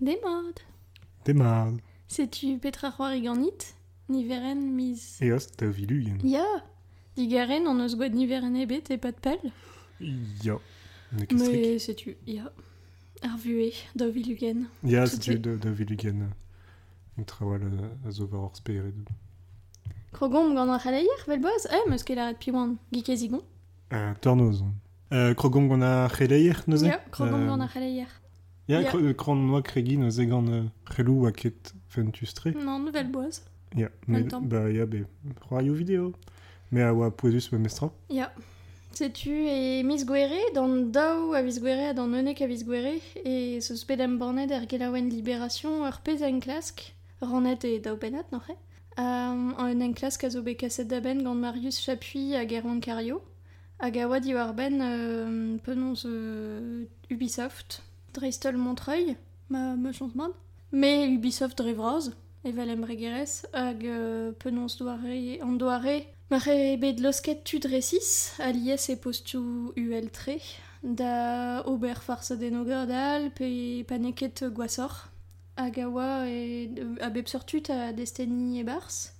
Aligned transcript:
Des 0.00 0.18
modes. 0.24 0.60
Des 1.24 1.34
mal. 1.34 1.74
Sais-tu 2.08 2.58
Petra 2.58 2.90
Roariganit 2.90 3.74
Niveren 4.08 4.74
mis. 4.74 5.20
Eos 5.20 5.46
da 5.56 5.66
vilugen. 5.70 6.18
Ja 6.24 6.46
Digaren 7.16 7.66
en 7.66 7.80
eus 7.80 7.94
gwed 7.94 8.14
niveren 8.14 8.54
ebet 8.56 8.88
e 8.90 8.96
pat 8.98 9.20
pell 9.20 9.52
Ja. 10.42 10.56
Ne 11.12 11.26
kestrik. 11.26 11.50
Mais 11.52 11.78
sais-tu, 11.84 12.14
ja. 12.26 12.50
Ar 13.22 13.36
vue, 13.38 13.72
da 13.94 14.08
vilugen. 14.10 14.68
Ja, 14.82 15.04
tout 15.06 15.22
c'est 15.22 15.34
est- 15.34 15.42
da, 15.44 15.54
da 15.56 15.70
vilugen. 15.70 16.32
Un 17.18 17.24
trawal 17.24 17.62
a, 17.62 18.08
a 18.08 18.10
zo 18.10 18.26
var 18.26 18.40
hor 18.40 18.56
spered. 18.56 19.08
Krogom 20.12 20.54
gant 20.54 20.70
ar 20.72 20.80
c'haleier, 20.80 21.24
vel 21.26 21.40
boaz 21.40 21.66
Eh, 21.70 21.84
meus 21.88 22.02
ket 22.02 22.18
arret 22.18 22.38
piwan. 22.38 22.78
Gikezigon 22.92 23.42
Uh, 23.92 24.14
tornoz. 24.20 24.62
Uh, 25.12 25.34
krogom 25.34 25.68
gant 25.68 25.82
a 25.82 26.08
c'heleier, 26.08 26.62
neuze? 26.66 26.86
Ja, 26.86 26.98
krogom 27.10 27.42
Euh, 27.42 27.46
gant 27.48 27.60
ar 27.60 27.68
c'haleier. 27.68 28.08
Ja, 28.70 28.80
Ja. 28.80 28.92
yeah. 28.94 29.14
kron 29.16 29.46
noa 29.46 29.62
kregi 29.62 29.96
neuze 29.98 30.26
gant 30.30 30.48
uh, 30.48 30.64
c'helou 30.84 31.26
a 31.26 31.32
ket 31.32 31.74
fentustre. 31.88 32.52
Non, 32.54 32.84
nouvel 32.84 33.10
boaz. 33.10 33.42
Ja, 33.76 33.88
temps. 34.28 34.46
ba, 34.46 34.68
ja, 34.70 34.86
be, 34.86 35.06
roaio 35.48 35.74
video. 35.74 36.12
Me 36.70 36.82
a 36.82 36.92
oa 36.94 37.10
poezus 37.10 37.50
me 37.50 37.58
mestra. 37.58 37.90
Ja. 38.08 38.30
Sais-tu, 38.92 39.30
e 39.30 39.82
mis 39.86 40.04
gwere, 40.04 40.38
dan 40.54 40.90
daou 40.90 41.34
a 41.34 41.42
viz 41.42 41.58
gwere, 41.62 41.90
a 41.90 41.94
dan 41.94 42.10
neunek 42.10 42.40
a 42.42 42.46
viz 42.50 42.64
gwere, 42.66 42.96
e 43.24 43.60
seus 43.62 43.84
bedem 43.86 44.18
bornet 44.18 44.50
er 44.50 44.66
gelaouen 44.70 45.10
Libération 45.10 45.84
ur 45.86 46.00
pez 46.04 46.22
en 46.26 46.40
klask, 46.42 46.82
ranet 47.22 47.64
e 47.64 47.78
daou 47.82 47.96
benat, 47.96 48.30
noc'he. 48.34 48.56
Um, 48.98 49.54
an 49.62 49.82
en 49.82 49.94
klask 49.94 50.24
a 50.26 50.30
zo 50.30 50.42
be 50.42 50.56
kaset 50.58 50.90
da 50.90 50.98
ben 51.00 51.22
gant 51.22 51.38
Marius 51.38 51.78
Chapuis 51.80 52.34
a 52.34 52.44
Gerwan 52.46 52.80
Cario, 52.80 53.22
hag 53.78 53.96
a 53.96 54.08
oa 54.08 54.18
diwar 54.20 54.54
ben 54.54 54.82
euh, 54.82 55.58
penons 55.64 56.02
euh, 56.04 56.84
Ubisoft, 57.10 57.82
Dreistol 58.12 58.56
Montreuil, 58.56 59.16
ma, 59.48 59.76
ma 59.76 59.92
me 60.72 61.16
Ubisoft 61.16 61.58
drevraz, 61.58 62.10
e 62.44 62.52
valem 62.52 62.84
regerez, 62.84 63.42
hag 63.52 63.84
euh, 63.84 64.32
penons 64.32 64.76
doare, 64.78 65.38
an 65.42 65.56
doare, 65.58 66.06
alies 68.38 68.90
postu 69.02 69.72
da 70.82 71.62
ober 71.66 71.96
farsa 72.00 72.36
den 72.36 72.56
ogardal, 72.56 73.30
pe 73.34 73.84
paneket 73.84 74.44
gwasor, 74.54 75.10
hag 75.56 75.78
a 75.78 75.88
oa 75.88 76.26
bars, 78.64 79.12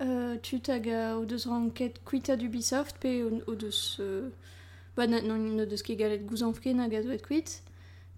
euh, 0.00 0.36
tut 0.42 0.66
hag 0.68 0.88
a 0.88 1.16
o 1.18 1.24
deus 1.24 1.46
ranket 1.46 2.02
kuita 2.04 2.36
d'Ubisoft, 2.36 2.98
pe 3.00 3.22
o, 3.22 3.40
o 3.46 3.54
euh, 4.00 4.30
ba 4.96 5.06
na, 5.06 5.20
non, 5.20 5.38
no 5.38 5.66
deus 5.66 5.82
ket 5.82 6.00
et 6.00 7.62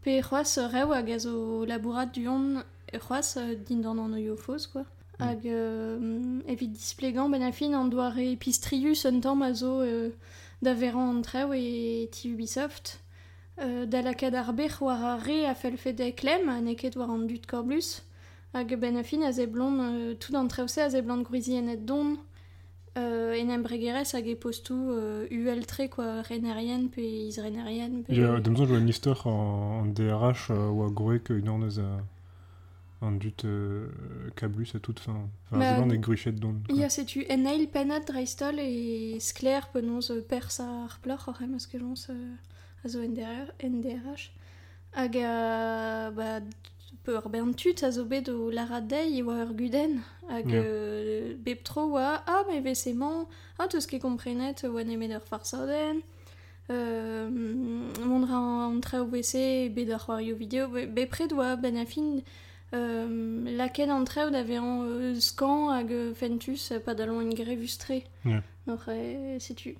pe 0.02 0.20
c'hoaz 0.20 0.58
rew 0.72 0.92
hag 0.92 1.10
a 1.10 1.18
zo 1.18 1.64
labourat 1.64 2.06
du 2.06 2.28
on, 2.28 2.62
c'hoaz 2.92 3.36
euh, 3.36 3.54
din 3.54 3.84
an 3.84 4.36
fos, 4.36 4.66
quoi. 4.66 4.84
Hag 5.18 5.46
euh, 5.46 6.40
evit 6.48 6.68
displegan 6.68 7.28
ben 7.28 7.42
a 7.42 7.52
fin 7.52 7.74
an 7.74 7.84
doare 7.84 8.36
pistrius 8.36 9.04
un 9.04 9.20
tamm 9.20 9.42
a 9.42 9.54
zo 9.54 9.80
euh, 9.80 10.10
da 10.62 10.74
veran 10.74 11.22
an 11.22 11.52
e 11.54 12.08
ti 12.10 12.32
Ubisoft. 12.32 12.98
Euh, 13.60 13.86
da 13.86 14.00
lakad 14.02 14.34
ar 14.34 14.52
bec'h 14.52 14.80
war 14.80 15.04
a 15.04 15.16
re 15.18 15.46
a 15.46 15.54
fel 15.54 15.76
fet 15.76 16.00
e 16.00 16.12
klem, 16.12 16.48
a 16.48 16.60
neket 16.60 16.96
war 16.96 17.10
an 17.10 17.26
dut 17.26 17.46
korblus. 17.46 18.02
Hag 18.54 18.74
ben 18.80 18.96
a 18.96 19.02
fin 19.02 19.22
a 19.22 19.32
ze 19.32 19.46
blon, 19.46 19.78
euh, 19.80 20.14
tout 20.14 20.34
an 20.34 20.48
se 20.48 20.80
a 20.80 20.90
ze 20.90 21.00
blon 21.02 21.22
gruizienet 21.22 21.84
don. 21.86 22.16
Euh, 22.98 23.40
en 23.40 23.48
em 23.48 23.62
bregerez 23.62 24.12
hag 24.12 24.26
e 24.28 24.34
postou 24.36 24.90
euh, 24.90 25.26
UL 25.30 25.64
tre, 25.64 25.88
quoi, 25.88 26.20
renerien 26.28 26.88
pe 26.88 27.00
iz 27.00 27.38
renerien. 27.40 28.02
Pe... 28.04 28.12
Ja, 28.12 28.38
dem 28.40 28.56
zo 28.56 28.66
jo 28.66 28.76
an 28.76 28.88
an, 29.24 29.94
DRH 29.94 30.50
uh, 30.50 30.68
oa 30.68 30.90
goek 30.90 31.30
un 31.30 31.48
an 31.48 31.64
eus 31.64 31.78
a 31.78 32.04
an 33.00 33.16
dut 33.18 33.44
uh, 33.44 33.88
kablus 34.36 34.74
a 34.74 34.78
tout 34.78 34.98
fin. 34.98 35.12
Enfin, 35.46 35.58
Bah, 35.58 35.76
bah, 35.76 35.82
an 35.82 35.90
e 35.90 35.96
gruchet 35.96 36.32
don. 36.32 36.60
Ya 36.68 36.90
setu 36.90 37.24
en 37.30 37.46
eil 37.46 37.66
penat 37.68 38.04
dreistol 38.06 38.60
e 38.60 39.18
skler 39.20 39.68
penons 39.72 40.10
euh, 40.10 40.20
pers 40.20 40.60
ar 40.60 41.00
plor 41.02 41.28
ar 41.28 41.40
euh, 41.40 42.36
a 42.84 42.88
zo 42.88 43.00
NDR, 43.00 43.48
NDRH 43.62 44.30
hag 44.92 45.16
a 45.16 46.10
ba 46.10 46.40
peur 47.04 47.28
bern 47.28 47.52
tut 47.54 47.82
a 47.82 47.90
zo 47.90 48.04
bet 48.04 48.28
o 48.28 48.50
lara 48.50 48.80
dei 48.80 49.18
e 49.18 49.22
oa 49.22 49.44
ur 49.44 49.52
guden 49.60 49.92
hag 50.28 50.46
Ja. 50.50 50.60
euh, 50.62 51.34
bep 51.44 51.64
tro 51.64 51.82
oa 51.92 52.22
ah 52.26 52.42
me 52.48 52.60
vesement 52.60 53.28
ah 53.58 53.66
teus 53.68 53.86
ket 53.86 54.00
komprenet 54.02 54.64
oa 54.64 54.84
nemet 54.84 55.10
ur 55.18 55.20
farsaden 55.30 56.02
euh, 56.70 57.28
mondra 58.10 58.38
an 58.68 58.80
tre 58.80 58.98
o 59.00 59.04
WC 59.06 59.68
bet 59.74 59.90
ar 59.90 59.98
c'hoario 60.04 60.34
video 60.36 60.68
be, 60.68 60.86
be 60.86 61.06
pred 61.06 61.32
oa 61.32 61.56
ben 61.56 61.76
a 61.76 61.84
fin 61.84 62.22
euh, 62.72 63.08
laken 63.58 63.90
an 63.90 64.04
treo 64.04 64.30
da 64.30 64.42
veran 64.42 64.82
euh, 64.86 65.14
skan 65.20 65.70
hag 65.74 65.90
euh, 65.92 66.14
fentus 66.14 66.72
pa 66.84 66.94
dalon 66.94 67.20
en 67.20 67.34
grevustre 67.34 68.02
Ja. 68.24 68.40
Noc'h 68.66 68.88
e 68.94 69.38
setu 69.40 69.74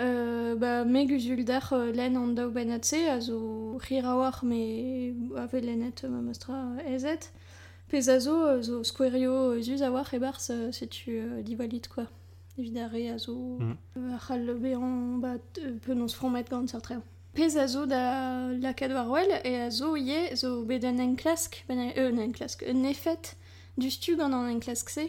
Euh, 0.00 0.56
ba 0.56 0.84
meg 0.84 1.12
uzuldar 1.14 1.72
euh, 1.72 1.92
len 1.94 2.16
an 2.18 2.32
daou 2.34 2.50
benatse 2.50 2.98
a 3.12 3.20
zo 3.20 3.78
rir 3.78 4.04
a 4.04 4.16
war 4.18 4.40
me 4.42 5.14
ave 5.38 5.60
lenet 5.62 6.02
ma 6.10 6.20
mastra 6.20 6.74
ezet. 6.84 7.30
Pez 7.88 8.08
a 8.08 8.18
zo 8.18 8.60
zo 8.60 8.82
skwerio 8.82 9.62
zuz 9.62 9.82
a 9.82 9.92
war 9.92 10.12
e 10.12 10.18
barz 10.18 10.50
setu 10.72 11.10
euh, 11.10 11.42
divalit 11.42 11.86
quoi. 11.86 12.08
Evidare 12.58 13.08
a 13.14 13.18
zo 13.18 13.36
mm. 13.60 13.76
a 14.16 14.18
c'hall 14.18 14.58
beran 14.58 15.20
ba 15.22 15.38
penons 15.86 16.14
fromet 16.18 16.50
gant 16.50 16.66
sar 16.66 16.82
treo. 16.82 17.02
Pez 17.32 17.54
a 17.56 17.68
zo 17.68 17.86
da 17.86 18.50
lakad 18.50 18.90
war 18.90 19.08
wel 19.12 19.30
e 19.44 19.54
a 19.62 19.70
zo 19.70 19.94
ye 19.94 20.34
zo 20.34 20.64
bedan 20.64 20.98
en 20.98 21.14
klask, 21.14 21.62
ben, 21.68 21.78
euh, 21.96 22.18
en 22.18 22.32
klask, 22.32 22.64
un 22.66 22.82
effet 22.82 23.36
du 23.78 23.90
stu 23.90 24.16
gant 24.16 24.32
an 24.32 24.48
en 24.50 24.60
se. 24.60 24.74
se. 24.74 25.06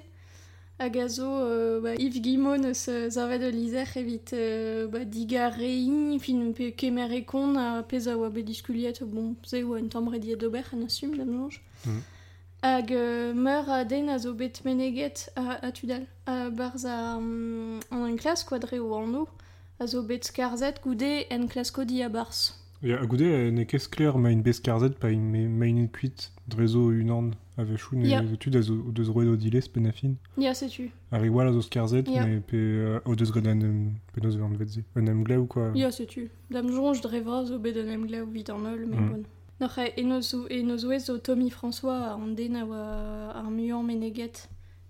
A 0.79 1.07
zo 1.07 1.23
euh, 1.23 1.79
ba, 1.81 1.95
Yves 1.95 2.19
Guimau 2.21 2.57
neus 2.57 2.89
zavet 3.09 3.39
de 3.39 3.47
lizer 3.47 3.87
evit 3.95 4.33
euh, 4.33 4.87
ba, 4.87 5.05
diga 5.05 5.49
rein 5.49 6.19
fin 6.19 6.51
pe 6.53 6.71
kemer 6.71 7.11
e 7.13 7.21
kon 7.23 7.55
a 7.55 7.81
pez 7.83 8.07
a 8.07 8.17
oa 8.17 8.29
bet 8.29 8.43
diskuliet 8.43 8.99
bon 9.03 9.35
ze 9.45 9.63
oa 9.63 9.79
un 9.79 9.87
tambre 9.87 10.19
diet 10.19 10.35
d'ober 10.37 10.63
an 10.73 10.83
assum 10.85 11.15
dam 11.17 11.31
longe 11.31 11.61
Mhm. 11.85 12.01
hag 12.63 12.91
euh, 12.91 13.33
meur 13.33 13.69
a 13.69 13.83
den 13.85 14.09
a 14.09 14.17
zo 14.19 14.33
bet 14.33 14.63
meneget 14.65 15.29
a, 15.35 15.59
a 15.67 15.71
tudal 15.71 16.05
a 16.25 16.49
barz 16.49 16.85
a 16.85 17.15
um, 17.17 17.79
an 17.91 18.05
enklask 18.09 18.47
quadre 18.49 18.79
o 18.79 18.93
an 18.97 19.15
o 19.15 19.27
a 19.79 19.87
zo 19.87 20.03
bet 20.03 20.25
skarzet 20.25 20.81
goude 20.83 21.25
en 21.29 21.47
klaskodi 21.47 22.01
a 22.03 22.09
bars 22.09 22.53
Ja, 22.83 22.99
a 23.01 23.05
goude 23.05 23.21
euh, 23.21 23.51
ne 23.51 23.63
kez 23.63 23.87
kler 23.87 24.17
ma 24.17 24.29
in 24.29 24.41
bez 24.43 24.59
karzet 24.61 24.99
pa 24.99 25.09
in 25.09 25.23
me, 25.31 25.47
ma 25.47 25.65
in 25.65 25.87
kuit 25.87 26.31
drezo 26.47 26.89
un 26.91 27.09
an 27.09 27.31
a 27.57 27.63
vechou 27.63 27.95
ne 27.95 28.07
yeah. 28.07 28.23
tud 28.37 28.55
a 28.55 28.61
zo 28.61 28.75
deus 28.91 29.09
roed 29.09 29.55
a 29.87 29.91
fin. 29.91 30.17
Ya, 30.37 30.53
setu. 30.53 30.91
A 31.11 31.17
riwal 31.17 31.47
a 31.47 31.53
zo 31.53 31.61
skarzet, 31.61 32.07
me 32.07 32.41
pe 32.41 32.57
uh, 32.57 32.99
o 33.05 33.15
deus 33.15 33.31
red 33.31 33.47
an 33.47 33.61
em, 33.61 33.93
pe 34.13 34.21
noz 34.21 34.35
an 34.35 34.57
vetze. 34.57 34.83
An 34.95 35.07
em 35.07 35.23
glaou, 35.23 35.47
quoi. 35.47 35.71
Ya, 35.73 35.89
setu. 35.91 36.29
Dam 36.51 36.67
jonj 36.67 37.01
drevra 37.01 37.45
zo 37.45 37.59
bet 37.59 37.77
an 37.77 37.89
em 37.89 38.05
glav 38.07 38.27
vit 38.33 38.49
an 38.49 38.65
ol, 38.65 38.85
mais 38.85 38.99
Mhm. 38.99 39.09
bon. 39.11 39.23
Noc'h 39.61 39.79
e 39.95 40.03
no 40.03 40.19
zo, 40.19 40.45
e 40.49 40.61
no 40.63 40.75
zo 40.77 40.91
ez 40.91 41.05
zo 41.05 41.17
Tommy 41.17 41.49
François 41.49 42.13
an 42.13 42.35
den 42.35 42.57
a 42.57 42.65
oa 42.65 43.31
ar 43.39 43.49
muan 43.49 43.85
meneget 43.85 44.49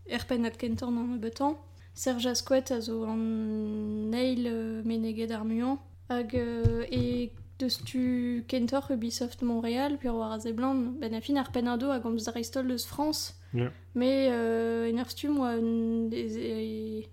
er 0.09 0.25
pen 0.27 0.45
at 0.45 0.57
kentan 0.57 0.97
an 0.97 1.15
e 1.15 1.19
betan. 1.19 1.55
Serge 1.93 2.25
Asquet 2.25 2.71
a 2.71 2.81
zo 2.81 3.03
an 3.05 4.09
neil 4.09 4.47
euh, 4.47 4.81
meneget 4.83 5.31
ar 5.31 5.45
muan. 5.45 5.77
Hag 6.09 6.33
euh, 6.33 6.83
e 6.91 7.29
deus 7.59 7.77
tu 7.85 8.43
kentor 8.47 8.91
Ubisoft 8.91 9.41
Montréal, 9.41 9.97
puis 9.97 10.09
war 10.09 10.33
a 10.33 10.39
ze 10.39 10.51
blan, 10.51 10.97
ben 10.99 11.13
a 11.13 11.21
fin 11.21 11.37
ar 11.37 11.51
pen 11.51 11.67
a 11.67 11.77
do 11.77 11.89
hag 11.91 12.05
amz 12.05 12.25
dreistol 12.25 12.67
deus 12.67 12.85
France. 12.85 13.33
Ja. 13.53 13.71
Mais 13.93 14.27
euh, 14.29 14.89
en 14.91 14.97
ur 14.99 15.09
stu 15.09 15.29
moa 15.29 15.55
e- 15.55 17.07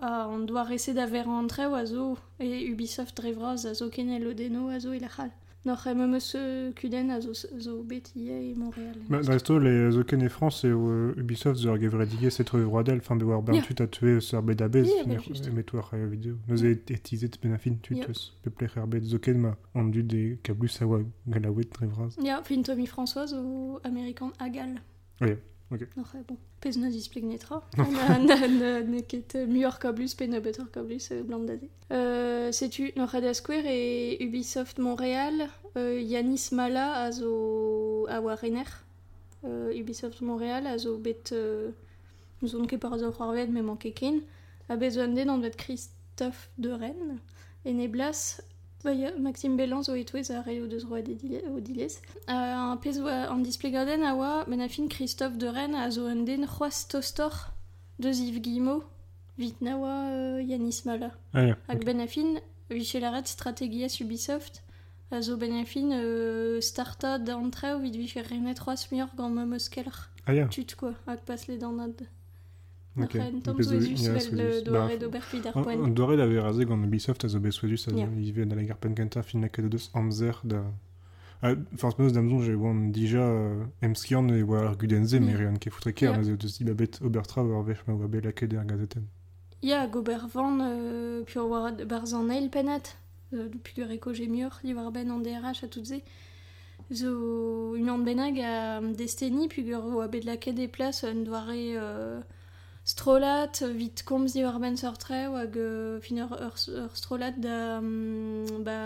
a 0.00 0.24
an 0.30 0.46
doa 0.46 0.62
rese 0.62 0.94
da 0.94 1.06
ver 1.06 1.26
an 1.26 1.48
treo 1.48 1.74
a 1.74 1.84
zo 1.84 2.16
e 2.38 2.70
Ubisoft 2.72 3.16
drevraz 3.16 3.64
a 3.66 3.74
zo 3.74 3.88
kenel 3.90 4.26
o 4.28 4.32
deno 4.34 4.68
a 4.68 4.78
zo 4.78 4.92
e 4.92 5.00
la 5.00 5.08
chal. 5.08 5.30
Noc'h 5.68 5.86
em 5.86 6.14
eus 6.14 6.32
euh, 6.34 6.72
kuden 6.72 7.10
a 7.10 7.20
zo, 7.20 7.34
zo 7.34 7.82
bet 7.84 8.06
ie 8.16 8.32
e 8.32 8.54
Montréal. 8.56 8.94
Ba, 9.10 9.20
dresto, 9.20 9.58
le 9.60 9.90
zo 9.92 10.02
ken 10.08 10.22
e 10.24 10.30
France 10.32 10.64
e 10.64 10.72
o 10.72 11.12
Ubisoft 11.12 11.66
ar 11.68 11.76
gevre 11.76 12.06
dige 12.08 12.30
se 12.30 12.42
treu 12.48 12.64
roadel, 12.70 13.02
fin 13.04 13.20
be 13.20 13.26
war 13.28 13.42
ben 13.42 13.60
tut 13.60 13.82
a 13.84 13.86
tue 13.86 14.16
ar 14.32 14.42
bet 14.48 14.62
a 14.64 14.68
bez, 14.68 14.88
e 14.88 15.50
metu 15.52 15.76
ar 15.76 15.84
c'haio 15.90 16.08
video. 16.08 16.38
Noz 16.48 16.64
e 16.64 16.72
etizet 16.96 17.36
ben 17.42 17.52
a 17.52 17.58
fin 17.58 17.76
tut 17.84 18.00
eus 18.08 18.32
pe 18.42 18.48
plech 18.48 18.78
ar 18.78 18.86
bet 18.86 19.04
zo 19.04 19.18
ken 19.18 19.42
ma 19.44 19.52
an 19.74 19.92
dud 19.92 20.14
e 20.16 20.38
kablus 20.42 20.80
a 20.80 20.88
oa 20.88 21.02
galaouet 21.26 21.68
drevraz. 21.76 22.16
Ya, 22.24 22.40
fin 22.42 22.62
Tommy 22.62 22.86
François 22.86 23.26
zo 23.26 23.80
Amerikan 23.84 24.32
agal. 24.38 24.78
Ja, 25.20 25.36
ok. 25.70 25.82
Noc'h 25.96 26.14
e, 26.16 26.22
bon. 26.26 26.36
Pez 26.60 26.76
na 26.76 26.90
displeg 26.90 27.24
netra. 27.24 27.62
na, 27.76 28.18
na, 28.18 28.48
na, 28.48 28.80
na 28.82 29.02
ket 29.02 29.34
euh, 29.34 29.46
muor 29.46 29.78
euh, 31.90 32.52
setu, 32.52 32.92
ad 32.96 33.32
Square 33.34 33.66
e 33.66 34.16
Ubisoft 34.24 34.78
Montréal, 34.78 35.48
euh, 35.76 36.00
Yanis 36.00 36.50
Mala 36.52 37.04
a 37.04 37.12
zo 37.12 38.06
a 38.08 38.20
war 38.20 38.38
rener. 38.38 38.68
Euh, 39.44 39.72
Ubisoft 39.72 40.20
Montréal 40.20 40.66
a 40.66 40.78
zo 40.78 40.98
bet 40.98 41.34
zon 42.44 42.66
ket 42.66 42.78
par 42.78 42.98
zo 42.98 43.12
c'hoarvet 43.12 43.48
me 43.48 43.62
manke 43.62 43.92
ken. 43.94 44.22
A 44.68 44.74
an 44.74 45.40
vet 45.40 45.56
Christophe 45.56 46.50
de 46.58 46.70
Rennes. 46.70 47.18
E 47.64 47.72
ne 47.72 47.88
blas 47.88 48.40
Bah, 48.40 48.44
ya, 48.46 48.57
Maxime 49.18 49.56
Bellan 49.56 49.82
zo 49.82 49.94
etouez 49.94 50.30
a 50.30 50.40
reo 50.42 50.66
deus 50.66 50.84
roa 50.84 51.00
o 51.00 51.60
dilez. 51.60 52.00
Euh, 52.28 52.76
pez 52.76 52.98
oa 52.98 53.30
an 53.30 53.38
display 53.38 53.70
garden 53.70 54.02
a 54.02 54.14
oa 54.14 54.44
ben 54.46 54.60
a 54.60 54.68
fin 54.68 54.88
Christophe 54.88 55.36
de 55.38 55.46
Rennes 55.46 55.74
a 55.74 55.90
zo 55.90 56.06
un 56.06 56.24
den 56.24 56.46
c'hoaz 56.46 56.86
tostor 56.88 57.52
deus 57.98 58.18
Yves 58.20 58.40
Guillemot 58.40 58.84
vit 59.38 59.56
na 59.60 59.76
oa 59.76 60.10
euh, 60.10 60.42
Yanis 60.42 60.82
Mala. 60.84 61.10
Ah 61.34 61.56
Hag 61.68 61.78
ok. 61.78 61.84
ben 61.84 62.00
a 62.00 62.06
fin 62.06 62.40
vichelaret 62.70 63.26
strategia 63.26 63.88
Ubisoft 64.00 64.62
a 65.10 65.22
zo 65.22 65.36
ben 65.36 65.54
a 65.60 65.64
fin 65.64 65.90
euh, 65.92 66.60
starta 66.60 67.18
d'antreo 67.18 67.78
vit 67.80 67.96
vicher 67.96 68.22
renet 68.22 68.58
c'hoaz 68.58 68.88
mior 68.92 69.08
gant 69.16 69.30
ma 69.30 69.44
moskeller 69.44 70.10
Ah 70.26 70.46
tut 70.46 70.74
quoi 70.76 70.92
hag 71.06 71.20
pas 71.20 71.46
les 71.48 71.56
danad. 71.56 71.96
Ok. 73.04 73.14
N'oc'h 73.14 73.42
tom 73.42 73.56
Pez 73.56 73.64
zo 73.68 73.74
o- 73.74 73.78
ezus 73.78 74.02
ya, 74.04 74.12
vel 74.12 74.20
zo 74.20 74.36
le 74.36 74.48
ezus. 74.48 74.64
doare 74.64 74.88
Bah, 74.88 74.96
d'ober 74.98 75.22
vid 75.32 75.46
ar 75.46 75.56
An 75.56 75.62
poen. 75.64 75.84
an 75.84 75.94
doare 75.94 76.16
da 76.16 76.26
veraze 76.26 76.64
gant 76.64 76.84
Ubisoft 76.84 77.24
a 77.24 77.28
zo 77.28 77.38
bezouedus 77.40 77.88
a 77.88 77.90
Ya. 77.92 77.96
yeah. 78.06 78.26
ive 78.28 78.46
da 78.46 78.54
la 78.56 78.62
garpen 78.64 78.94
kenta 78.94 79.22
fin 79.22 79.40
la 79.40 79.48
deus 79.48 79.90
amzer 79.94 80.36
da... 80.44 80.62
Ah, 81.40 81.54
Forz 81.76 81.94
meus 81.98 82.12
damzon 82.12 82.42
je 82.42 82.52
oan 82.56 82.90
dija 82.90 83.20
euh, 83.22 83.64
emskian 83.80 84.28
e 84.28 84.42
oa 84.42 84.68
ar 84.70 84.76
gudenze, 84.76 85.14
Ya. 85.14 85.20
me 85.20 85.36
rean 85.36 85.56
ket 85.58 85.70
foutre 85.72 85.92
ker, 85.94 86.10
Ya. 86.10 86.16
mais 86.18 86.36
deus 86.36 86.58
ibabet 86.60 87.00
obertra 87.00 87.44
war 87.44 87.62
vech 87.62 87.86
ma 87.86 87.94
oa 87.94 88.08
bet 88.08 88.24
laket 88.24 88.54
ar 88.54 88.64
gazeten. 88.64 89.04
Ya, 89.62 89.86
gober 89.86 90.18
van, 90.34 90.60
euh, 90.60 91.22
puis 91.24 91.38
war 91.38 91.72
barzan 91.86 92.28
eil 92.30 92.48
penet, 92.50 92.96
euh, 93.34 93.48
depuis 93.48 93.74
j'ai 94.14 94.26
mieux, 94.28 94.48
il 94.64 94.74
war 94.74 94.90
ben 94.90 95.10
en 95.10 95.20
DRH 95.20 95.62
à 95.64 95.68
toutes 95.68 95.86
ces. 95.86 96.02
Zo, 96.92 97.74
une 97.76 97.90
an 97.90 97.98
benag 97.98 98.38
a 98.40 98.80
Destiny, 98.80 99.48
puis 99.48 99.62
gur 99.62 99.84
oa 99.84 100.08
bet 100.08 100.22
laket 100.24 100.54
des 100.54 100.68
places, 100.68 101.04
un 101.04 101.22
doare 101.22 101.50
euh, 101.54 102.20
strolat 102.88 103.60
vit 103.76 104.02
komz 104.08 104.32
di 104.32 104.42
war 104.44 104.58
ben 104.60 104.76
sortre 104.76 105.18
hag 105.28 105.56
euh, 105.56 106.00
fin 106.00 106.20
ur, 106.24 106.30
ur, 106.32 106.54
ur 106.84 106.92
strolat 106.96 107.36
da 107.36 107.78
um, 107.78 108.62
ba 108.64 108.78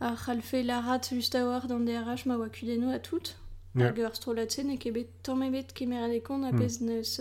a 0.00 0.14
c'halfe 0.22 0.60
la 0.62 0.78
rat 0.86 1.08
just 1.10 1.34
a 1.34 1.42
war 1.48 1.66
dan 1.66 1.86
DRH 1.88 2.26
ma 2.26 2.36
oa 2.38 2.48
kudeno 2.56 2.92
a 2.94 3.00
tout 3.00 3.34
yeah. 3.74 3.88
hag 3.88 3.98
ur 3.98 4.14
strolat 4.14 4.50
se 4.54 4.62
ne 4.62 4.76
kebet 4.82 5.10
tamm 5.26 5.42
ebet 5.42 5.74
kemer 5.74 6.12
e 6.18 6.20
kon 6.20 6.44
a 6.44 6.52
mm. 6.52 6.60
pez 6.60 6.74
neus, 6.86 7.12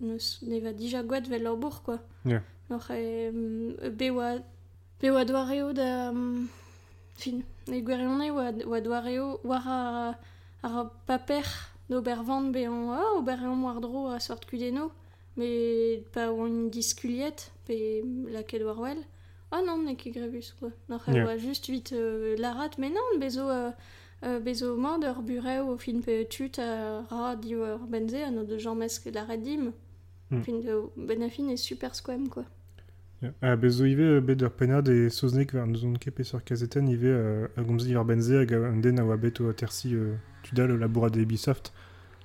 neus 0.00 0.26
ne 0.48 0.60
va 0.64 0.72
dija 0.80 1.02
gwaet 1.04 1.28
vel 1.32 1.50
ur 1.50 1.60
bourg 1.64 1.82
quoi 1.84 1.98
yeah. 2.24 2.40
Nor 2.70 2.88
e 2.96 3.28
um, 3.28 3.76
be 3.98 4.08
oa 4.16 4.30
be 5.00 5.12
oa 5.12 5.26
doareo 5.28 5.74
da 5.76 5.90
um, 6.08 6.48
fin 7.20 7.44
e 7.68 7.82
gwerion 7.84 8.24
oa, 8.30 8.48
oa 8.64 8.80
doareo 8.80 9.28
war 9.44 9.68
ar, 9.76 10.16
ar 10.62 10.88
paper 11.06 11.46
d'obervant 11.90 12.50
be 12.54 12.64
an 12.64 12.88
oh, 12.96 13.18
obervant 13.20 13.62
war 13.66 13.78
dro 13.84 14.08
a 14.16 14.20
sort 14.20 14.48
kudeno 14.48 14.88
me 15.36 16.00
pa 16.12 16.30
oan 16.30 16.68
diskuliet, 16.70 17.50
pe 17.66 18.02
laket 18.30 18.62
war 18.64 18.80
wel. 18.80 18.98
Ah 19.50 19.60
non, 19.66 19.84
ne 19.84 19.94
ket 19.94 20.12
grebus, 20.12 20.54
quoi. 20.58 20.70
E 20.88 21.12
Ja. 21.14 21.24
oa 21.26 21.36
just 21.38 21.68
vite 21.68 21.92
euh, 21.92 22.36
larat, 22.38 22.78
mais 22.78 22.90
non, 22.90 23.18
bezo... 23.18 23.48
Euh, 23.48 23.70
euh, 24.24 24.40
bezo 24.40 24.76
mand 24.76 25.02
ur 25.04 25.22
bureau 25.22 25.72
au 25.72 25.78
fin 25.78 26.00
pe 26.00 26.24
tut 26.24 26.58
a 26.58 27.02
ra 27.10 27.36
di 27.36 27.54
ur 27.54 27.78
benze 27.90 28.22
an 28.22 28.38
o 28.38 28.44
de 28.44 28.58
Jean 28.58 28.74
Mesk 28.74 29.08
la 29.12 29.24
redim. 29.24 29.72
Hmm. 30.30 30.42
Fin 30.42 30.60
de 30.60 30.82
ben 30.96 31.22
est 31.22 31.56
super 31.56 31.94
squam 31.94 32.28
quoi. 32.28 32.44
Ya. 33.20 33.32
Ah, 33.42 33.56
bez 33.56 33.70
zo 33.70 33.84
ive 33.84 34.20
bet 34.20 34.42
ur 34.42 34.50
penad 34.50 34.88
e 34.88 35.08
soznek 35.10 35.54
neus 35.54 35.84
on 35.84 35.94
ket 35.94 36.14
pe 36.14 36.22
sur 36.24 36.42
kazeten 36.44 36.88
ive 36.88 37.06
euh, 37.06 37.48
a 37.56 37.62
gomzi 37.62 37.94
war 37.94 38.04
benze 38.04 38.32
hag 38.38 38.52
an 38.52 38.80
den 38.80 39.00
a 39.00 39.04
oa 39.04 39.16
bet 39.16 39.40
o 39.40 39.52
tersi 39.52 39.94
euh, 39.94 40.14
tudal 40.44 40.70
o 40.72 40.76
laboura 40.76 41.10
de 41.10 41.20
Ubisoft. 41.20 41.72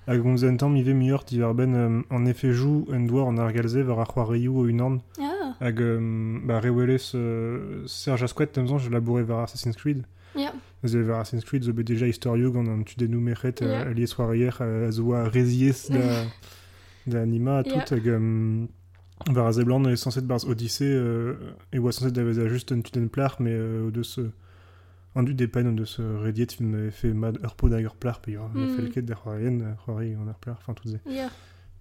A 0.08 0.16
gomzi 0.18 0.46
en 0.48 0.56
tamm 0.58 0.76
ive 0.78 0.94
mior 0.94 1.24
di 1.28 1.42
war 1.42 1.54
ben 1.54 1.74
euh, 1.76 2.02
en 2.16 2.26
effet 2.26 2.54
jou 2.54 2.86
en 2.94 3.02
doar 3.08 3.28
an 3.28 3.38
ar 3.40 3.52
galze 3.52 3.84
war 3.84 4.00
ar 4.00 4.08
c'hoarioù 4.08 4.62
o 4.62 4.64
unan 4.72 5.02
Ah, 5.20 5.54
hag 5.60 5.82
euh, 5.82 6.40
ba 6.48 6.60
rewelez 6.62 7.12
euh, 7.16 7.84
Serge 7.88 8.24
Asquet 8.24 8.48
temzan 8.48 8.78
je 8.80 8.90
labouré 8.90 9.24
war 9.24 9.44
Assassin's 9.44 9.76
Creed. 9.76 10.06
ya, 10.36 10.54
Eus 10.84 10.94
e 10.94 11.04
war 11.04 11.20
Assassin's 11.20 11.44
Creed 11.44 11.64
zo 11.64 11.74
bet 11.74 11.88
deja 11.88 12.06
historio 12.08 12.52
gant 12.54 12.70
an 12.70 12.84
tudennou 12.86 13.20
mechet 13.20 13.60
Ya. 13.60 13.82
uh, 13.84 13.90
alies 13.92 14.08
soarier 14.16 14.56
a 14.62 14.92
zo 14.92 15.12
a 15.14 15.28
reziez 15.28 15.90
da, 15.90 16.24
da 17.12 17.22
anima 17.22 17.60
a 17.60 17.64
Ya. 17.68 17.82
tout 17.84 17.90
hag 17.98 18.08
um, 18.08 18.70
war 19.36 19.48
a 19.48 19.52
zeblant 19.52 19.88
e 19.88 19.98
sanset 19.98 20.24
barz 20.26 20.46
Odyssey 20.46 20.88
euh, 20.88 21.36
e 21.74 21.80
oa 21.80 21.92
sanset 21.92 22.14
da 22.16 22.24
vez 22.24 22.40
a 22.40 22.48
just 22.48 22.72
un 22.72 22.80
tuden 22.82 23.10
plar 23.10 23.36
mais 23.42 23.52
euh, 23.60 23.88
o 23.88 23.92
deus 23.92 24.20
euh, 24.20 24.32
an 25.18 25.24
du 25.24 25.34
depen 25.34 25.66
rediet 26.24 26.52
film 26.54 26.76
e 26.88 26.92
fe 26.92 27.08
mad 27.14 27.38
ur 27.44 27.56
pod 27.56 27.74
hag 27.74 27.86
ur 27.86 27.96
plar 27.96 28.22
pe 28.22 28.32
ur 28.38 28.50
Mm. 28.54 28.76
felket 28.78 29.06
da 29.06 29.16
c'hoarien 29.16 29.58
c'hoari 29.86 30.16
an 30.16 30.28
ur 30.30 30.36
plar 30.44 30.62
fin 30.64 30.74
tout 30.74 30.88
ze 30.90 30.98
ya. 31.10 31.30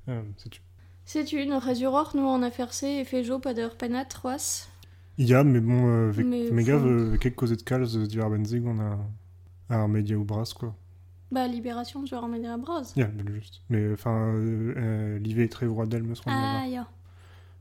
euh, 0.09 0.23
setu 0.37 0.61
C'est 1.05 1.33
une 1.33 1.53
résuror 1.55 2.13
nous 2.17 2.27
en 2.27 2.43
a 2.43 2.51
fercé 2.51 2.87
et 3.01 3.05
fait 3.05 3.23
jo 3.23 3.39
pas 3.39 3.55
d'heure 3.55 3.77
penat 3.77 4.09
roas. 4.23 4.67
Ya, 5.19 5.45
mais 5.45 5.61
bon, 5.61 5.87
euh, 5.87 6.13
gav, 6.65 6.81
enfin- 6.83 6.87
euh, 6.89 7.17
kek 7.17 7.35
kozet 7.37 7.63
kalz 7.65 7.97
euh, 7.97 8.07
diwar 8.07 8.29
benzig 8.31 8.65
on 8.67 8.79
a 8.81 8.99
a 9.71 9.75
ar 9.83 9.89
media 9.89 10.17
ou 10.19 10.25
bras 10.25 10.51
quoi. 10.59 10.75
Bah 11.31 11.47
libération 11.49 12.05
je 12.07 12.15
remettre 12.17 12.49
à 12.49 12.57
bras. 12.57 12.83
Ya, 12.97 13.09
yeah, 13.17 13.35
just. 13.35 13.63
Mais 13.71 13.93
enfin, 13.93 14.33
euh, 14.35 14.75
euh, 14.77 15.19
l'IV 15.19 15.41
est 15.41 15.49
très 15.53 15.67
vroadel 15.67 16.03
me 16.03 16.15
semble. 16.15 16.31
Ah 16.37 16.67
ya, 16.69 16.87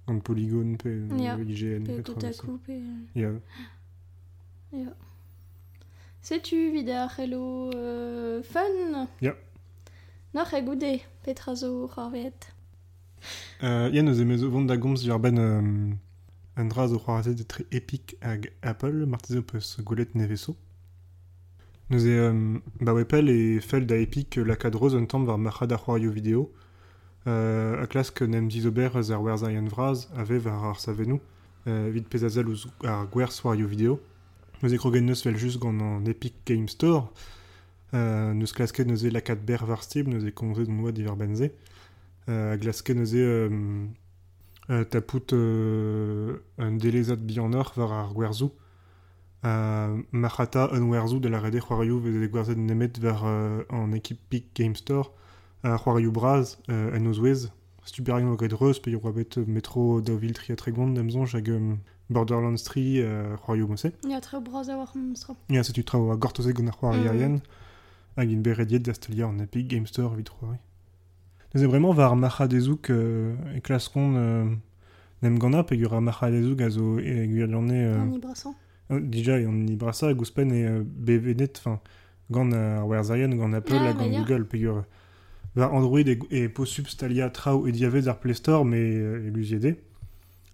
Gant 0.07 0.19
polygone, 0.19 0.77
pe 0.77 0.89
Ya. 1.17 1.35
euh, 1.35 1.43
IGN, 1.43 1.83
pe 1.83 1.97
pe 1.97 2.01
tout 2.01 2.25
à 2.25 2.31
coup 2.31 2.57
pe. 2.65 2.73
Ya. 3.15 3.29
Ya. 4.73 4.93
Sais-tu 6.25 6.71
vida 6.71 7.07
hello 7.19 7.69
euh, 7.75 8.41
fun? 8.41 9.07
Ya. 9.21 9.35
Noch 10.33 10.55
e 10.55 10.61
goude 10.63 10.99
petrazo 11.21 11.87
harvet. 11.95 12.33
Euh, 13.61 13.91
ya 13.91 14.01
neus 14.01 14.19
emez 14.19 14.43
o 14.43 14.49
vont 14.49 14.65
da 14.65 14.75
gomz 14.75 15.03
diwar 15.03 15.19
ben 15.19 15.37
euh, 15.37 15.93
epic 17.69 18.17
hag 18.23 18.51
Apple, 18.63 19.05
marteze 19.05 19.37
o 19.37 19.43
peus 19.43 19.77
golet 19.81 20.15
neveso. 20.15 20.55
Neus 21.91 22.05
e, 22.05 22.17
euh, 22.17 22.57
ba 22.81 22.95
wepel 22.95 23.29
e 23.29 23.59
fel 23.59 23.85
da 23.85 23.95
epic 23.95 24.39
euh, 24.39 24.43
la 24.43 24.55
cadreuse 24.55 24.95
un 24.95 25.05
tamm 25.05 25.27
war 25.27 25.37
marc'had 25.37 25.71
ar 25.73 25.85
c'hoario 25.85 26.09
vidéo. 26.09 26.51
Euh, 27.27 27.83
a 27.83 27.85
klask 27.85 28.23
nem 28.23 28.47
dizober 28.47 28.95
eus 28.95 29.11
ar 29.11 29.21
vraz 29.21 30.09
ave 30.17 30.39
war 30.43 30.65
ar 30.65 30.79
savenou. 30.79 31.21
Euh, 31.67 31.91
vid 31.91 32.07
pezazel 32.07 32.47
ouz 32.47 32.67
ar 32.83 33.05
gwerz 33.11 33.41
c'hoario 33.41 33.67
vidéo. 33.67 33.99
Neus 34.65 34.73
e 34.73 34.77
krogen 34.77 35.05
neus 35.05 35.21
vel 35.21 35.37
just 35.37 35.59
gant 35.59 35.79
an 35.79 36.07
Epic 36.07 36.33
Game 36.43 36.67
Store. 36.67 37.11
Euh, 37.93 38.33
neus 38.33 38.51
klasket 38.51 38.87
neus 38.87 39.03
e 39.05 39.11
lakat 39.13 39.43
ber 39.45 39.61
var 39.61 39.83
stib, 39.85 40.07
neus 40.09 40.25
e 40.25 40.31
konze 40.33 40.65
don 40.65 40.79
oa 40.81 40.91
divar 40.91 41.13
benze. 41.19 41.51
Euh, 42.29 42.57
glasket 42.57 42.97
neus 42.97 43.13
e 43.13 43.21
euh, 43.21 43.85
euh, 44.71 44.83
tapout 44.85 45.33
euh, 45.33 46.41
un 46.57 46.71
delezat 46.81 47.21
bianor 47.21 47.73
var 47.75 47.93
ar 47.93 48.13
gwerzou. 48.15 48.49
Euh, 49.45 50.01
Machata 50.11 50.71
un 50.73 50.89
werzou 50.89 51.19
de 51.19 51.29
la 51.29 51.39
rede 51.39 51.61
c'hoarioù 51.61 51.99
vez 51.99 52.25
e 52.25 52.27
gwerzet 52.27 52.57
nemet 52.57 52.97
var 52.97 53.21
euh, 53.23 53.61
an 53.69 53.93
Epic 53.93 54.49
Game 54.55 54.73
Store. 54.73 55.11
A 55.61 55.77
c'hoarioù 55.77 56.09
braz 56.11 56.57
euh, 56.71 56.97
en 56.97 57.05
ouzouez. 57.05 57.51
Stuper 57.85 58.13
o 58.13 58.35
gret 58.35 58.53
reus, 58.53 58.79
pe 58.81 58.89
yo 58.89 58.99
bet 59.13 59.37
metro 59.45 60.01
da 60.01 60.15
vil 60.15 60.33
tri 60.33 60.53
a 60.53 60.55
tregont 60.55 60.89
d'amzonj 60.89 61.35
hag 61.35 61.49
um, 61.53 61.77
Borderlands 62.09 62.63
3 62.63 62.81
euh, 63.01 63.35
c'hoarioù 63.37 63.67
mose. 63.67 63.87
Ya 64.07 64.21
tre 64.21 64.39
bras 64.39 64.69
a 64.69 64.77
war 64.77 64.91
monstra. 64.95 65.35
Ya, 65.49 65.63
se 65.63 65.73
tu 65.73 65.83
trao 65.83 66.11
a 66.11 66.15
gortoze 66.17 66.53
gant 66.53 66.67
ar 66.67 66.75
c'hoari 66.77 66.99
Mm. 66.99 67.07
arien, 67.07 67.39
hag 68.17 68.31
in 68.31 68.41
berediet 68.41 68.79
d'Astelia 68.79 69.27
Epic 69.39 69.67
Game 69.67 69.87
Store 69.87 70.15
vid 70.15 70.29
c'hoari. 70.29 70.57
Neuze 71.53 71.67
bremañ 71.67 71.95
war 71.95 72.11
ar 72.11 72.15
macha 72.15 72.47
dezouk 72.47 72.89
euh, 72.89 73.33
e 73.55 73.61
euh, 74.17 74.45
nem 75.21 75.37
e 75.71 75.77
macha 76.01 76.29
dezouk 76.29 76.61
a 76.61 76.69
zo 76.69 76.99
e 76.99 77.25
gwirlanne... 77.27 77.71
Euh, 77.73 78.01
En 78.01 78.11
ibrasan. 78.13 78.53
euh, 78.91 78.99
dija, 79.01 79.39
e 79.39 79.45
an 79.45 79.65
ibrasa 79.67 80.07
a 80.09 80.13
gouspen 80.13 80.51
e 80.51 80.63
euh, 80.65 80.83
bevenet, 80.85 81.57
fin, 81.57 81.79
gant 82.29 82.51
ar 82.51 82.85
werzarien, 82.87 83.29
gant 83.35 83.53
Apple, 83.53 83.77
Ah, 83.79 83.93
gant. 83.93 84.19
Google, 84.19 84.45
pe 84.45 84.59
gur... 84.59 84.83
Var 85.55 85.71
Android 85.71 86.07
e, 86.09 86.19
e 86.31 86.49
stalia 86.89 87.29
trao 87.29 87.65
e 87.65 87.71
diavez 87.71 88.07
ar 88.09 88.19
Play 88.19 88.35
Store, 88.35 88.65
me 88.65 88.75
euh, 88.77 89.27
e. 89.63 89.77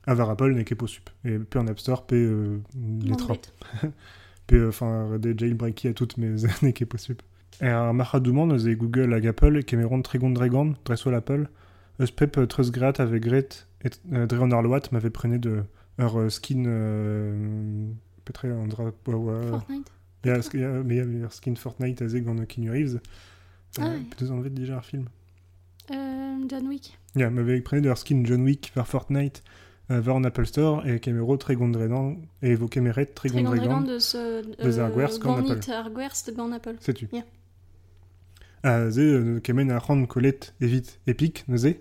A 0.07 0.13
var 0.15 0.29
Apple 0.31 0.53
ne 0.55 0.63
ket 0.63 0.75
possup. 0.77 1.09
E 1.25 1.37
pe 1.39 1.59
an 1.59 1.67
App 1.67 1.79
Store, 1.79 2.05
pe 2.07 2.15
euh, 2.15 2.57
les. 3.01 3.09
Mandrit. 3.11 3.41
Pe, 4.47 4.55
euh, 4.55 4.69
enfin, 4.69 5.17
de 5.19 5.33
jailbreaki 5.37 5.87
a 5.87 5.93
tout, 5.93 6.07
mais 6.17 6.35
ne 6.63 6.71
ket 6.71 6.85
possup. 6.85 7.21
E 7.61 7.65
ar 7.67 7.93
marchadouman 7.93 8.49
eus 8.51 8.67
Google 8.75 9.13
hag 9.13 9.27
Apple, 9.27 9.63
kemeron 9.63 10.01
tregont 10.01 10.31
dregant, 10.31 10.73
dreso 10.85 11.11
l'Apple, 11.11 11.47
eus 11.99 12.11
pep 12.11 12.37
euh, 12.37 12.47
treus 12.47 12.71
grat 12.71 12.93
ave 12.99 13.19
gret, 13.19 13.67
et 13.83 13.91
euh, 14.13 14.25
dre 14.25 14.41
an 14.41 14.51
ar 14.51 14.63
loat 14.63 14.89
m'ave 14.91 15.09
prene 15.11 15.37
de 15.37 15.63
ur 15.99 16.17
euh, 16.19 16.29
skin... 16.29 16.65
Petre 18.25 18.45
an 18.47 18.67
dra... 18.67 18.83
oa- 19.07 19.15
oa- 19.15 19.49
Fortnite. 19.51 19.91
Ya, 20.25 20.39
sk- 20.41 20.57
ya, 20.57 20.69
me 20.83 20.95
ya 20.95 21.05
ur 21.05 21.31
skin 21.31 21.55
Fortnite 21.55 22.01
a 22.01 22.07
zeg 22.09 22.25
gant 22.25 22.43
Keanu 22.45 22.71
Reeves. 22.71 22.99
Ah, 23.79 23.89
ouais. 23.89 23.99
Peut-être 24.09 24.31
en 24.31 24.41
vet 24.41 24.49
déjà 24.49 24.77
ar 24.77 24.85
film. 24.85 25.05
John 26.49 26.67
Wick. 26.67 26.97
Ya, 27.15 27.29
m'ave 27.29 27.61
prene 27.61 27.81
de 27.81 27.89
ur 27.89 27.97
skin 27.97 28.23
John 28.25 28.41
Wick 28.43 28.71
var 28.75 28.87
Fortnite 28.87 29.43
euh, 29.91 30.01
var 30.01 30.15
an 30.15 30.23
Apple 30.23 30.45
Store 30.47 30.81
e 30.87 30.97
kemero 30.99 31.37
tregont 31.37 31.69
dredant 31.69 32.15
e 32.41 32.55
vo 32.55 32.67
kemeret 32.67 33.13
tregont 33.13 33.43
Très 33.43 33.59
grand 33.59 33.81
dregant. 33.81 33.81
de 33.81 33.99
ce. 33.99 34.41
Deus 34.63 34.79
ar 34.79 34.89
gwerzh 34.91 35.19
gant 35.19 35.35
Gant 35.35 35.39
Apple. 35.45 35.55
nit 35.55 35.69
ar 35.69 35.89
gwerzh 35.91 36.25
de 36.25 36.31
gant 36.31 36.51
Apple. 36.51 36.75
Setu. 36.79 37.07
Ya. 37.11 37.23
A 38.63 38.89
ze 38.91 39.01
euh, 39.01 39.39
kemen 39.39 39.71
a 39.71 39.79
c'hant 39.79 40.05
kolet 40.05 40.53
evit 40.61 40.97
epik 41.07 41.43
neuze. 41.47 41.75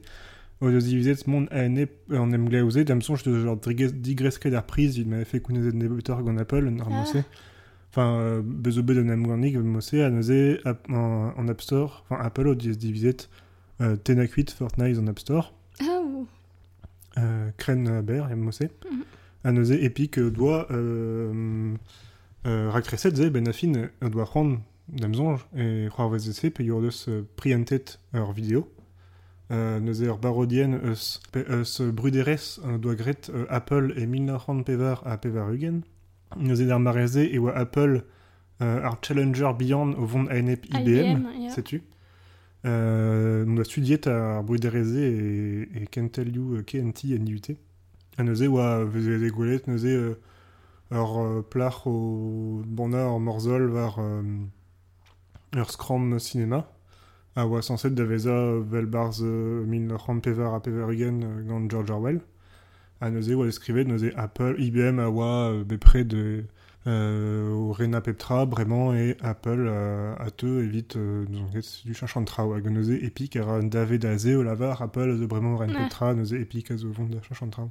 au 0.63 0.71
divizet 0.71 1.27
mon 1.27 1.47
ane 1.51 1.87
en 2.13 2.33
em 2.33 2.45
glaouzet 2.49 2.85
dam 2.85 3.01
sonj 3.01 3.23
de 3.25 3.33
genre 3.41 3.57
digresket 3.57 4.53
ar 4.55 4.65
priz 4.67 4.99
il 4.99 5.09
m'avait 5.09 5.25
fait 5.25 5.41
des 5.49 5.89
buteurs 5.89 6.23
gon 6.23 6.37
Apple 6.37 6.69
en 6.69 6.85
Ah. 6.85 6.91
mossé 7.01 7.23
enfin 7.91 8.19
euh, 8.21 8.43
bezo 8.45 8.83
bet 8.83 8.99
en 9.01 9.09
em 9.09 9.23
gwanig 9.25 9.57
mossé 9.57 10.03
a 10.03 10.11
neuze 10.11 10.59
en 10.93 11.49
App 11.49 11.61
Store 11.63 12.05
enfin 12.11 12.23
Apple 12.23 12.47
au 12.49 12.55
divizet 12.55 13.17
euh, 13.81 13.97
tenakuit 13.97 14.51
Fortnite 14.51 14.99
en 14.99 15.07
App 15.07 15.19
Store 15.19 15.55
Ah, 15.81 16.01
ou. 16.05 16.27
Euh, 17.19 17.51
Kren 17.57 18.03
Ber 18.03 18.29
em 18.31 18.37
mossé 18.37 18.71
Mhm. 18.91 19.05
a 19.45 19.53
neuze 19.53 19.73
Epic 19.73 20.19
euh, 20.19 20.31
doit 20.31 20.67
euh, 20.71 21.75
euh, 22.47 22.71
rakreset 22.71 23.15
ze 23.17 23.29
ben 23.29 23.49
afin 23.49 23.73
doit 24.11 24.25
prendre 24.27 24.61
dam 24.89 25.15
zonj 25.15 25.41
et 25.57 25.89
vez 26.11 26.19
pe 26.51 26.63
euh, 27.09 27.23
prientet 27.37 27.85
ur 28.15 28.33
vidéo. 28.33 28.69
Euh, 29.53 29.81
eus, 30.85 31.21
eus 31.35 31.81
bruderez 31.91 32.61
euh, 32.65 32.79
gret 32.95 33.31
Apple 33.49 33.95
e 33.97 34.07
1900 34.07 34.63
pevar 34.63 35.03
a 35.07 35.17
pevar 35.19 35.51
ugen 35.51 35.81
neuze 36.37 36.63
d'ar 36.67 36.79
mareze 36.79 37.17
e 37.19 37.39
oa 37.39 37.57
Apple 37.57 38.05
euh, 38.63 38.85
ar 38.85 38.99
Challenger 39.03 39.51
Beyond 39.59 39.95
au 39.95 40.07
ANP 40.29 40.67
IBM, 40.73 41.27
sais-tu? 41.51 41.83
Euh, 42.67 43.45
on 43.47 43.55
doit 43.55 43.65
studier 43.65 44.07
ar 44.07 44.45
brudereze 44.45 44.97
et, 44.97 45.69
et 45.75 45.87
you 46.35 46.57
euh, 46.57 46.63
KNT 46.63 47.07
en 47.19 47.27
IUT 47.27 47.57
a 48.19 48.23
neuze 48.23 48.49
oa 48.49 48.85
veze 48.85 49.17
e 49.17 49.31
gwelet 49.31 49.67
neuze 49.67 49.87
euh, 49.87 50.15
ur 50.91 51.21
euh, 51.21 51.43
plach 51.43 51.87
o 51.87 52.63
bona 52.67 53.07
ur 53.07 53.21
morzol 53.21 53.71
euh, 53.99 54.23
Cinema 56.19 56.69
a 57.37 57.47
oa 57.47 57.63
sanset 57.63 57.95
da 57.95 58.05
veza 58.05 58.59
vel 58.61 58.87
barz 58.87 59.23
euh, 59.23 59.65
1900 59.65 60.21
pevar 60.21 60.55
a 60.55 60.63
euh, 60.67 61.69
George 61.69 61.91
Orwell. 61.91 62.21
A 63.01 63.07
Apple, 63.07 64.57
IBM 64.59 64.99
a 64.99 65.09
euh, 65.09 65.65
bepre 65.65 66.05
de 66.05 66.45
euh, 66.87 67.51
o 67.53 67.73
Rena 67.73 68.01
Peptra, 68.01 68.47
bremañ 68.47 68.95
e 68.95 69.17
Apple 69.21 69.67
euh, 69.69 70.15
a 70.19 70.31
te 70.31 70.47
evit 70.47 70.87
euh, 70.97 71.27
donc, 71.27 71.51
du 71.85 71.95
chachant 71.95 72.25
trao 72.25 72.55
hag 72.55 72.67
neuze 72.71 72.91
Epic 73.03 73.37
a 73.37 73.45
ra 73.45 73.53
un 73.59 73.65
dave 73.65 73.99
da 73.99 74.17
ze 74.17 74.35
o 74.35 74.43
lavar 74.43 74.81
Apple 74.81 75.17
zo 75.19 75.27
bremañ 75.27 75.57
Rena. 75.59 75.79
Peptra 75.81 76.15
neuze 76.15 76.33
Epic 76.35 76.71
a 76.71 76.77
zo 76.77 76.89
vont 76.91 77.07
da 77.07 77.21
chachant 77.23 77.51
trao 77.51 77.71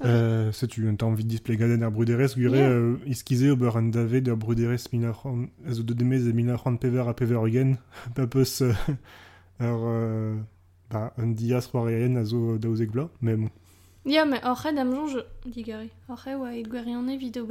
Hmm. 0.00 0.06
euh, 0.06 0.52
sais-tu, 0.52 0.86
un 0.88 0.94
temps 0.94 1.08
envie 1.08 1.24
de 1.24 1.28
display 1.28 1.56
gaden 1.56 1.82
ar 1.82 1.90
bruderez, 1.90 2.36
gure 2.36 2.54
Yeah. 2.54 2.70
euh, 2.70 2.96
iskize 3.06 3.50
ober 3.50 3.76
an 3.76 3.82
dave 3.90 4.20
d'ar 4.20 4.36
bruderez 4.36 4.84
minachan, 4.92 5.48
ez 5.66 5.80
o 5.80 5.82
de 5.82 5.92
demez 5.92 6.28
e 6.28 6.32
minachan 6.32 6.76
pever 6.76 7.08
a 7.08 7.14
pever 7.14 7.42
ugen, 7.42 7.78
pa 8.14 8.28
peus 8.28 8.60
euh, 8.62 8.72
ur, 9.60 9.80
euh, 9.88 10.36
ba, 10.90 11.12
un 11.18 11.26
dias 11.26 11.66
roarien 11.72 12.14
a 12.14 12.24
zo 12.24 12.56
mais 13.20 13.36
bon. 13.36 13.50
Ja, 14.08 14.24
mais 14.24 14.40
après, 14.42 14.72
dame 14.72 14.92
jonge, 14.94 15.22
digari. 15.46 15.90
Après, 16.08 16.34
ouais, 16.34 16.60
il 16.60 16.68
guérit 16.68 16.96
en 16.96 17.06
évite 17.06 17.36
au 17.36 17.46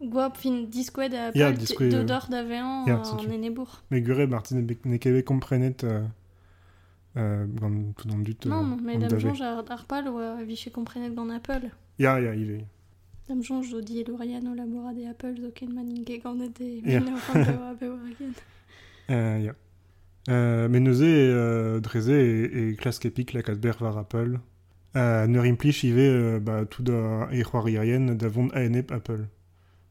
Guap 0.00 0.36
fin 0.36 0.62
disqued 0.62 1.12
à 1.12 1.32
Ja, 1.34 1.48
Apple, 1.48 1.58
disqued, 1.58 1.90
de 1.90 1.96
euh, 1.96 2.04
d'or 2.04 2.28
d'avéant 2.30 2.86
ja, 2.86 3.00
en 3.00 3.04
c'est-tu. 3.04 3.26
Enebourg. 3.32 3.82
Mais 3.90 4.00
gure 4.00 4.28
Martin 4.28 4.62
ne 4.84 4.96
keve 4.96 5.22
komprenet 5.24 5.82
euh, 5.82 6.04
euh, 7.16 7.46
gant 7.46 7.72
tout 7.96 8.08
an 8.08 8.18
dut 8.18 8.36
euh, 8.46 8.48
Non, 8.48 8.76
mais 8.80 8.96
ar 9.02 9.84
pal 9.86 10.04
comprenet 10.72 11.10
gant 11.10 11.28
Apple. 11.30 11.70
Ya, 11.98 12.20
ya, 12.20 12.34
il 12.34 12.50
est. 12.52 12.64
Dame 13.28 13.42
jonge 13.42 13.70
zo 13.70 13.80
di 13.80 14.04
Lorian 14.04 14.46
o 14.46 14.54
labora 14.54 14.94
de 14.94 15.04
Apple 15.04 15.34
zo 15.40 15.50
ken 15.52 15.74
maninge 15.74 16.20
gant 16.22 16.36
de 16.36 16.80
Ja. 16.88 17.00
min 17.00 17.12
ur 17.14 17.18
rande 17.26 17.58
oa 17.58 17.74
bewa 17.74 17.96
again. 17.96 18.32
Euh, 19.10 19.38
ya. 19.38 19.54
Mais 20.68 20.80
neuze 20.80 21.80
dreze 21.80 22.10
et, 22.10 22.68
et 22.72 22.76
classe 22.76 23.02
epic 23.06 23.32
la 23.32 23.40
var 23.80 23.96
Apple. 23.96 24.38
Ne 24.94 25.38
rimplich 25.38 25.84
ive 25.84 25.98
euh, 25.98 26.40
bah, 26.40 26.64
tout 26.64 26.82
da 26.82 27.28
e 27.30 27.42
c'hoarierien 27.42 28.14
da 28.14 28.28
vont 28.28 28.48
ANP 28.50 28.90
Apple. 28.90 29.28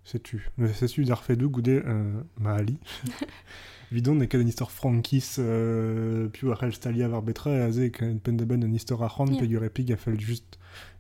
Sais-tu. 0.04 0.50
Mais 0.58 0.74
sais-tu 0.74 1.04
d'ar 1.06 1.24
fedou 1.24 1.50
goude 1.50 1.68
euh, 1.70 2.22
ma 2.40 2.54
Ali. 2.56 2.80
Vidon 3.92 4.16
ne 4.16 4.26
ket 4.26 4.42
an 4.42 4.48
istor 4.48 4.72
frankis 4.72 5.36
euh, 5.40 6.28
piou 6.28 6.52
ar 6.52 6.60
Stalia 6.74 7.08
var 7.08 7.22
betra 7.22 7.52
e 7.52 7.62
aze 7.62 7.90
ken 7.96 8.18
pen 8.20 8.36
da 8.36 8.44
ben 8.44 8.64
an 8.64 8.74
istor 8.76 9.02
a 9.04 9.08
c'hant 9.08 9.32
Ja. 9.32 9.40
pe 9.40 9.48
gur 9.48 9.64
epig 9.64 9.92
a 9.94 9.98
fel 9.98 10.20
just 10.20 10.58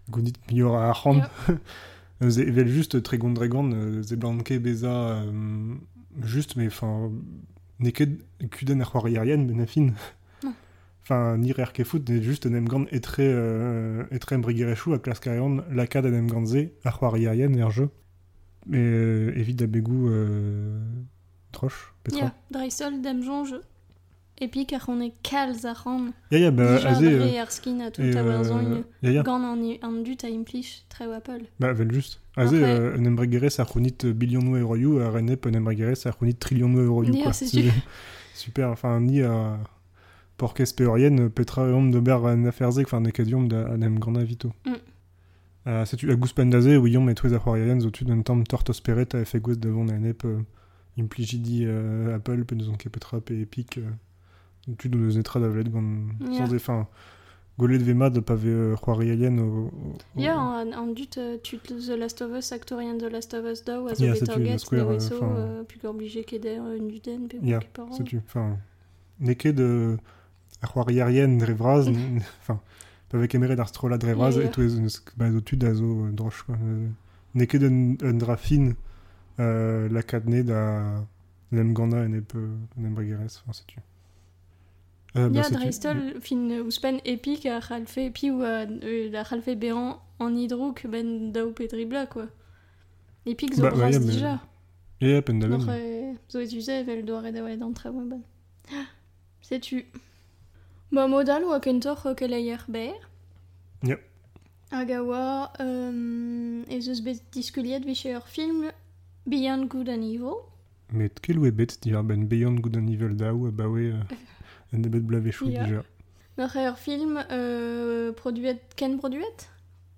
gounit 0.09 0.37
mior 0.51 0.77
c'hant. 0.95 1.23
Evel 2.21 2.67
just 2.67 3.01
tre 3.03 3.17
gondregan 3.17 4.01
ze 4.03 4.15
blanke 4.15 4.57
beza 4.59 5.19
euh, 5.19 5.75
juste 6.23 6.55
mais 6.55 6.67
enfin 6.67 7.11
ne 7.79 7.89
ket 7.91 8.09
kuden 8.51 8.79
ar 8.81 8.91
c'hoarierien 8.91 9.43
ben 9.47 9.59
afin. 9.59 9.91
Enfin, 11.09 11.37
ni 11.37 11.53
rer 11.53 11.71
kefout, 11.71 12.09
ne 12.09 12.19
juste 12.21 12.47
un 12.47 12.53
emgant 12.53 12.83
etre, 12.91 13.19
euh, 13.21 14.03
etre 14.11 14.33
embrigirechou 14.33 14.91
a 14.93 14.99
klas 14.99 15.21
karion 15.21 15.63
lakad 15.71 16.05
an 16.05 16.11
emgantze 16.13 16.73
ar 16.83 16.99
c'hoarierien 16.99 17.53
er 17.53 17.71
jeu. 17.71 17.87
Mais 18.65 18.79
euh, 18.83 19.31
evit 19.37 19.53
da 19.53 19.67
begou 19.67 20.09
euh, 20.09 20.77
troche, 21.53 21.93
petra. 22.03 22.19
Ja, 22.25 22.33
dreisol 22.51 23.01
dame 23.01 23.23
jonge. 23.23 23.55
Epic 24.41 24.73
ar 24.73 24.83
on 24.89 24.99
e 24.99 25.13
kalz 25.23 25.63
ar 25.65 25.77
ran. 25.85 26.09
Ya, 26.29 26.39
ya, 26.39 26.51
bah, 26.51 26.77
dre 26.77 26.85
euh, 26.85 27.41
a 27.41 27.89
tout 27.89 28.01
et, 28.01 28.13
euh, 28.17 28.81
ya, 29.01 29.11
ya, 29.11 29.23
gant 29.23 29.41
an, 29.41 29.57
an 29.81 30.03
dut 30.03 30.25
a 30.25 30.27
implich 30.27 30.85
treo 30.89 31.13
Apple. 31.13 31.43
bah, 31.61 31.71
vel 31.71 31.89
just. 31.93 32.19
Aze, 32.35 32.53
Après- 32.53 32.63
euh, 32.65 32.97
un 32.97 33.05
embrigirez 33.05 33.59
ar 33.61 33.67
c'hounit 33.71 34.05
billion 34.13 34.41
no 34.41 34.57
euro 34.57 34.75
you, 34.75 34.99
ar 34.99 35.15
enep 35.15 35.45
un 35.47 35.53
embrigirez 35.53 36.05
ar 36.05 36.17
c'hounit 36.19 36.35
trillion 36.35 36.67
no 36.67 36.81
euro 36.81 37.03
you, 37.03 37.13
Ya, 37.15 37.23
quoi. 37.23 37.31
c'est. 37.31 37.47
Super, 38.35 38.69
enfin, 38.69 38.99
ni 38.99 39.21
a... 39.21 39.57
Porkes 40.37 40.71
peorien, 40.73 41.29
petra 41.29 41.63
eom 41.67 41.89
de 41.89 41.99
ber 41.99 42.23
an 42.27 42.45
aferzek, 42.45 42.85
enfin, 42.87 43.01
ne 43.01 43.09
yom 43.25 43.47
da 43.47 43.65
an 43.73 43.81
em 43.81 43.97
gant 43.99 44.15
avito. 44.15 44.51
Mm. 44.65 44.75
Euh, 45.67 45.85
setu 45.85 46.11
a 46.11 46.15
gous 46.15 46.31
pendaze, 46.33 46.77
ou 46.77 46.87
twez 47.15 47.33
ar 47.33 47.41
c'hoarierien, 47.43 47.79
zo 47.81 47.89
tud 47.89 48.09
un 48.11 48.21
tamm 48.21 48.43
tortos 48.45 48.79
peret 48.79 49.15
a 49.15 49.19
efe 49.21 49.41
gouest 49.41 49.59
davon 49.59 49.89
an 49.89 50.05
ep 50.05 50.23
euh, 50.25 50.39
implijidi 50.97 51.65
euh, 51.65 52.15
Apple, 52.15 52.45
pe 52.45 52.55
deus 52.55 52.69
an 52.69 52.77
ket 52.77 52.89
petra 52.89 53.19
pe 53.19 53.33
epic, 53.41 53.79
euh, 53.79 53.89
tud 54.77 54.95
o 54.95 54.99
deus 54.99 55.17
netra 55.17 55.39
da 55.41 55.49
vlet 55.49 55.67
gant... 55.69 55.83
Sans 56.37 56.53
enfin, 56.53 56.87
golet 57.57 57.79
vema 57.79 58.09
da 58.09 58.21
pa 58.21 58.35
ve 58.35 58.47
euh, 58.47 58.75
c'hoarierien 58.77 59.39
o... 59.39 59.67
o- 59.67 59.97
Ja, 60.15 60.37
an, 60.37 60.71
an 60.71 60.93
dut 60.93 61.17
uh, 61.17 61.37
tut 61.43 61.65
The 61.65 61.97
Last 61.97 62.21
of 62.21 62.31
Us, 62.37 62.51
aktorien 62.53 62.97
The 62.99 63.09
Last 63.11 63.33
of 63.33 63.43
Us 63.51 63.65
daou, 63.65 63.87
a 63.89 63.95
zo 63.95 64.05
Ja, 64.05 64.13
bet 64.13 64.21
setu, 64.21 64.37
ur 64.37 64.45
na 64.45 64.51
get, 64.53 64.59
square, 64.59 64.83
da 64.85 64.91
euh, 64.91 64.93
wezo, 64.93 65.15
enfin- 65.17 65.61
uh, 65.61 65.65
pug 65.65 65.89
oblige 65.89 66.23
ket 66.29 66.45
er 66.45 66.61
un 66.61 66.87
duden, 66.87 67.27
pe 67.27 67.41
parol. 67.73 67.91
Setu, 67.97 68.21
enfin, 68.23 68.55
ne 69.19 69.33
ket 69.33 69.57
de... 69.57 69.97
ar 69.97 70.16
c'hoarierien 70.63 71.37
drevraz, 71.37 71.87
n- 71.87 72.21
enfin, 72.41 72.59
pa 73.09 73.17
vek 73.17 73.35
emeret 73.35 73.59
ar 73.59 73.67
strola 73.69 73.97
drevraz, 73.97 74.35
Ya, 74.35 74.41
ya. 74.43 74.47
et 74.47 74.51
twez 74.51 74.79
eus 74.79 75.03
ba 75.17 75.31
zo 75.31 75.41
tud 75.41 75.63
a 75.63 75.73
zo 75.73 76.07
euh. 76.11 76.45
Euh, 76.49 76.87
Ne 77.35 77.45
ket 77.45 77.61
un, 77.63 77.95
un 78.01 78.13
dra 78.13 78.35
fin 78.37 78.73
euh, 79.39 79.87
la 79.89 80.01
en 82.05 82.13
ep 82.13 82.33
euh, 82.35 82.47
en 82.79 82.83
embrigerez, 82.85 83.37
enfin, 83.41 83.53
bah, 85.29 85.35
Ja, 85.37 85.43
setu. 85.43 85.53
dreistol 85.59 85.97
fin 86.21 86.49
ouspen 86.65 86.99
a 87.45 87.59
c'halfe, 87.61 88.11
pi 88.13 88.31
ou 88.31 88.41
la 89.11 89.23
c'halfe 89.23 89.55
beran 89.57 90.01
an 90.19 90.35
hidrouk 90.35 90.87
ben 90.87 91.31
dribla, 91.67 92.07
quoi. 92.07 92.27
Epic 93.25 93.53
zo 93.53 93.61
Bah, 93.63 93.69
bras 93.71 93.85
ouais, 93.87 93.93
ya, 93.93 93.99
mais- 93.99 94.05
dija. 94.11 94.41
Ya, 95.01 95.07
ya, 95.09 95.21
pen 95.21 95.39
da 95.39 95.47
ben. 95.47 95.57
Noc'h 95.59 95.69
e, 95.69 96.15
zo 96.29 96.39
oa 97.43 97.55
d'antre 97.57 97.89
oa 97.89 98.03
ban. 98.03 98.21
Setu. 99.41 99.85
Ba 100.91 101.07
modal 101.07 101.43
oa 101.43 101.59
kentor 101.59 101.97
keleier 102.15 102.63
ber. 102.67 102.95
Ya. 103.83 103.97
Hag 104.71 104.91
a 104.91 105.01
oa 105.03 105.51
um, 105.59 106.63
ez 106.69 106.87
eus 106.87 107.01
bet 107.03 107.21
diskuliet 107.35 107.85
vise 107.85 108.13
ur 108.15 108.25
film 108.27 108.69
Beyond 109.27 109.67
Good 109.69 109.89
and 109.89 110.03
Evil. 110.03 110.37
Met 110.91 111.19
ket 111.21 111.35
loue 111.35 111.51
bet 111.51 111.77
dir 111.83 112.01
ben 112.03 112.27
Beyond 112.31 112.61
Good 112.63 112.77
and 112.77 112.89
Evil 112.89 113.15
daou, 113.19 113.51
ba 113.51 113.67
we 113.67 113.89
euh, 113.91 114.17
en 114.73 114.83
ebet 114.87 115.03
blavechou 115.07 115.49
Ya. 115.51 115.65
dija. 115.65 115.83
Noc'h 116.37 116.55
ur 116.69 116.77
film 116.77 117.17
euh, 117.31 118.11
produet, 118.13 118.59
ken 118.75 118.97
produet 118.99 119.47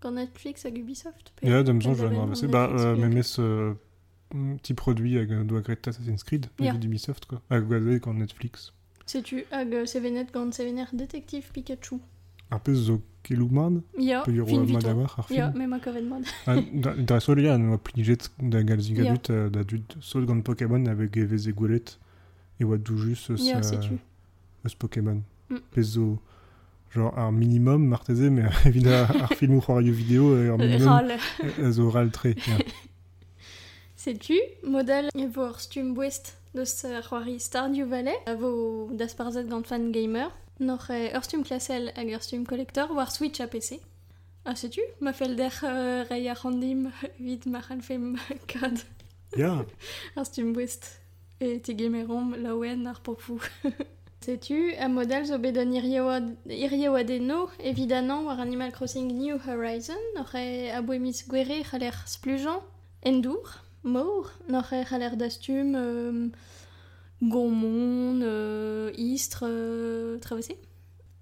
Gant 0.02 0.16
Netflix 0.16 0.64
hag 0.66 0.78
Ubisoft. 0.80 1.34
Ya, 1.44 1.62
dam 1.64 1.80
pen 1.80 1.90
zonj 1.94 2.00
da 2.00 2.08
an 2.08 2.14
ben 2.14 2.20
ravese. 2.24 2.46
an 2.46 2.52
Bah, 2.52 2.68
Netflix, 2.72 2.86
euh, 2.86 2.96
memes 2.96 3.40
euh, 4.40 4.56
petit 4.58 4.74
produit 4.74 5.18
hag 5.20 5.32
euh, 5.32 5.44
doa 5.44 5.62
gret 5.62 5.88
Assassin's 5.88 6.24
Creed, 6.24 6.48
Ya. 6.60 6.74
evit 6.74 6.86
Ubisoft, 6.88 7.26
quoi. 7.26 7.42
Hag 7.50 7.68
gwaze 7.68 8.00
gant 8.00 8.14
Netflix. 8.14 8.72
Hag 9.52 9.74
euh, 9.74 9.86
sevenet 9.86 10.28
gant 10.32 10.52
sevener 10.52 10.86
Detective 10.94 11.52
Pikachu. 11.54 12.00
Ar 12.52 12.60
peus 12.62 12.76
zo 12.88 13.02
mad, 13.30 13.82
pe 14.26 14.32
yor 14.32 14.48
fin 14.48 14.64
mad 14.74 14.86
war 14.86 15.16
ar 15.20 15.54
me 15.56 15.68
ma 15.68 15.80
kovet 15.80 16.04
mod. 16.04 16.24
Ah, 16.48 16.56
da- 16.74 17.20
sol 17.20 17.40
ya, 17.40 17.54
an 17.54 17.70
oa 17.70 17.78
plijet 17.78 18.30
da 18.40 18.64
galzigadut 18.64 19.30
Ya. 19.30 19.36
euh, 19.36 19.50
da 19.50 19.64
dud 19.64 19.84
sol 20.02 20.26
gant 20.26 20.42
Pokémon 20.42 20.86
avec 20.88 21.18
evez 21.18 21.48
e 21.48 21.54
gwelet 21.54 21.98
e 22.60 22.64
oa 22.66 22.78
doujus 22.78 23.30
eus, 23.30 23.42
euh, 23.52 23.98
eus 24.66 24.76
Pokémon. 24.76 25.22
Mm. 25.50 26.18
Genre 26.92 27.18
un 27.20 27.32
minimum 27.32 27.86
marteze 27.86 28.30
mais 28.32 28.50
évidemment 28.66 29.08
ar 29.22 29.34
film 29.34 29.56
ou 29.56 29.60
radio 29.60 29.94
vidéo 29.94 30.36
et 30.44 30.50
un 30.50 30.58
minimum 30.58 31.12
euh, 31.60 31.72
zo 31.72 31.90
ral 31.92 32.10
tre 32.12 32.30
ya. 32.48 32.58
Sais-tu, 33.96 34.40
modèle 34.64 35.10
e 35.16 35.28
vor 35.28 35.60
stum 35.60 35.94
bouest 35.94 36.39
Uh, 36.56 37.02
c'hoari 37.02 37.40
Stardew 37.40 37.86
Valley, 37.86 38.16
a 38.26 38.36
vo 38.36 38.90
dasparzet 38.92 39.48
gant 39.48 39.68
fan 39.68 39.92
gamer, 39.92 40.32
noch 40.60 40.90
e 40.90 41.16
Urstum 41.16 41.44
Classel 41.44 41.92
hag 41.96 42.10
Urstum 42.10 42.44
Collector 42.44 42.90
war 42.96 43.12
Switch 43.12 43.40
a 43.40 43.46
PC. 43.46 43.80
Ah, 44.46 44.56
sais-tu? 44.56 44.82
Ma 45.00 45.14
fel 45.14 45.36
der 45.36 45.54
uh, 45.64 46.10
rei 46.10 46.28
a 46.28 46.34
randim 46.34 46.92
vid 47.20 47.46
ma 47.46 47.62
fem 47.62 48.18
kad. 48.48 48.84
Ja, 49.38 49.64
Urstum 50.16 50.56
West. 50.56 51.00
E 51.40 51.60
te 51.60 51.76
gemerom 51.78 52.36
laouen 52.36 52.88
ar 52.88 53.00
popou. 53.00 53.40
Sais-tu, 54.26 54.74
a 54.78 54.90
model 54.90 55.26
zo 55.26 55.38
iriaouadeno, 55.38 57.50
évidemment, 57.60 58.26
war 58.26 58.40
Animal 58.40 58.72
Crossing 58.72 59.12
New 59.12 59.38
Horizon, 59.38 60.02
noch 60.16 60.34
e 60.34 60.72
a 60.72 60.82
boemis 60.82 61.26
gwere 61.28 61.64
c'haler 61.64 61.94
splujan, 62.06 62.60
endour, 63.02 63.69
mor, 63.84 64.32
noch 64.48 64.72
e 64.74 64.84
c'haler 64.84 65.16
dastum, 65.16 65.76
euh, 65.76 66.30
gomon, 67.22 68.22
euh, 68.22 68.92
istre, 68.98 69.44
euh, 69.48 70.20
travessé. 70.20 70.58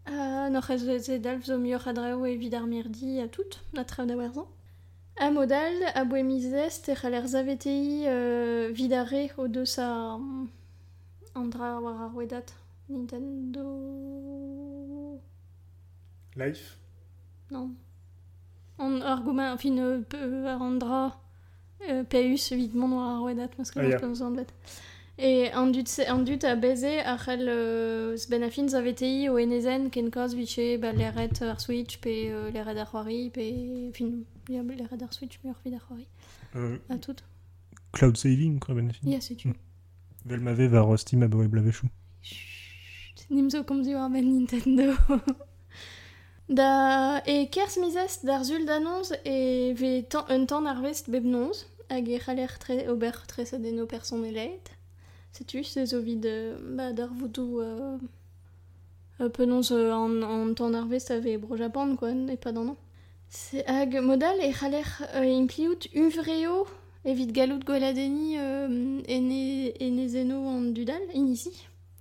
Uh, 0.07 0.49
noch 0.49 0.69
e 0.69 0.77
ze 0.77 1.19
dalv 1.19 1.43
zo 1.43 1.57
mioc'h 1.57 1.87
adreo 1.87 2.25
e 2.25 2.37
vid 2.37 2.53
ar 2.53 2.65
merdi 2.65 3.19
a 3.19 3.27
tout, 3.27 3.59
na 3.73 3.83
trav 3.83 4.07
da 4.07 4.15
werzan. 4.15 4.47
A 5.19 5.31
modal, 5.31 5.73
a 5.95 6.05
boemis 6.05 6.45
est 6.53 6.89
e 6.89 6.95
c'haler 6.95 7.27
zavetei 7.27 8.05
euh, 8.07 8.69
vid 8.71 8.93
a 8.93 9.03
re 9.03 9.31
o 9.37 9.47
deus 9.47 9.77
a... 9.79 10.15
um, 10.15 10.49
Andra 11.35 11.79
war 11.81 12.01
ar 12.01 12.15
wedat. 12.15 12.53
Nintendo... 12.89 13.65
life? 16.35 16.77
Non. 17.51 17.75
An 18.77 19.01
argument, 19.01 19.53
enfin, 19.53 19.77
euh, 19.77 20.01
peu 20.01 20.47
ar 20.47 20.61
andra 20.61 21.19
euh, 21.89 22.03
évidemment 22.51 22.97
war 22.97 23.17
ar 23.17 23.23
wedat, 23.23 23.49
parce 23.55 23.71
que 23.71 23.79
Ah, 23.79 23.85
je 23.85 23.91
ya. 23.91 23.99
pense 23.99 24.21
en 24.21 24.31
bet. 24.31 24.47
Et 25.19 25.51
an 25.53 25.67
dut, 25.67 25.87
se- 25.87 26.07
an 26.07 26.19
dut 26.19 26.43
a 26.43 26.55
beze 26.55 27.01
ar 27.03 27.17
c'hell 27.23 27.47
euh, 27.49 28.15
sbenafin 28.17 28.67
zavetei 28.67 29.29
o 29.29 29.37
enezen 29.39 29.89
ken 29.89 30.11
koz 30.11 30.35
viche 30.35 30.77
ba 30.79 30.91
leret 30.91 31.41
ar 31.41 31.59
Switch 31.59 31.97
pe 31.99 32.29
euh, 32.31 32.51
leret 32.51 32.77
ar 32.77 32.85
c'hoari 32.91 33.31
pe... 33.31 33.91
Fin, 33.93 34.23
ya 34.47 34.61
leret 34.61 35.01
ar 35.01 35.11
Switch 35.13 35.39
me 35.43 35.49
ur 35.49 35.55
vid 35.65 35.73
ar 35.73 35.81
c'hoari. 35.87 36.05
Euh, 36.55 36.77
A 36.89 36.97
tout. 36.97 37.15
cloud 37.93 38.15
saving, 38.15 38.59
quoi, 38.59 38.75
ben 38.75 38.91
Ya, 39.03 39.19
setu. 39.19 39.47
Mm. 39.47 39.53
Vel 40.25 40.39
m'avait 40.41 40.67
var 40.67 40.95
Steam 40.99 41.23
a 41.23 41.27
boe 41.27 41.47
blavechou. 41.47 41.87
Chut, 42.21 43.25
nim 43.31 43.49
zo 43.49 43.63
komz 43.63 43.87
eo 43.87 43.97
ar 43.97 44.09
ben 44.11 44.21
Nintendo. 44.23 44.93
da 46.47 47.21
e 47.25 47.49
kers 47.49 47.75
mizest 47.77 48.25
d'ar 48.25 48.43
zul 48.43 48.65
d'annonz 48.65 49.11
e 49.25 49.73
ve 49.73 50.05
tan, 50.07 50.25
un 50.29 50.45
tan 50.45 50.65
ar 50.65 50.81
vest 50.81 51.09
beb 51.09 51.25
nonz 51.25 51.65
hag 51.89 52.07
e 52.07 52.19
tre, 52.59 52.89
ober 52.89 53.25
tres 53.27 53.53
adeno 53.53 53.85
personelet. 53.85 54.71
Setu, 55.31 55.63
se 55.63 55.85
zo 55.85 56.01
vid 56.01 56.25
euh, 56.25 56.57
ba, 56.75 56.93
d'ar 56.93 57.13
voodoo 57.13 57.61
euh, 57.61 57.97
euh, 59.21 59.29
penonz 59.29 59.71
euh, 59.71 59.91
an, 59.91 60.21
an 60.23 60.53
tan 60.53 60.73
ar 60.73 60.87
vest 60.87 61.11
ave 61.11 61.37
bro 61.37 61.57
Japan, 61.57 61.95
quoi, 61.95 62.11
e 62.11 62.37
pa 62.37 62.51
d'an 62.51 62.69
an. 62.69 62.77
Se 63.29 63.57
hag 63.67 63.99
modal 64.01 64.39
e 64.39 64.51
c'haller 64.51 64.87
euh, 65.15 65.39
impliout 65.39 65.87
uvreo 65.93 66.65
evit 67.05 67.31
galout 67.31 67.63
gweladeni 67.63 68.37
euh, 68.37 69.01
ene, 69.07 69.73
ene 69.79 70.07
zeno 70.07 70.47
an 70.47 70.71
dudal, 70.73 71.03
inisi, 71.13 71.51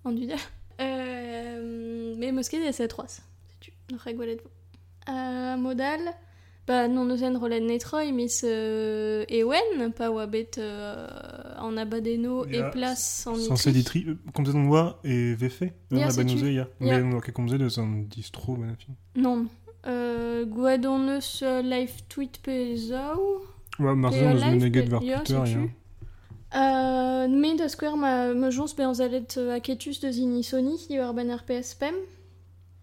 an 0.05 0.13
dudal. 0.13 0.39
Euh, 0.81 2.15
mais 2.19 2.33
des 2.33 2.43
C3, 2.43 3.09
sais-tu, 3.09 3.23
vo. 3.93 4.51
Euh, 5.09 5.57
modal, 5.57 6.01
bah 6.67 6.89
non 6.89 7.05
neuzen 7.05 7.39
netroi, 7.61 8.11
mis 8.11 8.41
euh, 8.43 9.25
ewen, 9.29 9.93
pa 9.93 10.11
oa 10.11 10.27
bet 10.27 10.59
euh, 10.59 11.07
en 11.61 11.77
abadeno 11.77 12.45
Ya, 12.47 12.69
et 12.69 12.71
place 12.73 13.25
en 13.29 13.37
Sans 13.37 13.67
editri, 13.69 14.05
euh, 14.09 14.17
komzet 14.35 14.57
an 14.57 14.67
oa 14.67 14.99
e 15.05 15.35
vefe, 15.35 15.71
Ya, 15.93 16.07
an 16.07 16.09
a 16.09 16.11
setu. 16.11 16.25
banouze 16.25 16.53
ya. 16.53 16.53
Ya. 16.53 16.67
Mais 16.81 17.03
on 17.03 17.21
ket 17.21 17.33
komzet 17.33 17.59
eus 17.63 17.79
an 17.79 18.03
distro, 18.11 18.57
ben 18.57 18.71
afin. 18.71 18.95
Non. 19.15 19.47
Euh, 19.87 20.45
eus 20.45 21.43
euh, 21.43 21.63
live 21.63 22.03
tweet 22.09 22.41
pe 22.43 22.75
zao. 22.75 23.43
Ouais, 23.79 23.91
euh, 23.91 24.35
eus 24.35 24.45
meneget 24.45 24.89
var 24.89 25.01
Twitter, 25.01 25.35
ya. 25.47 25.59
Euh, 26.55 27.29
me 27.29 27.57
da 27.57 27.69
square 27.69 27.97
ma 27.97 28.33
me 28.35 28.51
jons 28.51 28.75
be 28.75 28.81
an 28.81 28.95
zalet 28.95 29.37
euh, 29.37 29.55
aketus 29.55 30.01
ben 31.79 31.95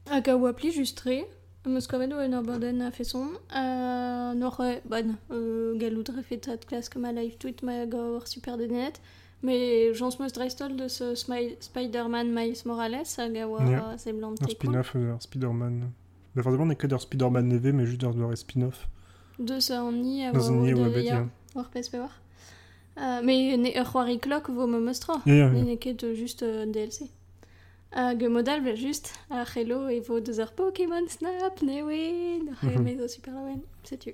hag 0.09 0.29
a 0.29 0.35
oa 0.37 0.53
pli 0.53 0.71
justre 0.71 1.23
meus 1.65 1.87
kavet 1.87 2.11
o 2.13 2.19
en 2.19 2.33
abaden 2.33 2.81
a 2.81 2.91
feson 2.91 3.29
euh, 3.55 4.33
nor 4.35 4.59
e 4.61 4.81
ban 4.85 5.15
euh, 5.31 5.77
galout 5.77 6.09
refetat 6.15 6.65
klas 6.65 6.89
comme 6.89 7.05
a 7.05 7.11
live 7.13 7.37
tweet 7.37 7.63
ma 7.63 7.71
a 7.83 7.85
war 7.85 8.27
super 8.27 8.57
de 8.57 8.65
net 8.67 8.99
mais 9.41 9.93
jons 9.93 10.19
meus 10.19 10.33
dreistol 10.33 10.75
de 10.75 10.87
ce 10.87 11.15
Spider-Man 11.15 12.27
Miles 12.33 12.63
Morales 12.65 13.19
a 13.19 13.27
Ya. 13.27 13.97
se 13.97 14.11
blant 14.11 14.35
Un 14.41 14.47
spin-off 14.47 14.93
euh, 14.95 15.15
Spider-Man. 15.19 15.91
Bah 16.35 16.41
forcément, 16.41 16.63
on 16.63 16.69
est 16.71 16.75
que 16.75 16.87
der 16.87 16.99
Spider-Man 17.01 17.47
neve, 17.47 17.73
mais 17.73 17.85
juste 17.85 18.01
der 18.01 18.13
der 18.13 18.35
spin-off. 18.37 18.87
de 19.39 19.59
ce 19.59 19.73
an 19.73 19.91
ni 19.91 20.25
a 20.25 20.31
Dans 20.31 20.49
un 20.51 20.55
oa 20.59 20.65
nid 20.65 20.73
o 20.73 20.77
ou 20.77 20.79
de- 20.79 20.85
à 20.85 20.89
bête, 20.89 21.05
ya, 21.05 21.15
ya. 21.15 21.27
war 21.55 21.69
PSP 21.71 21.95
war 21.99 22.09
Euh, 22.99 23.21
mais 23.23 23.57
ne 23.57 24.17
clock 24.17 24.49
vo 24.49 24.67
me 24.67 24.79
meustra 24.79 25.21
Ya, 25.25 25.35
ya, 25.35 25.49
Ne 25.49 25.59
ya. 25.59 25.65
ne 25.65 25.75
ket 25.75 26.03
euh, 26.03 26.13
juste 26.13 26.43
DLC. 26.43 27.09
Hag 27.95 28.27
modal 28.29 28.61
vel 28.63 28.75
just 28.75 29.11
a 29.29 29.45
c'hello 29.45 29.87
e 29.89 29.99
vo 30.01 30.19
deus 30.19 30.39
ar 30.39 30.51
Pokémon 30.57 31.07
Snap 31.07 31.61
newe 31.61 32.41
n'ar 32.43 32.57
Mhm. 32.63 32.83
mezo 32.83 33.07
super 33.07 33.33
lawen, 33.33 33.61
setu. 33.83 34.13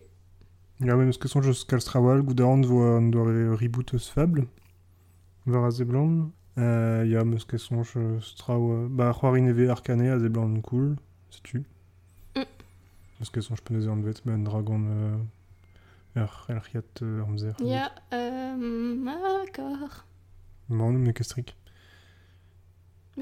Ja, 0.82 0.96
mais 0.96 1.18
que 1.18 1.28
son 1.28 1.42
jeux 1.42 1.66
kalstrawal, 1.66 2.22
gouda 2.24 2.46
an 2.46 2.62
vo 2.64 2.98
an 2.98 3.10
doar 3.12 3.30
e 3.32 3.56
reboot 3.56 3.94
eus 3.94 4.10
fable. 4.10 4.48
Var 5.46 5.66
a 5.66 5.72
zeblant. 5.72 6.32
Euh, 6.58 7.06
ya, 7.06 7.24
meus 7.24 7.46
que 7.46 7.58
son 7.58 7.84
jeux 7.84 8.20
strao... 8.22 8.88
Bah, 8.90 9.14
c'hoari 9.14 9.42
neve 9.42 9.70
arcane 9.70 10.10
a 10.10 10.62
cool, 10.62 10.98
c'est 11.30 11.44
tu. 11.44 11.64
Mm. 12.36 12.44
Meus 13.20 13.30
que 13.30 13.40
son 13.40 13.56
je 13.56 13.62
penez 13.62 13.88
an 13.88 14.02
vet, 14.02 14.22
dragon... 14.44 14.84
Euh, 14.88 15.18
er, 16.16 16.46
er 16.50 16.60
riat 16.60 17.02
euh, 17.02 17.24
amzer. 17.24 17.56
Ya, 17.62 17.92
euh, 18.14 19.06
d'accord. 19.06 20.06
Man, 20.68 20.98
mais 20.98 21.14
kestrik. 21.14 21.56
Me 21.66 21.69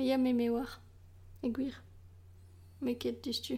ya 0.05 0.17
me 0.17 0.33
me 0.33 0.49
war. 0.49 0.81
E 1.43 1.49
gwir. 1.49 1.73
Me 2.81 2.95
ket 2.95 3.23
distu. 3.23 3.57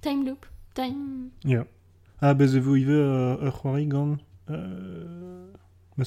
Time 0.00 0.24
loop. 0.24 0.46
Time... 0.74 1.30
Ya. 1.44 1.66
Ah, 2.20 2.34
bez 2.34 2.56
evo 2.56 2.76
ive 2.76 2.90
euh, 2.90 3.36
ur 3.46 3.52
c'hoari 3.52 3.86
gant... 3.86 4.18
Euh... 4.50 5.52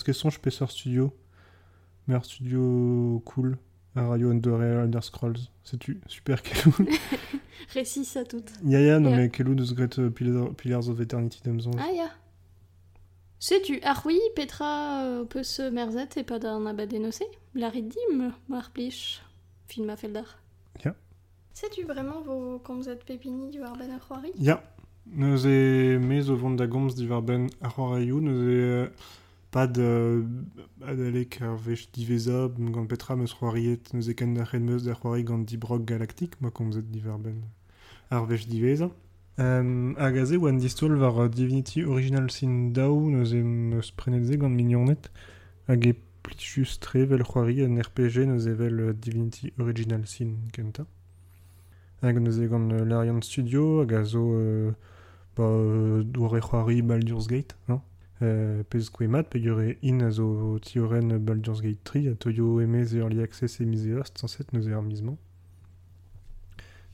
Que 0.04 0.14
son 0.14 0.30
je 0.30 0.40
peseur 0.40 0.70
studio. 0.72 1.14
Mais 2.08 2.20
studio 2.24 3.22
cool. 3.26 3.58
A 3.96 4.08
radio 4.08 4.30
Under 4.32 4.62
Elder 4.62 5.02
Scrolls. 5.02 5.50
C'est 5.64 5.78
tu 5.78 6.02
super 6.08 6.42
kelou. 6.42 6.74
Récis 7.74 8.18
à 8.18 8.26
tout. 8.26 8.44
Ya 8.66 8.82
ya, 8.82 9.00
non 9.00 9.16
mais 9.16 9.30
kelou 9.30 9.56
gret 9.56 10.00
euh, 10.00 10.10
Pillars 10.10 10.90
of 10.90 11.00
Eternity 11.00 11.42
demzon. 11.44 11.72
Ah 11.80 11.92
ya. 11.92 12.10
Setu, 13.40 13.80
ar 13.84 14.02
oui, 14.06 14.20
Petra 14.36 15.04
euh, 15.04 15.26
peut 15.26 15.44
se 15.44 15.62
merzet 15.62 16.18
e 16.18 16.24
pa 16.24 16.40
d'an 16.40 16.66
abadenose. 16.66 17.24
La 17.54 17.70
ridim, 17.70 18.34
mar 18.50 18.72
plich. 18.72 19.22
Film 19.68 19.90
a 19.90 19.96
feldar. 19.96 20.38
Ya. 20.84 20.96
Sais-tu 21.54 21.84
vraiment 21.84 22.22
vos 22.22 22.60
komzet 22.60 23.04
pepini 23.06 23.52
du 23.52 23.62
ar 23.64 23.76
ben 23.78 23.92
ar 23.92 24.00
c'hoari 24.00 24.32
Ya. 24.38 24.64
Neus 25.08 25.46
e 25.46 25.98
mez 26.00 26.30
o 26.30 26.36
vont 26.36 26.56
da 26.56 26.66
gomz 26.66 26.96
diwar 26.96 27.22
ben 27.22 27.48
ar 27.62 27.72
c'hoarioù, 27.72 28.22
neus 28.22 28.42
e 28.42 28.58
euh, 28.62 28.88
pad 29.52 29.78
euh, 29.78 30.24
adalek 30.82 31.42
ar 31.42 31.56
vech 31.56 31.92
diveza 31.94 32.50
gant 32.58 32.88
petra 32.88 33.16
meus 33.16 33.34
c'hoariet, 33.34 33.94
neus 33.94 34.10
e 34.10 34.16
ken 34.16 34.34
da 34.34 34.46
c'hed 34.46 34.64
meus 34.64 34.84
da 34.84 34.96
c'hoari 34.96 35.24
gant 35.24 35.46
dibrog 35.46 35.86
galaktik, 35.86 36.40
ma 36.42 36.52
komzet 36.52 36.90
diwar 36.92 37.20
ben 37.20 37.44
ar 38.10 38.26
vech 38.26 38.48
diveza. 38.48 38.90
Um, 39.38 39.96
hag 40.00 40.16
aze 40.16 40.38
oan 40.40 40.62
distol 40.64 40.96
war 40.96 41.28
Divinity 41.28 41.84
Original 41.84 42.30
Sin 42.32 42.72
Dao 42.72 43.10
neus 43.10 43.34
em 43.34 43.74
eus 43.76 43.92
prenetze 43.92 44.38
gant 44.40 44.56
mignonet 44.56 45.10
hag 45.68 45.88
e 45.90 45.92
plichus 46.24 46.78
tre 46.80 47.04
vel 47.04 47.26
c'hoari 47.28 47.66
an 47.66 47.76
RPG 47.76 48.30
neus 48.30 48.48
evel 48.48 48.94
Divinity 48.94 49.52
Original 49.60 50.08
Sin 50.08 50.48
kenta. 50.54 50.86
Hag 52.02 52.22
neus 52.24 52.40
e 52.40 52.48
gant 52.48 52.72
l'Arian 52.72 53.20
Studio 53.22 53.82
hag 53.82 53.92
a 54.00 54.06
zo 54.06 54.24
euh, 54.40 54.72
ba, 55.36 55.44
euh, 55.44 56.04
doare 56.04 56.40
c'hoari 56.40 56.82
Baldur's 56.82 57.28
Gate, 57.28 57.58
non 57.68 57.82
euh, 58.22 58.64
pez 58.64 58.88
kwemat 58.90 59.28
pe 59.28 59.44
gure 59.44 59.76
in 59.84 60.00
a 60.00 60.12
zo 60.12 60.60
tioren 60.64 61.18
Baldur's 61.20 61.60
Gate 61.60 61.84
3 61.84 62.08
a 62.08 62.16
toyo 62.16 62.62
emez 62.62 62.96
Early 62.96 63.22
Access 63.22 63.60
e 63.60 63.66
mise 63.66 63.92
host, 64.00 64.18
sanset 64.18 64.54
neus 64.54 64.68
e 64.68 64.72
ar. 64.72 65.18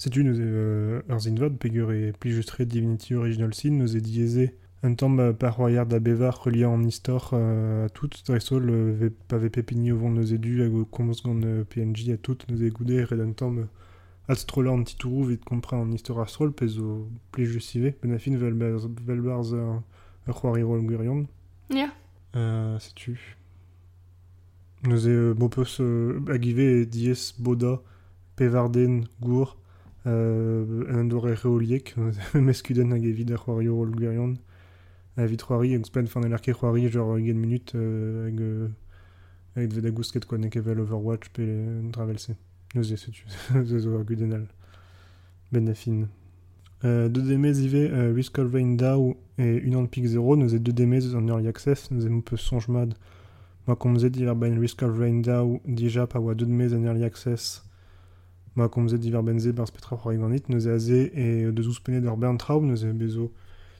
Setu 0.02 0.24
neus 0.24 0.40
e 0.40 0.42
euh, 0.42 1.02
ur 1.14 1.20
zinvad, 1.20 1.60
pe 1.62 1.70
gure 1.70 2.12
pli 2.20 2.32
justre 2.32 2.64
Divinity 2.64 3.14
Original 3.14 3.54
Sin, 3.54 3.78
neus 3.78 3.94
e 3.94 4.00
dieze 4.02 4.48
un 4.82 4.96
tamm 4.96 5.20
euh, 5.20 5.32
par 5.32 5.58
royard 5.58 5.86
da 5.88 6.00
bevar 6.00 6.42
reliant 6.42 6.74
an 6.74 6.82
istor 6.82 7.30
euh, 7.34 7.86
a 7.86 7.90
tout, 7.90 8.10
dresol 8.26 8.68
euh, 8.72 9.12
pa 9.28 9.38
ve 9.38 9.50
pepini 9.50 9.92
o 9.92 10.00
vont 10.00 10.10
neus 10.10 10.34
e 10.34 10.40
du 10.42 10.64
hag 10.64 10.74
komz 10.90 11.22
gant 11.22 11.40
euh, 11.46 11.64
PNJ 11.70 12.16
a 12.16 12.18
tout, 12.18 12.50
neus 12.50 12.66
e 12.66 12.72
goude 12.72 12.98
red 13.12 13.22
un 13.22 13.34
tamm 13.34 13.60
euh, 13.60 13.70
Astrola 14.28 14.72
an 14.72 14.82
titourou 14.90 15.30
vet 15.30 15.46
kompra 15.46 15.78
an 15.78 15.94
istor 15.94 16.24
astrol 16.26 16.50
pez 16.52 16.80
o 16.82 17.06
pli 17.32 17.46
justive, 17.46 17.94
ben 18.02 18.18
a 18.18 18.18
fin 18.18 18.34
vel 18.42 18.58
vel 18.58 19.22
barz 19.22 19.54
ur, 19.54 19.84
c'hoari 20.34 20.64
rol 20.64 20.82
gwirion. 20.82 21.28
Ya. 21.70 21.92
Euh, 22.36 22.80
c'est 22.80 22.96
tu. 22.96 23.38
Nous 24.82 25.08
e 25.08 25.34
bopus 25.38 25.80
euh, 25.80 26.26
agive 26.28 26.88
dies 26.90 27.36
boda 27.38 27.84
pevarden 28.36 29.04
gour 29.22 29.61
euh, 30.08 30.86
un 30.90 31.06
dor 31.06 31.28
e 31.28 31.36
reoliek 31.36 31.96
meskuden 32.34 32.92
hag 32.92 33.06
evit 33.06 33.32
ar 33.32 33.44
c'hoario 33.44 33.78
ol 33.80 33.92
gwerion 33.92 34.38
a 35.18 35.26
vit 35.26 35.42
c'hoari 35.42 35.76
hag 35.76 35.86
spent 35.86 36.08
fan 36.10 36.26
elarke 36.26 36.54
c'hoari 36.54 36.90
genre 36.90 37.20
gen 37.22 37.40
minut 37.40 37.76
euh, 37.76 38.28
hag 38.28 38.42
euh, 38.42 38.70
hag 39.56 39.68
dved 39.70 39.86
a 39.86 39.92
gousket 39.92 40.26
quoi 40.26 40.40
nek 40.40 40.56
evel 40.56 40.80
Overwatch 40.80 41.30
pe 41.36 41.44
euh, 41.44 41.92
travelse 41.92 42.32
nous 42.74 42.94
e 42.94 42.98
setu 42.98 43.26
ze 43.66 43.80
zo 43.80 43.98
ar 43.98 44.04
gudenal. 44.06 44.48
Ben 45.52 45.68
a 45.68 45.74
fin 45.74 46.08
euh, 46.86 47.10
deux 47.10 47.22
demez 47.22 47.60
ive 47.60 47.76
euh, 47.76 48.14
Risk 48.14 48.40
of 48.40 48.54
Rain 48.54 48.76
Dow 48.76 49.18
et 49.38 49.58
une 49.58 49.76
an 49.76 49.86
pic 49.86 50.06
0 50.06 50.36
nous 50.38 50.56
e 50.56 50.58
deux 50.58 50.72
demez 50.72 51.14
en 51.14 51.28
early 51.28 51.48
access. 51.48 51.92
Nous 51.92 52.06
e 52.06 52.22
peu 52.22 52.38
sonjmad 52.38 52.96
Ma 53.68 53.76
komzet 53.76 54.10
diver 54.10 54.34
ben 54.36 54.58
Risk 54.58 54.82
of 54.82 54.98
Rain 54.98 55.22
Dow 55.22 55.62
dija 55.66 56.08
pa 56.08 56.20
oa 56.20 56.34
deux 56.34 56.46
demez 56.46 56.74
en 56.74 56.84
early 56.84 57.04
access 57.04 57.64
Ma 58.56 58.68
komzet 58.68 59.00
diver 59.00 59.24
benze 59.24 59.54
bar 59.54 59.68
spetra 59.68 59.96
c'hoari 59.96 60.18
ganit 60.18 60.50
nous 60.50 60.68
e 60.68 60.72
aze 60.72 61.12
e 61.16 61.52
deus 61.52 61.68
ouspenet 61.68 62.04
ur 62.04 62.18
bern 62.18 62.38
traoù 62.38 62.66
nous 62.66 62.84
e 62.84 62.92
bezo 62.92 63.32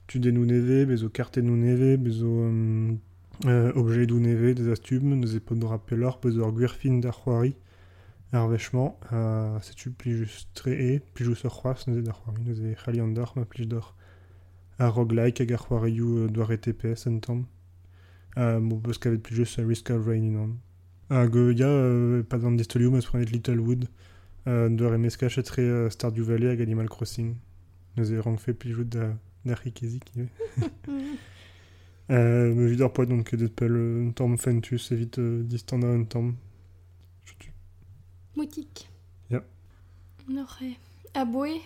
tudennou 0.06 0.46
neve, 0.46 0.86
bezo 0.86 1.10
kartennou 1.10 1.56
neve, 1.56 1.98
bezo 1.98 2.26
um, 2.26 2.98
euh, 3.44 3.72
objedou 3.74 4.18
neve, 4.18 4.54
des 4.54 4.70
astub, 4.70 5.02
nous 5.02 5.36
e 5.36 5.40
pod 5.40 5.62
rappelor, 5.64 6.18
bezo 6.22 6.40
ur 6.40 6.52
gwirfin 6.52 7.00
d'ar 7.00 7.12
c'hoari 7.20 7.54
ar 8.32 8.48
vechman, 8.48 8.94
euh, 9.12 9.60
setu 9.60 9.90
plijus 9.90 10.48
tre 10.54 10.72
e, 10.72 11.00
plijus 11.12 11.44
ur 11.44 11.52
c'hoaz 11.52 11.84
nous 11.86 11.98
e 11.98 12.02
d'ar 12.02 12.16
c'hoari, 12.16 12.42
nous 12.46 12.60
e 12.64 12.74
c'hali 12.74 13.00
an 13.00 13.12
d'or, 13.12 13.34
ma 13.36 13.44
plij 13.44 13.68
d'or. 13.68 13.94
Ar 14.78 14.94
roguelike 14.96 15.44
hag 15.44 15.52
ar 15.52 15.66
c'hoarioù 15.66 16.24
euh, 16.24 16.28
doar 16.28 16.52
e 16.52 16.56
TPS 16.56 17.06
en 17.08 17.20
tamm. 17.20 17.44
Euh, 18.38 18.58
mo 18.58 18.80
peus 18.80 18.96
kavet 18.96 19.20
plijus 19.20 19.58
a 19.58 19.66
Risk 19.68 19.90
of 19.90 20.06
Rain 20.06 20.24
inan. 20.24 20.56
Hag 21.10 21.36
euh, 21.36 21.52
ya, 21.52 21.68
euh, 21.68 22.22
pas 22.22 22.40
an 22.40 22.56
distolioù, 22.56 22.90
ma 22.90 23.00
prenet 23.04 23.28
Littlewood, 23.28 23.84
euh, 23.84 24.11
doar 24.46 24.94
e 24.94 24.98
meskachet 24.98 25.42
tre 25.42 25.62
euh, 25.62 25.90
Stardew 25.90 26.24
Valley 26.24 26.48
hag 26.48 26.60
Animal 26.60 26.88
Crossing. 26.88 27.36
Nous 27.96 28.12
e 28.12 28.18
rangfe 28.18 28.52
plijout 28.52 28.84
da, 28.84 29.14
da 29.44 29.54
rikezik. 29.54 30.12
euh, 32.10 32.54
me 32.54 32.66
vid 32.66 32.80
ar 32.82 32.92
poet 32.92 33.06
donc 33.06 33.34
det 33.34 33.48
pel 33.48 33.76
euh, 33.76 34.08
un 34.08 34.10
tamm 34.10 34.36
fentus 34.38 34.90
evit 34.92 35.18
euh, 35.18 35.42
distant 35.42 35.82
un 35.82 36.04
tamm. 36.04 36.34
Moutik. 38.34 38.88
Ja. 39.30 39.42
Nore. 40.26 40.78
A 41.14 41.26
boe, 41.26 41.60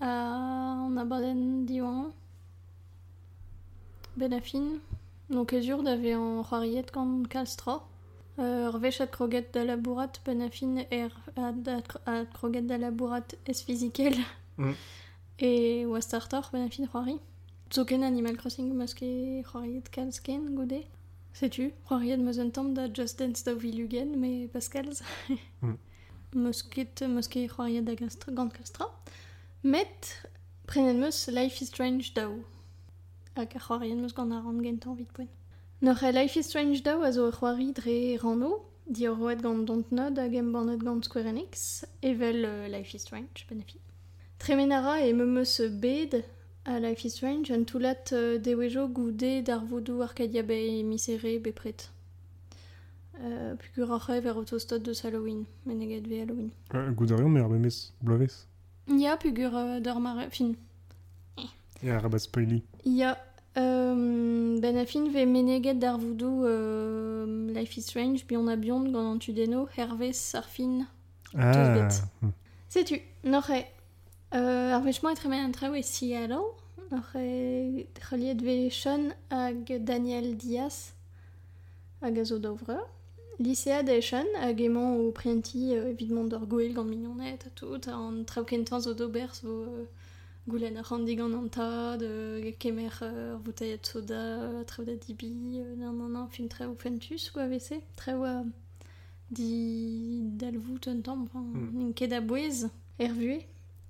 a 0.00 0.06
an 0.06 0.96
abaden 0.96 1.66
diwan. 1.66 2.12
Ben 4.16 4.32
a 4.32 4.40
fin. 4.40 4.78
Donc 5.28 5.52
ezur 5.52 5.82
d'ave 5.82 6.14
an 6.14 6.44
c'hoariet 6.44 6.92
gant 6.94 7.24
kalstra. 7.28 7.82
Euh, 8.38 8.68
ur 8.68 8.78
vechat 8.78 9.10
kroget 9.10 9.54
da 9.54 9.64
labourat 9.64 10.20
ben 10.24 10.42
a 10.42 10.48
fin 10.50 10.78
er 10.90 11.10
a, 11.36 12.24
kroget 12.34 12.68
da 12.68 12.76
labourat 12.76 13.34
es 13.46 13.62
fizikel. 13.62 14.16
Mm. 14.56 14.74
E 15.38 15.86
oa 15.86 16.00
startor 16.00 16.48
ben 16.52 16.66
a 16.66 16.68
fin 16.68 16.86
c'hoari. 16.86 17.18
Zoken 17.72 18.02
Animal 18.02 18.36
Crossing 18.36 18.74
meus 18.74 18.94
ket 18.94 19.44
c'hoariet 19.46 19.90
kalz 19.90 20.20
ken 20.20 20.54
goude. 20.54 20.84
Setu, 21.32 21.70
c'hoariet 21.88 22.18
meus 22.18 22.36
un 22.36 22.50
tamm 22.50 22.74
da 22.74 22.88
Just 22.92 23.18
Dance 23.18 23.42
da 23.44 23.54
vilugen, 23.54 24.20
me 24.20 24.48
pas 24.48 24.68
kalz. 24.68 25.02
meus 26.34 26.62
ket, 26.62 27.00
meus 27.08 27.28
ket 27.28 27.50
c'hoariet 27.50 27.86
da 27.86 27.94
gastra, 27.94 28.32
gant. 28.32 28.52
Met, 29.62 30.28
prenet 30.66 30.96
meus 30.96 31.26
Life 31.28 31.62
is 31.62 31.68
Strange 31.68 32.12
daou. 32.14 32.44
Hag 33.34 33.56
a 33.56 33.58
c'hoariet 33.58 33.96
meus 33.96 34.12
gant 34.12 34.32
a 34.32 34.40
ran 34.40 34.62
gentan 34.62 34.94
vit 34.94 35.12
poen. 35.12 35.28
Noc'h 35.82 36.02
e 36.02 36.10
Life 36.10 36.38
is 36.38 36.46
Strange 36.46 36.82
daou 36.82 37.02
a 37.02 37.10
zo 37.12 37.28
e 37.28 37.32
c'hoari 37.32 37.72
dre 37.72 38.16
rano, 38.16 38.64
di 38.86 39.06
ur 39.06 39.18
roet 39.18 39.42
gant 39.42 39.66
Dontnod 39.66 40.16
hag 40.16 40.32
gant 40.32 41.04
Square 41.04 41.28
Enix, 41.28 41.84
evel 42.02 42.44
uh, 42.44 42.68
Life 42.68 42.94
is 42.94 43.02
Strange, 43.02 43.46
ben 43.46 43.60
a 43.60 43.62
fi. 43.62 43.78
Tremenara 44.38 45.06
e 45.06 45.12
me 45.12 45.24
meus 45.24 45.60
bed 45.68 46.24
a 46.64 46.80
Life 46.80 47.04
is 47.04 47.14
Strange 47.14 47.50
an 47.50 47.66
toulat 47.66 48.10
uh, 48.12 48.38
dewejo 48.38 48.88
goude 48.88 49.44
d'ar 49.44 49.66
vodou 49.66 50.00
Arcadia 50.00 50.42
be 50.42 50.82
misere 50.82 51.38
be 51.42 51.52
pret. 51.52 51.90
Uh, 53.20 53.56
Pugur 53.60 53.92
ar 53.92 54.00
c'hev 54.00 54.24
er 54.24 54.34
autostod 54.34 54.82
deus 54.82 55.02
Halloween, 55.02 55.46
men 55.66 55.82
eget 55.82 56.08
ve 56.08 56.22
Halloween. 56.22 56.52
Euh, 56.74 56.90
Goudarion, 56.92 57.28
mais 57.28 57.42
ar 57.42 57.50
bemez 57.50 57.92
blovez. 58.00 58.46
Ya 58.88 59.18
pugur 59.18 59.52
uh, 59.52 59.80
d'ar 59.80 60.00
mare, 60.00 60.30
fin, 60.30 60.56
Ya, 61.82 61.98
rabat 62.00 62.18
spoili. 62.18 62.62
Ya, 62.84 63.10
euh, 63.10 63.14
ben 63.56 64.76
a 64.76 64.84
fin 64.84 65.08
ve 65.08 65.24
meneget 65.24 65.74
d'ar 65.74 65.98
voodoo 65.98 66.44
euh, 66.44 67.52
Life 67.54 67.76
is 67.78 67.82
Strange, 67.82 68.26
bi 68.26 68.36
on 68.36 68.48
a 68.48 68.56
biond 68.56 68.90
gant 68.92 69.12
an 69.12 69.18
tudeno, 69.18 69.66
hervez 69.76 70.12
ar. 70.12 70.86
Ah, 71.34 71.74
bet. 71.74 72.02
hmm. 72.22 72.30
Setu, 72.68 73.00
noc'h 73.24 73.50
euh, 74.34 74.74
ar 74.76 74.82
vechman 74.82 75.12
e 75.12 75.16
tremen 75.16 75.44
an 75.44 75.52
traoù 75.52 75.74
e 75.74 75.82
Seattle, 75.82 76.52
noc'h 76.90 77.16
e 77.16 77.86
ve 78.42 78.68
Sean 78.70 79.14
hag 79.30 79.84
Daniel 79.84 80.36
Diaz 80.36 80.92
hag 82.02 82.18
a 82.18 82.24
zo 82.24 82.38
d'ovreur. 82.38 82.86
Lycéad 83.38 83.88
e 83.88 84.00
Sean 84.02 84.28
hag 84.36 84.60
emañ 84.60 85.00
o 85.00 85.12
prienti 85.12 85.74
euh, 85.74 85.94
gant 85.94 86.84
mignonet 86.84 87.38
a 87.46 87.50
tout, 87.54 87.88
an 87.88 88.24
traoù 88.24 88.44
kentan 88.44 88.80
zo 88.80 88.92
d'ober 88.92 89.32
zo 89.34 89.48
euh, 89.48 89.86
goulenn 90.48 90.76
ar 90.78 90.84
randig 90.90 91.20
an 91.20 91.34
an 91.34 91.48
tad, 91.48 92.02
euh, 92.02 92.52
kemer 92.58 92.90
soda, 93.82 94.14
euh, 94.14 94.64
traoù 94.64 94.84
da 94.86 94.94
dibi, 94.94 95.60
euh, 95.60 95.74
nan 95.76 95.96
nan 95.98 96.12
nan, 96.12 96.28
fin 96.28 96.46
traoù 96.48 96.74
fentus, 96.78 97.30
quoi, 97.30 97.46
vese, 97.48 97.80
traoù 97.96 98.22
a 98.24 98.44
di 99.30 100.20
dalvout 100.38 100.86
un 100.86 101.00
tamm, 101.02 101.22
enfin, 101.24 101.40
Mm. 101.40 101.70
n'in 101.78 101.92
ket 101.92 102.12
a 102.12 102.20
bouez, 102.20 102.68
er 102.98 103.12
vue, 103.12 103.40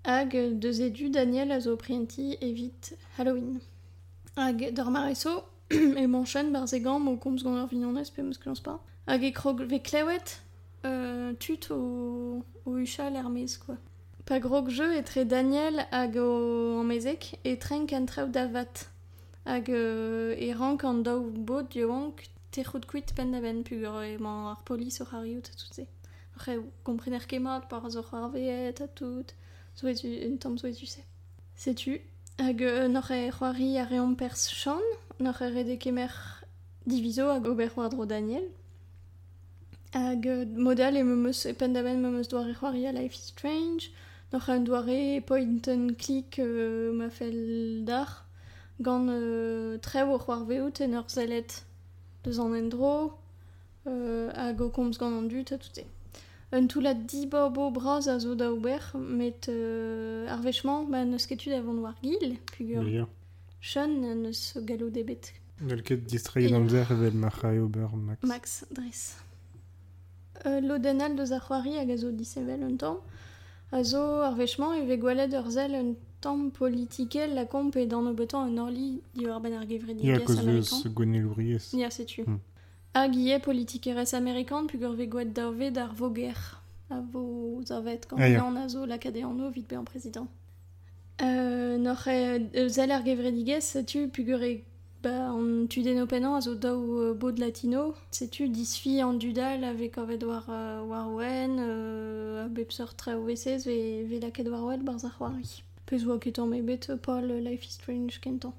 hag 0.05 0.35
edu 0.35 1.11
Daniel 1.11 1.53
a 1.53 1.61
zo 1.61 1.77
prienti 1.77 2.37
evit 2.41 2.97
Halloween. 3.19 3.61
Hag 4.37 4.73
d'ar 4.73 4.91
mareso, 4.91 5.45
e 5.71 6.07
manchen 6.07 6.53
bar 6.53 6.67
zegan 6.67 7.01
mo 7.01 7.17
komz 7.17 7.43
gant 7.43 7.59
ur 7.63 7.67
vignonez 7.69 8.11
pe 8.15 8.23
meus 8.23 8.39
klañs 8.39 8.63
pa. 8.63 8.81
Hag 9.07 9.25
e 9.25 9.33
krog 9.33 9.61
ve 9.63 9.79
klewet 9.83 10.41
euh, 10.85 11.35
tut 11.35 11.71
o, 11.71 12.43
o 12.65 12.71
uchal 12.71 13.17
er 13.17 13.29
mez, 13.29 13.59
quoi. 13.59 13.77
Pa 14.27 14.41
grog 14.41 14.69
jeu 14.71 14.91
e 14.91 15.03
tre 15.05 15.25
Daniel 15.25 15.87
hag 15.93 16.17
o 16.17 16.81
amezek 16.81 17.39
e 17.45 17.55
trenk 17.57 17.93
an 17.93 18.07
traoù 18.07 18.29
da. 18.29 18.91
Hag 19.45 19.69
euh, 19.71 20.35
e 20.35 20.53
rank 20.53 20.83
an 20.83 21.05
daou 21.07 21.31
te 22.51 22.65
ben 23.15 23.63
c'hariout 25.05 25.47
a 25.47 25.55
tout 25.55 25.73
se. 25.73 25.83
Après, 26.35 26.59
komprener 26.83 27.25
kemat 27.29 27.69
par 27.69 27.89
zo 27.89 28.03
a 28.83 28.89
tout. 28.89 29.27
Zo 29.77 29.87
etu, 29.87 30.09
un 30.27 30.37
tamm 30.39 30.59
zo 30.59 30.67
se. 30.87 31.03
Hag 32.39 32.63
euh, 32.63 32.89
e 33.29 33.31
c'hoari 33.31 33.79
reom 33.85 34.17
pers 34.17 34.51
chan, 34.51 34.83
e 35.21 36.09
diviso 36.85 37.31
hag 37.31 37.47
ober 37.47 37.71
war 37.77 37.91
Daniel. 38.07 38.49
Hag 39.95 40.27
euh, 40.27 40.45
modal 40.47 40.97
e 40.97 41.05
e 41.45 41.53
pen 41.53 41.73
da 41.73 41.83
ben 41.83 42.05
a 42.05 42.93
Life 42.93 43.15
is 43.15 43.27
Strange. 43.29 43.93
Noc'h 44.33 44.49
an 44.51 44.65
doare 44.65 45.21
point 45.21 45.69
and 45.69 45.93
click 45.99 46.39
euh, 46.39 46.93
ma 46.93 47.11
fel 47.11 47.85
dar. 47.85 48.27
Gant 48.81 49.09
euh, 49.09 49.79
trev 49.79 50.09
o 50.11 50.19
c'hoar 50.19 50.45
veout 50.45 50.81
en 50.83 50.93
ur 50.99 51.09
zelet 51.09 51.65
deus 52.25 52.41
an 52.41 52.55
endro. 52.55 53.15
Euh, 53.87 54.33
hag 54.35 54.61
o 54.61 54.69
komz 54.69 54.99
gant 54.99 55.15
an 55.17 55.29
dut 55.31 55.53
a 55.53 55.59
tout 55.59 55.79
e. 55.79 55.85
Un 56.53 56.67
tout 56.67 56.81
la 56.81 56.95
di 56.95 57.27
bobo 57.27 57.71
braz 57.71 58.09
a 58.09 58.19
zo 58.19 58.35
da 58.35 58.51
ober, 58.53 58.83
met 58.99 59.49
euh, 59.49 60.29
ar 60.29 60.43
vechman, 60.43 60.91
ba 60.91 61.05
neus 61.05 61.27
ketu 61.27 61.51
da 61.51 61.61
vont 61.61 61.81
war 61.83 61.97
gil, 62.03 62.37
pugur 62.53 62.87
Ya. 62.89 63.07
Sean 63.61 64.01
neus 64.23 64.59
galo 64.67 64.91
debet. 64.91 65.33
Nel 65.61 65.83
ket 65.83 66.05
distrait 66.07 66.53
an 66.53 66.69
zer 66.69 66.91
evel 66.91 67.15
ma 67.15 67.31
c'hai 67.31 67.59
ober 67.59 67.89
max. 67.97 68.23
Max, 68.23 68.65
dres. 68.71 69.17
Euh, 70.45 70.61
Lodenal 70.61 71.17
deus 71.17 71.33
ar 71.33 71.41
c'hoari 71.47 71.79
hag 71.79 71.91
a 71.91 71.97
zo 71.97 72.11
disevel 72.11 72.63
un 72.63 72.77
tamm. 72.77 72.99
A 73.73 73.83
zo 73.83 74.21
ar 74.23 74.35
e 74.75 74.87
ve 74.87 74.97
ur 75.39 75.51
zel 75.51 75.73
un 75.75 75.97
tamm 76.21 76.51
politikel 76.51 77.35
la 77.35 77.45
komp 77.47 77.77
e 77.77 77.87
dan 77.87 78.07
o 78.07 78.13
betan 78.15 78.49
un 78.51 78.59
orli 78.59 79.01
di 79.15 79.27
ur 79.27 79.41
ben 79.41 79.53
ar 79.53 79.67
gevred 79.67 79.99
Ya, 80.01 80.15
digas 80.15 80.27
koz 80.27 80.39
amerikan. 80.39 80.79
eus 80.79 80.87
gwenne 80.95 81.21
louriez. 81.23 81.73
Ya, 81.73 81.91
setu. 81.91 82.23
Hmm. 82.25 82.41
Hag 82.95 83.15
ie 83.17 83.39
politikerez 83.39 84.15
amerikan 84.15 84.67
pugur 84.67 84.95
ve 84.97 85.07
gwaet 85.07 85.35
daovet 85.37 85.71
d'ar 85.75 85.93
voger. 85.95 86.39
A 86.91 87.01
vo 87.13 87.61
zavet 87.65 88.07
gant 88.09 88.21
Ah, 88.21 88.29
ya. 88.29 88.45
an 88.45 88.57
a 88.57 88.69
zo 88.69 88.87
lakade 88.87 89.23
an 89.25 89.41
o 89.41 89.51
vit 89.51 89.67
be 89.69 89.77
an 89.77 89.85
prezident. 89.85 90.29
Euh, 91.23 91.77
noc'h 91.79 92.07
e 92.09 92.69
zel 92.69 92.91
ar 92.93 93.03
gevredigez 93.05 93.61
setu 93.65 94.09
e 94.43 94.65
an 95.07 95.67
tuden 95.69 96.01
openan 96.03 96.35
a 96.37 96.41
zo 96.41 96.55
daou 96.55 97.01
euh, 97.01 97.15
bod 97.15 97.39
latino. 97.39 97.95
Setu 98.11 98.49
disfi 98.49 99.01
an 99.01 99.15
dudal 99.15 99.65
avec 99.65 99.99
avet 99.99 100.23
war, 100.25 100.47
war 100.49 101.09
euh, 101.21 102.45
a 102.45 102.49
bepseur 102.49 102.95
tre 102.95 103.15
o 103.15 103.25
vesez 103.25 103.65
ve, 103.67 104.05
ve 104.05 104.21
laket 104.21 104.49
war 104.49 104.65
oel 104.65 104.83
barz 104.83 105.05
ar 105.05 105.15
c'hoari. 105.19 105.63
Pez 105.87 106.05
oa 106.07 106.47
mebet 106.47 106.91
Paul 107.03 107.27
Life 107.27 107.65
is 107.65 107.75
Strange 107.75 108.21
kentan. 108.21 108.53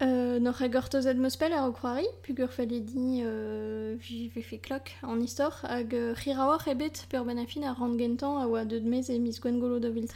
Euh, 0.00 0.40
Nor 0.40 0.60
e 0.62 0.68
gortozet 0.68 1.14
meus 1.14 1.36
pel 1.36 1.52
ar 1.52 1.68
okroari, 1.68 2.06
pug 2.24 2.40
ur 2.40 2.50
faledi 2.50 3.20
euh, 3.22 3.94
vefe 4.34 4.56
klok 4.64 4.94
an 5.04 5.20
istor, 5.20 5.60
hag 5.68 5.92
euh, 5.94 6.14
c'hiraoar 6.16 6.64
ebet 6.72 7.04
per 7.10 7.22
ben 7.28 7.38
afin 7.38 7.62
ar 7.62 7.76
rand 7.78 8.00
gentan 8.00 8.40
a 8.40 8.48
oa 8.48 8.64
deud 8.64 8.88
mez 8.88 9.10
e 9.12 9.18
mis 9.20 9.38
Gwengolo 9.38 9.78
da 9.78 9.90
vil 9.90 10.08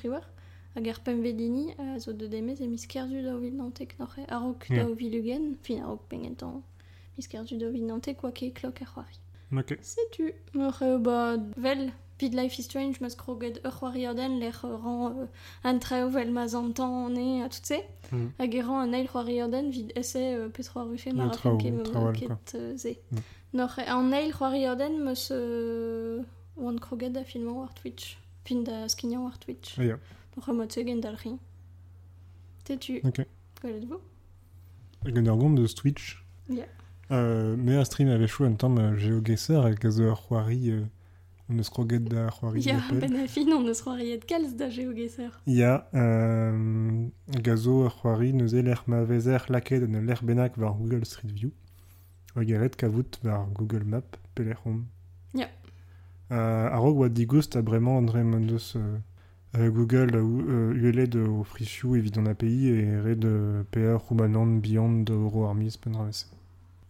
hag 0.76 0.88
ar 0.92 0.98
pem 1.04 1.22
vedini 1.24 1.72
a 1.78 1.98
zo 1.98 2.12
deud 2.12 2.34
emez 2.34 2.60
e 2.60 2.66
mis 2.68 2.86
kerdu 2.86 3.22
da 3.24 3.34
vil 3.40 3.54
nantek 3.56 3.96
nor 3.98 4.12
e 4.18 4.24
arok 4.28 4.68
Yeah. 4.70 4.86
da 4.86 4.94
vil 4.94 5.14
ugen, 5.20 5.56
fin 5.64 5.82
arok 5.82 6.02
pengentan 6.10 6.62
mis 7.16 7.26
kerdu 7.32 7.58
da 7.58 7.70
vil 7.74 7.86
nantek 7.90 8.22
oa 8.24 8.30
ke 8.32 8.52
klok 8.52 8.82
ar 8.82 8.90
c'hoari. 8.92 9.16
Ok. 9.56 9.78
Setu, 9.82 10.32
nor 10.54 10.76
e 10.82 10.98
ba 10.98 11.36
vel 11.56 11.90
Vid 12.18 12.32
Life 12.32 12.58
is 12.58 12.64
Strange, 12.64 12.96
meus 13.02 13.14
kroget 13.14 13.58
ur 13.64 13.70
c'hoari 13.72 14.06
aden, 14.08 14.38
l'er 14.40 14.58
euh, 14.64 14.76
ran 14.84 15.12
euh, 15.20 15.26
an 15.68 15.78
treo 15.78 16.08
vel 16.08 16.30
ma 16.32 16.46
zantan 16.48 17.10
ne 17.12 17.42
a 17.44 17.48
tout 17.48 17.66
se. 17.70 17.78
Mhm. 18.12 18.30
Hag 18.38 18.54
e 18.54 18.62
ran 18.62 18.80
an 18.86 18.94
eil 18.94 19.06
c'hoari 19.08 19.40
aden 19.42 19.70
vid 19.70 19.92
esse 19.96 20.16
euh, 20.16 20.48
petra 20.48 20.84
rufe 20.84 21.12
mar 21.12 21.32
a 21.34 21.36
ken 21.36 21.58
ket 21.58 21.92
traoal, 21.92 22.14
ket 22.16 22.54
euh, 22.54 22.76
ze. 22.76 22.94
Mhm. 23.12 23.22
Nor 23.52 23.70
e 23.78 23.84
an 23.96 24.12
eil 24.12 24.32
c'hoari 24.32 24.64
aden 24.66 24.94
meus 25.04 25.28
euh, 25.30 26.24
oan 26.56 26.78
kroget 26.80 27.12
da 27.12 27.22
filman 27.24 27.54
war 27.60 27.74
Twitch. 27.74 28.16
Fin 28.46 28.64
da 28.64 28.88
skignan 28.88 29.22
war 29.24 29.36
Twitch. 29.38 29.78
Ah, 29.78 29.98
ya. 30.36 30.42
Nor 30.42 30.48
e 30.48 30.52
mod 30.52 30.74
gen 30.74 31.00
dal 31.00 31.16
ri. 31.16 31.38
Tetu. 32.64 33.00
Ok. 33.04 33.26
An 33.64 35.38
gomz 35.38 35.60
eus 35.60 35.74
Twitch. 35.74 36.22
Ya. 36.48 36.64
Euh, 37.10 37.56
me 37.56 37.78
a 37.78 37.84
stream 37.84 38.08
a 38.08 38.18
vechou 38.18 38.44
an 38.44 38.56
tamm 38.56 38.78
euh, 38.78 38.96
geogeser 38.96 39.62
hag 39.62 39.84
a 39.86 39.90
zo 39.90 40.10
ar 40.10 40.16
c'hoari 40.16 40.70
euh, 40.72 40.86
on 41.48 41.58
eus 41.58 41.70
kroget 41.70 42.08
da 42.10 42.26
ar 42.26 42.32
c'hoari 42.34 42.60
Ya, 42.66 42.80
ben 42.90 43.14
a 43.14 43.28
fin 43.28 43.52
on 43.52 43.68
eus 43.68 43.80
c'hoariet 43.82 44.26
kalz 44.26 44.56
da 44.56 44.68
geogeser. 44.68 45.30
Ya, 45.46 45.86
euh, 45.94 47.06
gazo 47.28 47.84
ar 47.86 47.94
c'hoari 47.94 48.32
neuze 48.32 48.60
l'er 48.60 48.82
ma 48.88 49.04
vezer 49.04 49.46
laket 49.48 49.84
an 49.84 50.02
l'er 50.02 50.20
benak 50.22 50.58
var 50.58 50.74
Google 50.74 51.04
Street 51.04 51.30
View. 51.32 51.52
Hag 52.34 52.52
a 52.52 52.58
ret 52.58 52.76
kavout 52.76 53.20
var 53.22 53.46
Google 53.54 53.84
Map 53.84 54.16
peler 54.34 54.58
home. 54.64 54.86
Ya. 55.32 55.46
Euh, 56.32 56.68
a 56.74 56.76
rog 56.78 56.98
oa 56.98 57.08
digoust 57.08 57.54
a 57.54 57.62
bremañ 57.62 57.98
an 57.98 58.06
dre 58.10 58.24
mandeus 58.24 58.74
euh, 58.74 58.80
euh, 58.80 58.98
Google 59.58 60.10
euh, 60.14 60.74
ULE 60.74 61.06
de 61.06 61.20
o 61.20 61.44
frichioù 61.44 61.96
evit 61.96 62.18
an 62.18 62.26
API 62.26 62.68
e 62.68 63.00
red 63.00 63.24
euh, 63.24 63.62
PR 63.70 63.96
roumanan 63.96 64.60
bihan 64.60 65.04
de 65.04 65.12
euro 65.12 65.46
armiz 65.46 65.76
pen 65.76 65.96
ravese. 65.96 66.26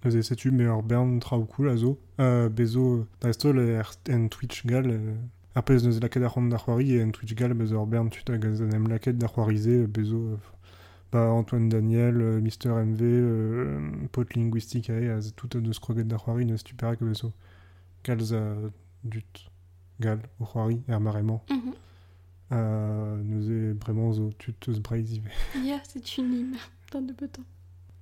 Neuze 0.05 0.22
setu 0.22 0.50
me 0.50 0.66
ur 0.66 0.83
bern 0.83 1.20
traoù 1.20 1.44
cool 1.44 1.68
a 1.68 1.76
zo. 1.76 1.98
Euh, 2.20 2.48
bezo, 2.48 3.07
da 3.20 3.29
esto 3.29 3.52
le 3.52 3.70
er 3.70 3.92
en 4.11 4.29
Twitch 4.29 4.66
gal 4.66 4.90
euh, 4.90 5.14
ar 5.55 5.64
pez 5.64 5.85
neuze 5.85 6.00
laket 6.00 6.22
ar 6.22 6.35
c'hant 6.35 6.48
d'ar 6.48 6.64
c'hoari 6.64 6.96
e 6.96 7.05
en 7.05 7.11
Twitch 7.11 7.35
gal 7.35 7.55
bezo 7.55 7.87
c'hoarize 7.87 9.87
bezo 9.87 10.16
euh, 10.16 10.37
ba 11.12 11.31
Antoine 11.31 11.68
Daniel, 11.68 12.20
euh, 12.20 12.40
Mister 12.40 12.70
MV, 12.70 13.02
euh, 13.02 13.81
pot 14.12 14.35
linguistique 14.35 14.90
tout 15.37 15.48
d'ar 15.48 16.24
bezo. 17.00 17.33
Gal. 20.00 20.18
Euh, 22.52 23.16
neuze 23.24 23.74
bremañ 23.74 24.12
zo 24.12 24.30
tut 24.38 24.54
eus 24.68 24.78
breiz 24.80 25.12
ive. 25.16 25.30
Ya, 25.64 25.80
c'est 25.88 26.16
une 26.18 26.32
ime. 26.32 26.56
Tant 26.90 27.02
de 27.02 27.12
beton. 27.12 27.42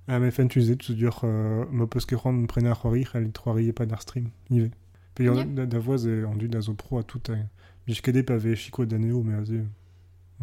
Ah, 0.07 0.19
mais 0.19 0.29
fan 0.29 0.47
tuzet, 0.47 0.75
tu 0.75 0.93
dur, 0.93 1.21
euh, 1.23 1.65
ma 1.71 1.87
peus 1.87 2.05
ket 2.05 2.15
c'hoant 2.15 2.45
prena 2.45 2.71
ar 2.71 2.79
c'hoari, 2.81 3.05
c'hall 3.05 3.31
c'hoari 3.33 3.69
e 3.69 3.71
pa 3.73 3.87
d'ar 3.87 4.01
stream, 4.03 4.29
ive. 4.51 4.69
Pe 5.15 5.23
ur 5.27 5.35
Yeah. 5.37 5.45
da, 5.45 5.65
da 5.65 5.79
voaz 5.79 6.05
e 6.05 6.23
an 6.25 6.35
dud 6.37 6.53
a 6.55 6.61
zo 6.61 6.73
pro 6.75 6.99
a 6.99 7.03
tout 7.03 7.27
a... 7.31 7.37
Bichkede 7.87 8.21
pa 8.23 8.37
ve 8.37 8.55
chiko 8.55 8.85
d'aneo, 8.85 9.23
me 9.23 9.33
a 9.33 9.43
ze... 9.45 9.63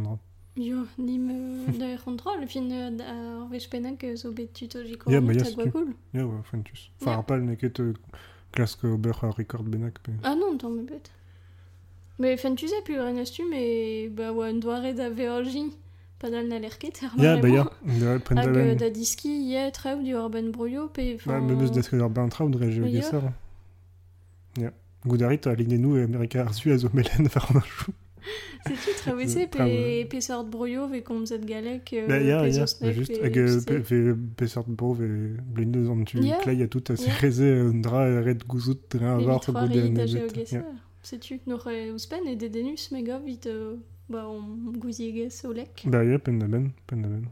Non. 0.03 0.19
Jo, 0.57 0.85
nim 0.99 1.31
euh, 1.31 1.79
da 1.79 1.93
e 1.95 1.97
control, 1.99 2.45
fin 2.49 2.69
euh, 2.73 2.91
da- 2.91 3.07
ar 3.43 3.49
vech 3.51 3.71
pennak 3.71 4.03
euh, 4.03 4.17
zo 4.17 4.33
bet 4.33 4.53
tuto 4.53 4.83
jiko 4.83 5.11
yeah, 5.11 5.21
bah, 5.21 5.35
ta 5.37 5.45
c'est 5.45 5.71
cool. 5.71 5.95
Ya, 6.13 6.27
ouais, 6.27 6.43
fan 6.43 6.63
tuz. 6.65 6.91
Enfin, 7.01 7.11
Yeah. 7.13 7.19
ar 7.19 7.25
pal 7.25 7.43
neket 7.45 7.79
euh, 7.79 7.93
klask 8.51 8.83
ober 8.85 9.15
a 9.23 9.31
record 9.31 9.63
benak, 9.69 10.01
pe... 10.03 10.11
Ah 10.25 10.35
non, 10.35 10.59
tant 10.59 10.71
me 10.71 10.83
bet. 10.83 11.09
Mais 12.23 12.37
fin 12.37 12.55
tu 12.55 12.69
sais, 12.69 12.83
plus 12.85 13.01
rien 13.01 13.25
tu, 13.25 13.43
mais 13.51 14.09
bah 14.09 14.31
ouais, 14.33 14.51
un 14.51 14.55
doare. 14.55 14.85
Pas 16.21 16.31
dal 16.31 16.47
na 16.47 16.61
lerket, 16.61 17.01
Ya, 17.19 17.37
ba 17.37 17.49
ya, 17.49 17.65
da 18.01 18.15
Hag 18.37 18.57
euh, 18.57 18.91
diski, 18.91 19.57
broio, 20.53 20.87
pe... 20.87 21.17
Ba, 21.27 21.41
me 21.41 21.57
meus 21.57 21.73
desk 21.73 21.93
ur 21.95 22.09
ben 22.09 22.29
traoù 22.29 22.49
dre. 22.49 22.71
Ya. 24.57 24.71
Goudarit 25.05 25.45
a 25.49 25.55
lignenou 25.55 25.97
e 25.97 26.05
Amerika 26.05 26.43
ar 26.43 26.53
zu 26.53 26.71
a 26.71 26.79
zo 26.79 26.91
melen 26.95 27.27
war 27.35 27.57
an 27.57 27.61
chou. 27.61 27.91
Euh, 28.71 29.47
pe, 29.51 30.05
pe 30.05 30.21
sort 30.21 30.45
broio, 30.45 30.87
ve 30.87 31.03
galek, 31.45 31.93
euh, 31.93 32.07
Ba 32.07 32.21
ya, 32.21 32.47
ya, 32.47 32.61
just, 32.61 32.81
hag 32.81 33.37
euh, 33.37 33.61
pe- 33.67 33.81
pe- 33.81 34.47
bro 34.69 34.95
ve 34.95 35.35
an 35.91 36.05
tu 36.05 36.21
klei 36.43 36.63
a 36.63 36.69
tout 36.69 36.85
a 36.93 36.97
sereze 36.97 37.41
un 37.43 37.81
dra 37.81 38.05
red 38.23 38.45
gouzout 38.47 38.79
dra 38.91 39.17
a 39.17 39.17
Evit 39.17 39.27
var 39.27 39.41
c'hoari 39.41 39.81
goude 39.81 39.89
an 39.89 39.95
da 39.95 40.07
ebet. 41.05 41.11
geogeser. 41.11 41.11
C'est 41.11 41.19
tu, 41.19 41.41
nor 41.47 41.67
e 41.69 41.91
ouspen 41.93 42.27
e 42.27 42.37
dedenus 42.37 42.91
mega 42.91 43.19
vit 43.19 43.47
euh, 43.47 43.77
bah, 44.09 44.29
on 44.29 44.73
gouziegez 44.79 45.45
o 45.45 45.53
lek. 45.53 45.85
Ba 45.87 46.05
ya, 46.05 46.19
pen 46.19 46.39
da 46.39 46.47
ben, 46.47 46.73
pen 46.87 47.03
da 47.03 47.09
ben. 47.09 47.29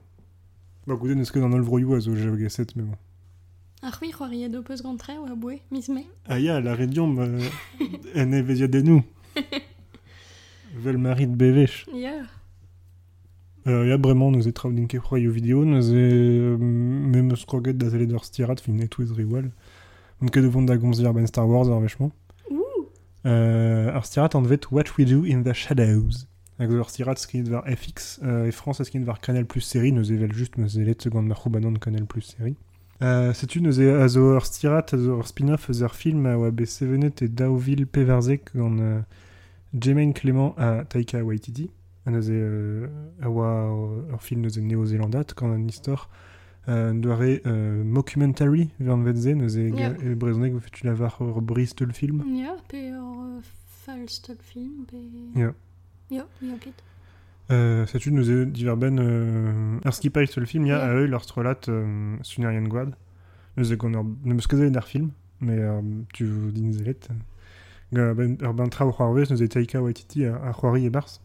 Ba 0.87 0.97
goude 0.97 1.15
neus 1.15 1.31
ket 1.31 1.43
an 1.43 1.53
ol 1.53 1.63
vroioù 1.63 1.95
a 1.95 2.01
zo 2.01 2.15
geogeset, 2.15 2.77
me 2.77 2.83
bon. 2.83 2.99
Ar 3.83 3.93
c'hwi 3.93 4.13
c'hoari 4.13 4.49
do 4.51 4.63
peus 4.63 4.83
gantre 4.83 5.19
oa 5.19 5.35
boe, 5.35 5.61
mis 5.71 5.89
me. 5.89 6.05
Ah 6.27 6.39
ya, 6.39 6.61
la 6.61 6.75
redion, 6.75 7.17
euh, 7.19 7.41
en 8.15 8.33
e 8.33 8.43
vezia 8.43 8.69
denou. 8.69 9.03
Vel 10.77 10.99
mari 10.99 11.27
de 11.27 11.37
bevech. 11.41 11.87
Ya. 11.93 12.27
Euh, 13.67 13.87
ya 13.87 13.99
bremañ 13.99 14.33
neus 14.33 14.47
e 14.47 14.53
traoù 14.53 14.73
din 14.73 14.87
ket 14.87 15.01
c'hoario 15.01 15.33
video, 15.33 15.65
neus 15.65 15.91
e 15.91 16.57
me 16.59 17.23
meus 17.23 17.45
kroget 17.45 17.77
da 17.77 17.91
zelet 17.91 18.13
ur 18.13 18.25
stirat 18.25 18.61
fin 18.61 18.79
et 18.81 18.95
riwal. 18.95 19.51
On 20.23 20.27
ket 20.29 20.43
devant 20.43 20.63
da 20.63 20.77
gomz 20.77 21.01
ben 21.01 21.27
Star 21.27 21.49
Wars 21.49 21.69
ar 21.69 21.81
vechman. 21.81 22.11
Euh, 23.27 23.93
ar 23.93 24.07
stirat 24.07 24.35
an 24.35 24.43
vet 24.43 24.71
What 24.73 24.97
We 24.97 25.05
Do 25.05 25.25
in 25.25 25.43
the 25.43 25.53
Shadows. 25.53 26.27
Hag 26.59 26.71
zo 26.71 26.79
ur 26.79 26.89
stirat 26.89 27.19
skriet 27.19 27.51
war 27.51 27.65
FX, 27.67 28.21
euh, 28.23 28.49
e 28.49 28.53
France 28.53 28.83
skriet 28.85 29.07
war 29.07 29.21
Canal 29.21 29.45
Plus 29.45 29.61
série, 29.61 29.93
neus 29.93 30.11
evel 30.11 30.33
just 30.33 30.57
meus 30.57 30.77
elet 30.77 31.09
gant 31.09 31.23
ma 31.23 31.35
c'houbanan 31.35 31.79
Canal 31.79 32.07
Plus 32.07 32.23
série. 32.23 32.57
Euh, 33.03 33.33
setu 33.33 33.61
neus 33.61 33.79
e 33.79 33.89
a 33.89 34.09
zo 34.09 34.37
ur 34.37 34.45
stirat, 34.45 34.95
a 34.95 34.99
zo 34.99 35.19
ur 35.19 35.27
spin-off 35.27 35.69
ur 35.69 35.95
film 35.95 36.27
a 36.27 36.37
oa 36.37 36.51
sevenet 36.65 37.23
e 37.23 37.29
daouvil 37.29 37.87
peverzek 37.87 38.53
gant 38.55 38.79
euh, 38.81 39.01
Jermaine 39.79 40.15
Clément 40.15 40.55
a 40.57 40.85
Taika 40.85 41.23
Waititi. 41.23 41.71
A 42.07 42.11
neus 42.11 42.29
e 42.29 42.33
euh, 42.33 42.89
a 43.23 43.29
oa 43.29 44.11
euh, 44.13 44.57
e 44.57 44.61
Neo-Zelandat 44.61 45.35
gant 45.37 45.53
an 45.53 45.67
istor 45.69 46.09
euh, 46.09 46.30
doare 46.67 47.41
euh, 47.47 47.83
mockumentary 47.85 48.69
vern 48.79 49.03
vet 49.05 49.17
ze, 49.17 49.35
neus 49.35 49.57
e, 49.57 49.71
Yeah. 49.71 49.97
e 50.05 50.15
brezhoneg 50.15 50.53
vo 50.53 50.61
fetu 50.61 50.87
lavar 50.87 51.17
ur 51.21 51.41
bris 51.41 51.73
teul 51.75 51.93
film. 51.93 52.21
Ja, 52.37 52.55
pe 52.69 52.93
ur 52.93 53.41
euh, 53.89 54.37
film, 54.43 54.85
pe... 54.87 54.97
Ja. 55.41 55.53
Ja, 56.11 56.25
ja, 56.43 56.55
ket. 56.61 56.83
Euh, 57.51 57.87
setu 57.87 58.11
neus 58.13 58.29
e 58.29 58.45
diver 58.47 58.77
ben 58.77 58.99
euh, 58.99 59.81
teul 60.27 60.47
film, 60.47 60.67
ya 60.67 60.77
Yeah. 60.77 60.91
a 60.91 61.01
eul 61.01 61.15
ur 61.15 61.23
strolat 61.23 61.69
euh, 61.69 62.19
sunerian 62.23 62.69
gwad. 62.69 62.95
Neus 63.57 63.71
e 63.73 63.77
gant 63.77 63.95
ur... 63.95 64.05
Ne 64.25 64.35
meus 64.35 64.47
ket 64.47 64.77
ar 64.77 64.85
film, 64.87 65.11
mais 65.41 65.59
euh, 65.59 65.83
tu 66.13 66.53
din 66.53 66.73
zelet. 66.73 67.09
Ben, 67.91 68.37
ur 68.43 68.55
ben 68.55 68.69
traoù 68.69 68.93
c'hoarvez 68.93 69.31
neus 69.31 69.41
e 69.41 69.49
Taika 69.49 69.83
Waititi 69.83 70.25
a, 70.27 70.37
a 70.37 70.53
c'hoari 70.53 70.87
e 70.87 70.91
bars. 70.91 71.21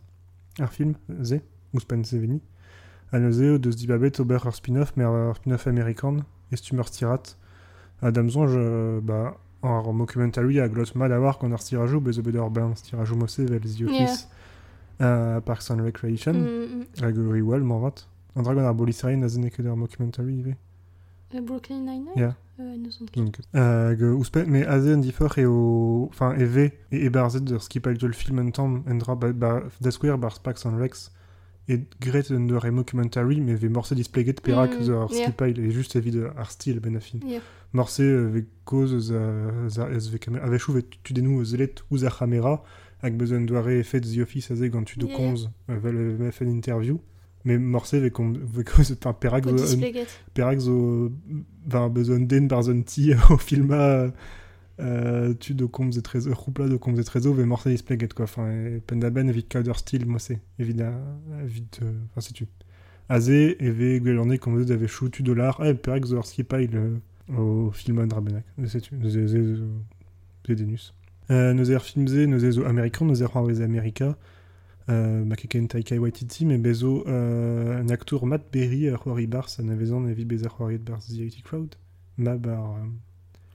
Ar 0.60 0.71
film, 0.71 0.95
ze, 1.21 1.41
ouspen 1.74 2.04
se 2.04 2.17
veni. 2.17 2.41
A 3.15 3.19
neus 3.19 3.39
eo 3.39 3.58
deus 3.58 3.78
di 3.80 3.88
babet 3.88 4.19
ober 4.19 4.43
spin-off, 4.51 4.91
mais 4.97 5.08
spin-off 5.38 5.67
amerikan, 5.71 6.17
estum 6.51 6.82
ur 6.84 6.88
stirat. 6.89 7.38
A 8.04 8.12
damzonj, 8.12 8.56
euh, 8.60 8.99
ba, 8.99 9.38
ar 9.63 9.88
mockumentary 9.93 10.60
a 10.60 10.67
glot 10.67 10.91
mal 10.99 11.13
a 11.15 11.19
war 11.23 11.38
gant 11.39 11.54
ur 11.56 11.62
stirajou, 11.63 12.01
bez 12.04 12.19
o 12.19 12.23
bet 12.25 12.36
ur 12.36 12.49
ben 12.51 12.75
stirajou 12.75 13.15
mosse 13.15 13.45
vel 13.47 13.62
The 13.63 13.86
Office. 13.88 14.28
Uh, 14.99 15.39
Parks 15.47 15.71
and 15.71 15.82
Recreation. 15.84 16.36
Mm, 16.36 16.84
Hag 17.01 17.17
ur 17.17 17.32
riwal, 17.32 17.63
morvat. 17.63 18.04
An 18.36 18.43
dragon 18.43 18.67
ar 18.67 18.75
boliserien 18.75 19.23
a 19.23 19.30
zene 19.32 19.49
ket 19.49 19.63
ur 19.65 19.78
mockumentary, 19.80 20.36
ive. 20.41 20.56
mm. 21.32 21.45
Brooklyn 21.45 21.86
Nine-Nine 21.86 22.19
Ya. 22.19 22.36
Euh, 22.60 22.75
Donc, 23.15 23.39
hag 23.54 24.01
uh, 24.01 24.15
ouspe, 24.15 24.45
me 24.47 24.65
aze 24.67 24.93
an 24.93 25.01
difor 25.01 25.38
e 25.38 25.45
o... 25.45 26.10
Enfin, 26.12 26.36
e 26.38 26.45
ve, 26.45 26.71
e 26.91 27.06
e 27.06 27.10
barzet 27.10 27.49
ur 27.51 27.62
skipal 27.62 27.97
de 27.97 28.12
film 28.13 28.39
un 28.39 28.51
tamm, 28.51 28.84
en 28.88 28.95
dra, 28.99 29.15
ba, 29.15 29.34
ba, 29.34 29.63
da 29.82 29.91
square 29.91 30.17
bar 30.17 30.39
Parks 30.41 30.65
and 30.65 30.80
Recs, 30.80 31.12
e 31.67 31.80
gret 31.99 32.30
un 32.32 32.49
ur 32.49 32.65
e 32.65 32.71
mockumentary, 32.71 33.41
me 33.41 33.56
ve 33.56 33.69
morse 33.69 33.95
displeget 33.95 34.41
perak 34.41 34.71
Mm, 34.71 34.84
mm, 34.84 34.89
ur 34.89 35.12
yeah. 35.12 35.28
skipal, 35.28 35.58
e 35.58 35.71
just 35.71 35.95
evit 35.95 36.15
ar 36.38 36.49
stil 36.49 36.80
ben 36.80 36.95
afin. 36.95 37.19
Ja. 37.28 37.39
Morse 37.73 38.04
euh, 38.04 38.34
ve 38.34 38.45
koz 38.65 38.93
za, 38.99 39.21
za 39.67 39.89
ez 39.89 40.12
ve 40.13 40.17
kamer, 40.17 40.41
avechou 40.43 40.73
ve 40.73 40.82
tu 41.04 41.13
denou 41.13 41.43
zelet 41.43 41.84
ouz 41.91 42.04
ar 42.04 42.17
kamera, 42.17 42.63
hag 43.01 43.17
doare 43.17 43.84
fet 43.84 44.01
The 44.01 44.21
Office 44.21 44.51
a 44.51 44.56
ze 44.56 44.69
gant 44.69 44.86
tu 44.86 44.99
do 44.99 45.08
Yeah. 45.08 45.17
konz, 45.17 45.49
euh, 45.69 45.80
vel 45.80 45.95
ve 46.17 46.32
fait 46.32 46.45
interview, 46.45 46.99
mais 47.43 47.58
morse 47.58 47.93
ve 47.93 48.10
kom, 48.10 48.34
ve 48.34 48.63
koz, 48.63 48.95
perak 49.19 49.45
zo, 49.45 49.78
perak 50.34 50.60
zo, 50.60 51.12
bezo 51.89 52.13
un 52.13 52.28
den 52.28 52.47
ti 52.86 53.13
au 53.30 53.38
filma, 53.38 53.75
euh, 53.75 54.12
tu 55.40 55.54
do 55.54 55.68
komz 55.70 55.98
e 55.98 56.02
trezo, 56.02 56.34
roupla 56.34 56.68
do 56.68 56.78
komz 56.80 57.00
e 57.00 57.04
trezo, 57.04 57.34
ve 57.34 57.46
morse 57.46 57.70
displeget, 57.70 58.14
quoi, 58.14 58.26
enfin, 58.26 58.48
e 58.50 58.80
pen 58.86 59.00
da 59.00 59.10
ben 59.10 59.28
evit 59.30 59.48
kaout 59.48 59.68
ur 59.68 59.78
stil, 59.78 60.06
moi 60.06 60.20
c'est, 60.20 60.40
evit, 60.60 60.82
a- 60.82 60.94
evit, 61.44 61.68
euh, 61.82 61.92
enfin, 62.12 62.22
c'est 62.22 62.34
tu. 62.34 62.48
Aze, 63.08 63.30
eve 63.30 64.00
gwellorne 64.02 64.38
komzet 64.40 64.74
ave 64.74 64.88
choutu 64.88 65.22
dolar, 65.24 65.62
e 65.62 65.74
perek 65.76 66.06
zo 66.06 66.18
ar 66.18 66.26
euh, 66.54 66.98
au 67.38 67.72
film 67.72 68.00
an 68.00 68.08
drabenak. 68.08 68.44
Setu, 68.66 68.96
neuze 68.96 69.28
ze 69.28 69.56
zo 69.56 70.56
denus. 70.56 70.94
Euh, 71.30 71.76
ar 71.76 71.82
filmze, 71.84 72.26
neuze 72.28 72.52
zo 72.52 72.64
amerikan, 72.66 73.06
neuze 73.06 73.24
ar 73.24 73.30
c'hoarveze 73.30 73.62
Amerika, 73.64 74.18
euh, 74.90 75.24
ma 75.24 75.36
keken 75.36 75.68
Taika 75.68 75.96
Waititi, 76.00 76.46
me 76.46 76.58
bezo 76.58 77.04
euh, 77.08 77.80
un 77.82 77.90
acteur 77.90 78.26
Matt 78.26 78.52
Berry 78.52 78.90
c'hoari 78.98 79.28
bars 79.28 79.60
an 79.60 79.70
avezan 79.70 80.08
evi 80.08 80.26
bez 80.26 80.44
ar 80.44 80.56
c'hoari 80.56 80.78
bars 80.80 81.08
The 81.08 81.42
Crowd. 81.44 81.76
Ma 82.18 82.38
bar... 82.38 82.80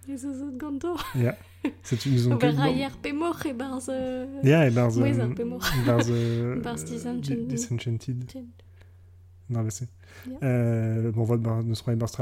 Euh, 0.08 0.16
zo 0.16 0.32
zo 0.32 0.50
ganto. 0.56 0.96
ja, 1.14 1.36
setu 1.82 2.10
nous 2.10 2.26
on 2.26 2.32
Ober 2.32 2.54
raier 2.56 2.90
pe 3.02 3.12
mor 3.12 3.36
e 3.44 3.52
barz... 3.52 3.88
euh, 3.88 4.26
Ja, 4.42 4.66
e 4.66 4.70
barz... 4.70 4.98
Ar 4.98 5.34
pemor. 5.34 5.62
Barz... 5.86 6.08
euh, 6.10 6.60
Barz 6.64 6.84
Disenchanted. 6.84 8.26
Non, 9.50 9.62
mais 9.62 9.70
c'est... 9.70 9.88
Euh, 10.42 11.10
bon, 11.12 11.24
serons 11.74 11.96
barz 11.96 12.16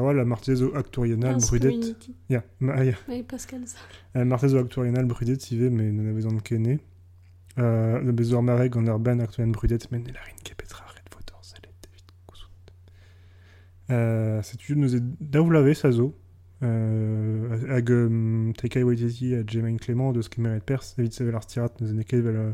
brudet. 1.50 1.80
Ja, 2.28 2.42
ja. 2.60 2.94
Ouais, 3.08 3.22
Pascal, 3.22 3.60
ça. 3.66 3.78
Euh, 4.16 4.24
actorional 4.60 5.06
brudet, 5.06 5.38
mais 5.70 5.92
nous 5.92 6.02
n'avons 6.02 6.36
en 6.36 6.40
kene. 6.40 6.78
Euh, 7.58 8.00
le 8.00 8.12
bezor 8.12 8.42
mareg 8.42 8.76
en 8.76 8.86
urban 8.86 9.18
brudet, 9.52 9.78
mais 9.90 10.02
kepetra. 10.44 10.84
Euh, 13.90 14.40
c'est 14.42 14.68
une 14.68 14.84
est 14.84 15.02
daoulave, 15.20 15.72
sa 15.74 15.90
zo. 15.90 16.14
Euh, 16.62 17.56
hag 17.68 17.90
um, 17.90 18.52
Taika 18.56 18.80
Waititi 18.84 19.34
a 19.34 19.42
Jemaine 19.46 19.78
Clément 19.78 20.12
de 20.12 20.22
ce 20.22 20.28
qui 20.28 20.40
mérite 20.40 20.64
pers, 20.64 20.82
evit 20.98 21.12
sevel 21.12 21.34
ar 21.34 21.42
stirat, 21.44 21.70
nous 21.80 21.92
en 21.92 21.98
eket 21.98 22.20
vel 22.20 22.36
euh, 22.36 22.50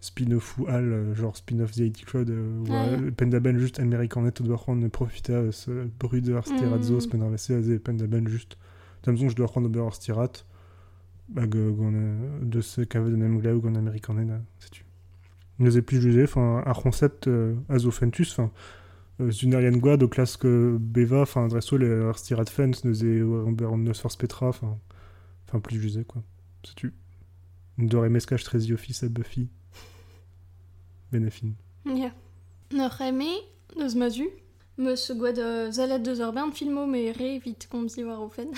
spin-off 0.00 0.56
ou 0.58 0.66
al, 0.66 0.84
euh, 0.92 1.14
genre 1.14 1.36
spin-off 1.36 1.72
The 1.72 1.78
IT 1.80 2.04
Crowd, 2.06 2.30
euh, 2.30 2.64
Ah, 2.70 2.86
ja. 2.92 3.10
pendaben 3.16 3.58
just 3.58 3.80
amerikanet 3.80 4.32
tout 4.32 4.44
doar 4.44 4.64
c'hoant 4.64 4.88
profita 4.88 5.32
euh, 5.34 5.52
ce 5.52 5.70
brut 6.00 6.24
de 6.24 6.32
ar 6.34 6.46
stirat 6.46 6.80
zo, 6.82 6.96
Mm. 7.00 7.78
pendaben 7.80 8.26
just. 8.28 8.56
Tamzon, 9.02 9.28
je 9.28 9.36
dois 9.36 9.50
ober 9.56 9.80
ar 9.80 9.94
stirat, 9.94 10.32
euh, 11.36 11.46
euh, 11.54 12.14
de 12.42 12.60
ce 12.62 12.80
kavet 12.80 13.10
de 13.10 13.16
nem 13.16 13.38
glaoù 13.38 13.60
gant 13.60 13.74
amerikanet, 13.74 14.24
là, 14.24 14.40
sais-tu. 14.58 14.84
Nous 15.58 15.76
est 15.76 15.82
plus 15.82 16.00
jugé, 16.00 16.22
enfin, 16.24 16.62
ar 16.64 16.80
concept 16.80 17.26
euh, 17.28 17.54
a 17.68 17.78
zo 17.78 17.90
fentus, 17.90 18.32
enfin, 18.32 18.44
euh, 18.44 18.48
Zunarian 19.30 19.76
Guad, 19.76 20.02
au 20.02 20.08
classe 20.08 20.36
que 20.36 20.76
Beva, 20.80 21.22
enfin, 21.22 21.48
Dresso, 21.48 21.76
les 21.76 21.90
Arstirat 22.04 22.44
nous 22.84 23.44
Robert 23.44 23.76
Nosfors 23.76 24.16
Petra, 24.16 24.48
enfin, 24.48 24.78
enfin, 25.46 25.60
plus 25.60 25.80
jusé, 25.80 26.04
quoi. 26.04 26.22
C'est 26.64 26.74
tu. 26.74 26.94
Doré 27.78 28.08
Mescage 28.08 28.44
très 28.44 28.70
Office 28.72 29.02
à 29.02 29.08
Buffy. 29.08 29.48
Benefin. 31.12 31.52
Ja. 31.86 32.12
Noch 32.72 33.00
eme, 33.00 33.40
deus 33.76 33.94
ma 33.94 34.10
zu, 34.10 34.28
meus 34.76 35.10
gwad 35.16 35.38
euh, 35.38 35.70
zalet 35.72 36.02
deus 36.04 36.20
ur 36.20 36.34
bern 36.36 36.52
filmo 36.52 36.84
me 36.86 37.12
re 37.16 37.38
vit 37.40 37.64
komz 37.70 37.94
di 37.94 38.04
war 38.04 38.20
ofen. 38.22 38.52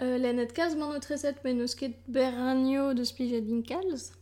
Euh, 0.00 0.16
Lennet 0.16 0.54
kaz 0.56 0.72
man 0.74 0.94
o 0.96 0.98
treset 1.04 1.42
men 1.44 1.58
eus 1.60 1.74
ket 1.76 1.98
plijet 2.08 3.44
din 3.44 3.60
kalz. 3.62 4.14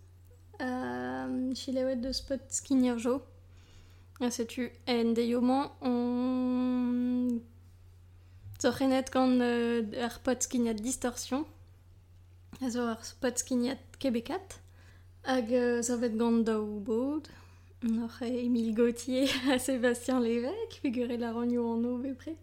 Euh, 0.60 1.54
Chilewet 1.54 2.02
deus 2.02 2.20
pot 2.26 2.42
skinir 2.50 2.98
jo. 2.98 3.20
Ah, 3.20 3.39
setu 4.28 4.68
en 4.86 5.14
deioman 5.16 5.70
on... 5.80 7.40
Zorrenet 8.60 9.08
gant 9.10 9.40
euh, 9.40 9.80
skiniat 10.44 10.74
distorsion. 10.74 11.46
A 12.60 12.68
zo 12.68 12.84
ar 12.92 13.00
pot 13.22 13.40
skiniat 13.40 13.80
kebekat. 13.98 14.58
Hag 15.24 15.48
euh, 15.56 15.80
zo 15.80 15.96
gant 15.96 16.44
e 18.20 18.74
Gauthier 18.74 19.30
a 19.50 19.58
Sébastien 19.58 20.20
Lévesque, 20.20 20.80
figuré 20.82 21.16
la 21.16 21.32
bepret. 21.96 22.36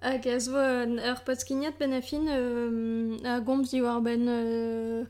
Hag 0.00 0.24
zo 0.40 0.56
euh, 0.56 0.96
ben 1.78 1.92
a 1.92 3.40
war 3.82 4.00
ben 4.00 4.26
euh, 4.28 5.04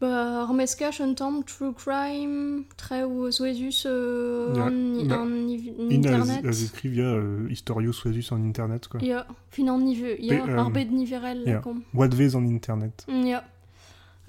ba 0.00 0.42
ar 0.44 0.52
meskach 0.54 1.00
un 1.00 1.14
tamm 1.14 1.42
true 1.44 1.72
crime 1.74 2.64
treu 2.76 3.30
souezus 3.32 3.84
euh, 3.86 4.54
an, 4.54 5.08
ja. 5.08 5.20
an 5.20 5.48
iv- 5.48 5.74
In 5.78 5.90
internet. 5.90 6.44
a 6.44 6.50
écrit 6.50 6.88
via 6.88 7.04
euh, 7.04 7.48
Historio 7.50 7.92
Suesus 7.92 8.30
en 8.32 8.40
internet, 8.42 8.86
quoi. 8.88 9.00
Ja, 9.00 9.26
fin 9.50 9.66
an 9.68 9.78
nive, 9.78 10.16
Pe- 10.16 10.40
ar 10.56 10.66
euh, 10.68 10.70
bet 10.70 10.84
niverel 10.90 11.42
ja. 11.46 11.54
la 11.54 11.60
kom. 11.60 11.82
What 11.94 12.08
vez 12.14 12.34
en 12.36 12.44
internet. 12.44 13.04
Ja. 13.08 13.42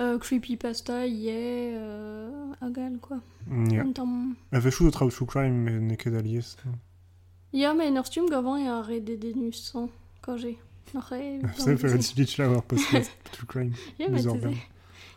Euh, 0.02 0.18
creepypasta, 0.18 1.06
yeah, 1.06 1.78
euh, 1.78 2.54
agal, 2.62 2.98
quoi. 3.02 3.18
Ja. 3.70 3.84
Un 3.84 3.92
tamm... 3.92 4.36
Ave 4.52 4.70
chou 4.72 4.86
de 4.86 4.92
trau 4.92 5.10
true 5.10 5.26
crime, 5.28 5.54
mais 5.64 5.80
ne 5.80 5.96
ket 5.96 6.16
alies. 6.16 6.56
Ja, 7.52 7.74
mais 7.74 7.92
ur 7.92 8.06
stum 8.06 8.28
gavan 8.30 8.58
e 8.58 8.68
a 8.70 8.82
re 8.82 9.02
de 9.02 9.16
denus 9.18 9.62
san, 9.72 9.90
quand 10.22 10.38
j'ai. 10.38 10.58
Noch 10.94 11.12
e... 11.12 11.42
C'est 11.58 11.78
fait 11.78 11.92
un 11.94 12.02
speech 12.02 12.38
là, 12.40 12.50
war 12.50 12.64
podcast 12.64 13.12
true 13.34 13.46
crime. 13.46 13.74
Ja, 14.00 14.08
mais 14.10 14.26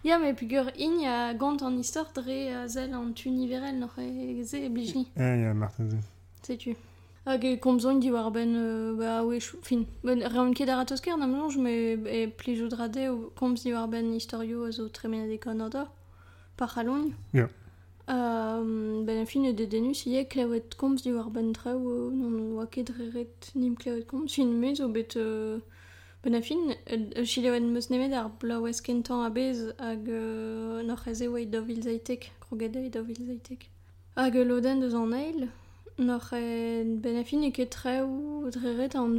Ya, 0.03 0.19
met 0.19 0.35
peogwir 0.35 0.73
in 0.75 1.01
ya 1.01 1.33
gant 1.39 1.63
an 1.63 1.79
istor 1.79 2.07
dre 2.13 2.51
a 2.51 2.69
zel 2.69 2.93
an 2.93 3.13
tu 3.15 3.31
niverel 3.31 3.77
n'oc'h 3.79 4.45
ze 4.45 4.59
e 4.65 4.69
blijni. 4.69 5.07
Ya, 5.17 5.35
ya, 5.37 5.55
marta 5.55 5.89
ze. 5.89 5.99
Setu. 6.43 6.75
Hag 7.25 7.45
e 7.45 7.57
komzon 7.59 8.01
di 8.01 8.11
war 8.11 8.33
ben, 8.33 8.53
euh, 8.57 8.97
ba, 8.99 9.25
we, 9.25 9.39
fin, 9.41 9.87
ben, 10.03 10.19
reon 10.19 10.55
ket 10.55 10.69
ar 10.69 10.81
atosker 10.83 11.17
nam 11.17 11.31
melange, 11.31 11.57
me 11.57 11.95
e 12.19 12.27
plijo 12.27 12.67
drade 12.69 13.11
o 13.11 13.31
komz 13.37 13.63
di 13.63 13.73
war 13.73 13.87
ben 13.87 14.13
historio 14.13 14.65
a 14.65 14.73
zo 14.73 14.89
tremena 14.89 15.29
de 15.29 15.39
kanada, 15.39 15.87
par 16.57 16.75
c'halon. 16.75 17.13
Ya. 17.33 17.49
Euh, 18.11 19.05
ben, 19.05 19.25
fin, 19.25 19.45
e 19.45 19.53
de 19.53 19.67
denus, 19.67 20.03
ye, 20.05 20.25
klevet 20.25 20.75
komz 20.75 21.03
di 21.03 21.13
war 21.13 21.31
ben 21.31 21.53
treo, 21.53 22.11
non 22.11 22.57
oa 22.57 22.67
ket 22.67 22.91
reret 22.91 23.53
nim 23.55 23.77
klevet 23.77 24.09
komz, 24.09 24.35
fin, 24.35 24.51
mez 24.59 24.81
o 24.81 24.89
bet... 24.89 25.15
Euh, 25.17 25.61
ben 26.23 26.35
a 26.35 26.41
fin, 26.41 26.75
euh, 26.93 27.25
chilewen 27.25 27.73
meus 27.73 27.91
nemet 27.91 28.13
ar 28.15 28.31
blau 28.39 28.67
eskentan 28.67 29.25
a 29.25 29.31
bez 29.31 29.75
hag 29.79 30.09
euh, 30.09 31.29
oe 31.29 31.47
dovil 31.47 31.83
zaitek, 31.83 32.33
e 32.53 32.69
zaitek. 33.27 33.71
Hag 34.15 34.37
e 34.37 34.45
loden 34.45 34.81
deus 34.81 34.95
an 34.95 35.13
eil, 35.13 35.49
noc'h 35.99 36.33
e 36.33 36.85
ben 36.85 37.17
a 37.17 37.25
fin 37.25 37.43
e 37.43 37.51
ket 37.51 37.71
treu 37.71 38.49
dreret 38.51 38.95
an 38.95 39.19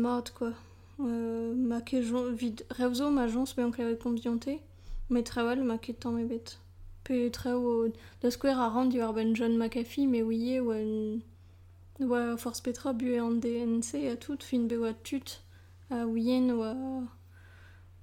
mat, 0.00 0.32
quoi. 0.34 0.52
Euh, 1.00 1.54
ma 1.54 1.80
vid 1.80 2.64
revzo 2.78 3.10
ma 3.10 3.26
jons 3.26 3.54
be 3.54 3.62
an 3.62 3.72
klevet 3.72 3.98
komz 3.98 4.20
dionte, 4.22 4.60
me 5.10 5.22
treuel 5.22 5.64
ma. 5.64 5.76
Pe 7.04 7.30
treu 7.30 7.66
o... 7.66 7.92
Da 8.22 8.30
skwer 8.30 8.56
a 8.56 8.68
ran 8.70 8.88
di 8.90 8.98
war 8.98 9.12
ben 9.12 9.34
John 9.34 9.58
McAfee, 9.58 10.06
me 10.06 10.22
ouie 10.22 10.60
oa. 10.60 10.78
Oa 12.00 12.36
Force 12.38 12.62
Petra 12.62 12.92
e 12.92 13.40
DNC 13.40 14.12
a 14.12 14.16
tout, 14.16 14.42
fin 14.42 14.68
be 14.68 14.76
oa 14.78 14.94
tut 15.02 15.43
a 15.90 16.04
ouien 16.06 16.50
oa... 16.50 16.74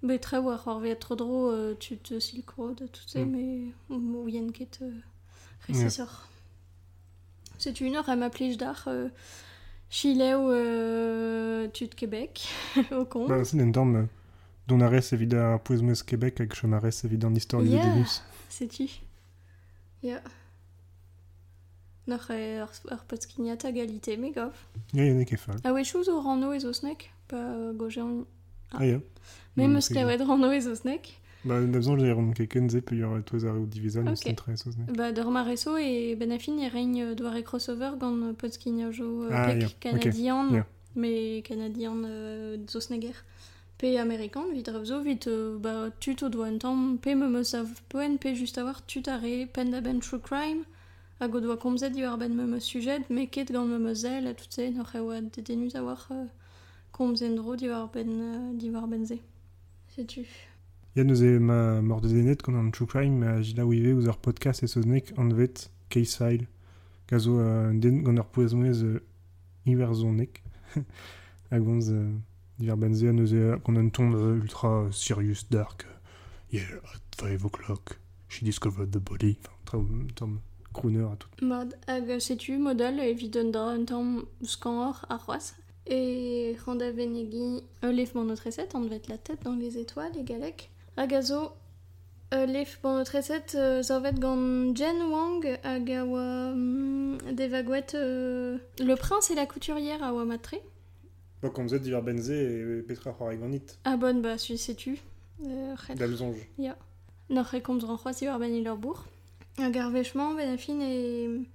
Be 0.03 0.17
treu 0.19 0.41
war 0.41 0.59
war 0.65 0.79
vet 0.79 0.95
tro 0.99 1.15
dro 1.15 1.51
euh, 1.51 1.75
tut 1.75 2.11
euh, 2.11 2.19
Silk 2.19 2.49
Road, 2.57 2.89
tout 2.91 3.07
se, 3.07 3.19
Mm. 3.19 3.71
me 3.89 4.17
ouien 4.23 4.49
ket 4.51 4.79
euh. 4.81 4.91
C'est 7.59 7.81
une 7.81 7.95
heure 7.95 8.09
à 8.09 8.15
ma 8.15 8.29
plage 8.31 8.57
d'art 8.57 8.85
euh, 8.87 9.09
Chileo 9.91 10.49
euh, 10.51 11.67
tut 11.67 11.89
Québec, 11.89 12.47
au 12.91 13.05
con. 13.05 13.27
Bah, 13.27 13.43
c'est 13.45 13.61
un 13.61 13.71
terme 13.71 14.07
dont 14.67 14.79
arrêt 14.81 15.01
évident 15.11 15.53
à 15.53 15.59
Poismes 15.59 15.93
Québec 16.05 16.39
avec 16.39 16.55
chemarès 16.55 17.03
évident 17.05 17.29
d'histoire 17.29 17.61
Yeah. 17.63 17.85
de 17.85 17.91
Denus. 17.91 18.23
C'est-tu 18.49 18.89
Ja. 20.01 20.19
Noch 22.07 22.31
e 22.31 22.57
ur, 22.57 22.69
ur 22.91 23.03
potskiniat 23.05 23.57
a 23.63 23.71
galite, 23.71 24.17
me 24.17 24.31
gav. 24.33 24.51
Ja, 24.93 25.05
il 25.05 25.11
y 25.13 25.15
en 25.15 25.21
a 25.21 25.25
qui 25.25 25.37
fall. 25.37 25.57
A 25.63 25.71
we 25.71 25.83
chouz 25.85 26.09
o 26.09 26.19
rano 26.19 26.51
ez 26.53 26.65
o 26.65 26.73
gojean... 27.73 28.25
Ah. 28.71 28.77
Ah, 28.79 28.85
ja. 28.85 28.99
Me 29.55 29.65
rano 29.67 30.51
ez 30.51 30.67
o 30.67 30.75
snek 30.75 31.21
Bah, 31.43 31.59
d'abord, 31.59 31.97
j'ai 31.97 32.11
rendu 32.11 32.33
quelqu'un, 32.35 32.69
zé, 32.69 32.81
puis 32.81 32.97
il 32.97 32.99
y 32.99 33.03
aura 33.03 33.19
tous 33.23 33.43
les 33.43 33.65
division, 33.65 34.05
Ok. 34.05 34.17
c'est 34.17 34.35
très 34.35 34.55
sauce. 34.55 34.75
Ba 34.95 35.11
d'ur 35.11 35.31
mareso 35.31 35.75
e 35.75 36.15
ben 36.15 36.31
a 36.31 36.37
fin 36.37 36.55
e 36.59 36.69
reigne 36.69 37.01
euh, 37.01 37.15
doare 37.15 37.41
crossover 37.43 37.93
gant 37.99 38.15
euh, 38.21 38.33
potskinia 38.33 38.91
jo 38.91 39.25
Ah, 39.31 39.51
yeah, 39.55 39.67
Yeah. 39.83 40.65
me 40.95 41.41
canadian 41.41 42.03
euh, 42.05 42.57
zo 42.69 42.79
sneger. 42.79 43.15
Pe 43.79 43.97
amerikan, 43.97 44.43
vit 44.53 44.67
revzo, 44.69 45.01
vit 45.01 45.25
euh, 45.25 45.57
ba 45.57 45.89
tut 45.99 46.21
o 46.21 46.29
doa 46.29 46.45
un 46.45 46.59
tamm, 46.59 46.99
pe 46.99 47.15
me 47.15 47.27
meus 47.27 47.55
av 47.55 47.67
poen, 47.89 48.19
pe 48.19 48.35
just 48.35 48.59
avoir 48.59 48.85
tut 48.85 49.07
are 49.07 49.47
pen 49.51 49.71
da 49.71 49.81
ben 49.81 49.99
true 49.99 50.19
crime, 50.19 50.63
hag 51.19 51.33
o 51.33 51.39
doa 51.39 51.57
komzet 51.57 51.93
di 51.93 52.03
war 52.03 52.17
ben 52.19 52.35
me 52.35 52.45
meus 52.45 52.65
sujet, 52.65 53.09
me 53.09 53.25
ket 53.25 53.51
gant 53.51 53.65
me 53.65 53.79
meus 53.79 54.01
zel, 54.01 54.27
a 54.27 54.35
tout 54.35 54.51
se, 54.53 54.69
noch 54.69 54.93
e 54.93 54.99
oa 54.99 55.21
de 55.21 55.41
denus 55.41 55.73
a 55.73 55.81
war 55.81 56.07
euh, 56.11 56.27
komzen 57.01 57.35
dro 57.35 57.55
di 57.55 57.67
war 57.67 57.89
ben, 57.91 58.09
euh, 58.21 58.87
ben. 58.87 59.05
Sais-tu? 59.87 60.27
Nous 60.95 61.39
ma 61.39 61.81
mort 61.81 61.99
de 61.99 62.09
Zenet 62.09 62.35
qu'on 62.35 62.53
a 62.53 62.59
un 62.59 62.69
true 62.69 62.85
il 62.93 63.87
est, 63.87 63.93
aux 63.93 64.13
podcast 64.13 64.61
et 64.61 64.67
soznek, 64.67 65.11
en 65.17 65.29
vet, 65.29 65.71
case 65.89 66.15
file. 66.15 66.47
Gazo, 67.07 67.39
euh, 67.39 67.73
den, 67.73 68.03
gant 68.03 68.15
ur 68.15 68.25
poismez, 68.25 68.83
euh, 68.83 69.01
iverzonek. 69.65 70.43
Un 71.51 71.59
ton 73.89 74.35
ultra 74.35 74.87
serious, 74.91 75.43
dark. 75.49 75.87
Yeah, 76.51 76.61
at 76.93 77.15
5 77.17 77.45
o'clock, 77.45 77.99
she 78.29 78.43
discovered 78.43 78.91
the 78.91 78.99
body. 78.99 79.37
Enfin, 79.65 79.87
tom, 80.15 80.39
crooner 80.71 81.03
à 81.03 81.15
tout. 81.15 81.29
Hag 81.87 82.19
setu 82.19 82.53
evit 82.53 83.31
un 83.35 83.53
un 83.55 83.85
tamm 83.85 84.23
scanor 84.43 85.05
ar 85.09 85.25
c'hoaz. 85.25 85.55
Et 85.87 86.55
Randa 86.65 86.91
Venegi, 86.91 87.63
euh, 87.83 87.91
Leif 87.91 88.13
bon 88.13 88.23
notre 88.23 88.43
recette, 88.45 88.75
on 88.75 88.81
devait 88.81 88.97
être 88.97 89.07
la 89.09 89.17
tête 89.17 89.43
dans 89.43 89.55
les 89.55 89.77
étoiles, 89.77 90.11
les 90.15 90.23
galeks. 90.23 90.69
Hag 90.95 91.13
a 91.13 91.21
zo, 91.21 91.51
euh, 92.33 92.45
Leif 92.45 92.79
bon 92.83 92.95
notre 92.95 93.17
recette, 93.17 93.55
euh, 93.55 93.81
être 93.81 94.19
gant 94.19 94.75
Jen 94.75 95.01
Wang, 95.09 95.59
hag 95.63 95.91
a 95.91 96.05
oa 96.05 96.51
hum, 96.51 97.17
devagouet 97.31 97.95
euh, 97.95 98.57
le 98.79 98.95
prince 98.95 99.31
et 99.31 99.35
la 99.35 99.45
couturière 99.45 100.03
a 100.03 100.13
oa 100.13 100.23
matre. 100.23 100.55
Bon, 101.41 101.49
comme 101.49 101.67
vous 101.67 101.73
êtes 101.73 101.81
d'hiver 101.81 102.03
benze 102.03 102.29
et 102.29 102.83
Petra 102.87 103.15
Horaganit, 103.19 103.63
Ah 103.83 103.97
bonne, 103.97 104.21
bah, 104.21 104.37
celui 104.37 104.59
sais-tu. 104.59 104.99
Euh, 105.43 105.73
red. 105.87 105.97
d'Amzonge. 105.97 106.47
Nor 107.29 107.45
re 107.45 107.61
komz 107.63 107.83
ran 107.83 107.97
c'hoaz 107.97 108.19
diwar 108.19 108.37
ben 108.39 108.53
il 108.53 108.67
ur 108.67 108.77
bourg. 108.77 109.05
Hag 109.57 109.77
ar 109.77 109.89
vechman 109.89 110.35
ben 110.35 110.53
a 110.53 110.57
fin 110.57 110.81
e 110.83 111.45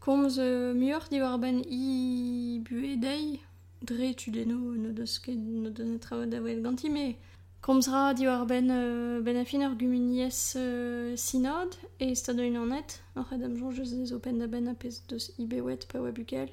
komz 0.00 0.38
muur 0.74 1.06
diwar 1.08 1.38
ben 1.38 1.62
i 1.64 2.60
dei. 3.00 3.40
Dre 3.84 4.14
tu 4.14 4.30
deno 4.30 4.56
no 4.56 4.92
deus 4.92 5.18
ket 5.18 5.36
no 5.36 5.70
deus 5.70 5.88
net 5.88 6.02
traoù 6.02 6.26
da 6.30 6.40
oet 6.40 6.62
ganti, 6.64 6.90
me 6.90 7.16
komz 7.60 7.88
ra 7.88 8.12
diwar 8.14 8.46
ben, 8.46 8.70
euh, 8.70 9.20
ben 9.20 9.36
euh, 9.36 11.16
synod 11.16 11.76
e 12.00 12.14
stadoin 12.14 12.56
an 12.56 12.68
net. 12.68 13.00
Or 13.16 13.24
red 13.30 13.42
am 13.42 13.56
jonge 13.56 13.80
eus 13.80 14.12
open 14.12 14.38
da 14.38 14.46
ben 14.46 14.68
a 14.68 14.74
pez 14.74 15.00
deus 15.08 15.30
i 15.38 15.46
bewet 15.46 15.86
pa 15.88 15.98
oa 15.98 16.12
bukel. 16.12 16.50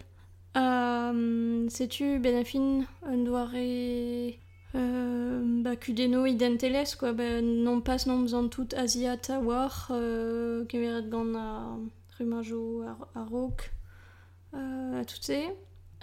Um, 0.55 1.69
Setu 1.69 2.19
ben 2.19 2.37
a 2.41 2.43
fin 2.43 2.85
un 3.03 3.25
Euh, 4.73 5.61
bah, 5.63 5.75
kudeno 5.75 6.25
identeles, 6.25 6.95
quoi. 6.95 7.13
Bah, 7.13 7.41
non 7.41 7.81
pas 7.81 8.05
non 8.05 8.19
besoin 8.21 8.47
tout 8.47 8.69
asiat 8.75 9.29
a 9.29 9.39
war, 9.39 9.89
euh, 9.91 10.65
kemeret 10.65 11.03
a 11.13 11.77
rumajo 12.17 12.83
euh. 12.83 12.87
A, 14.53 15.03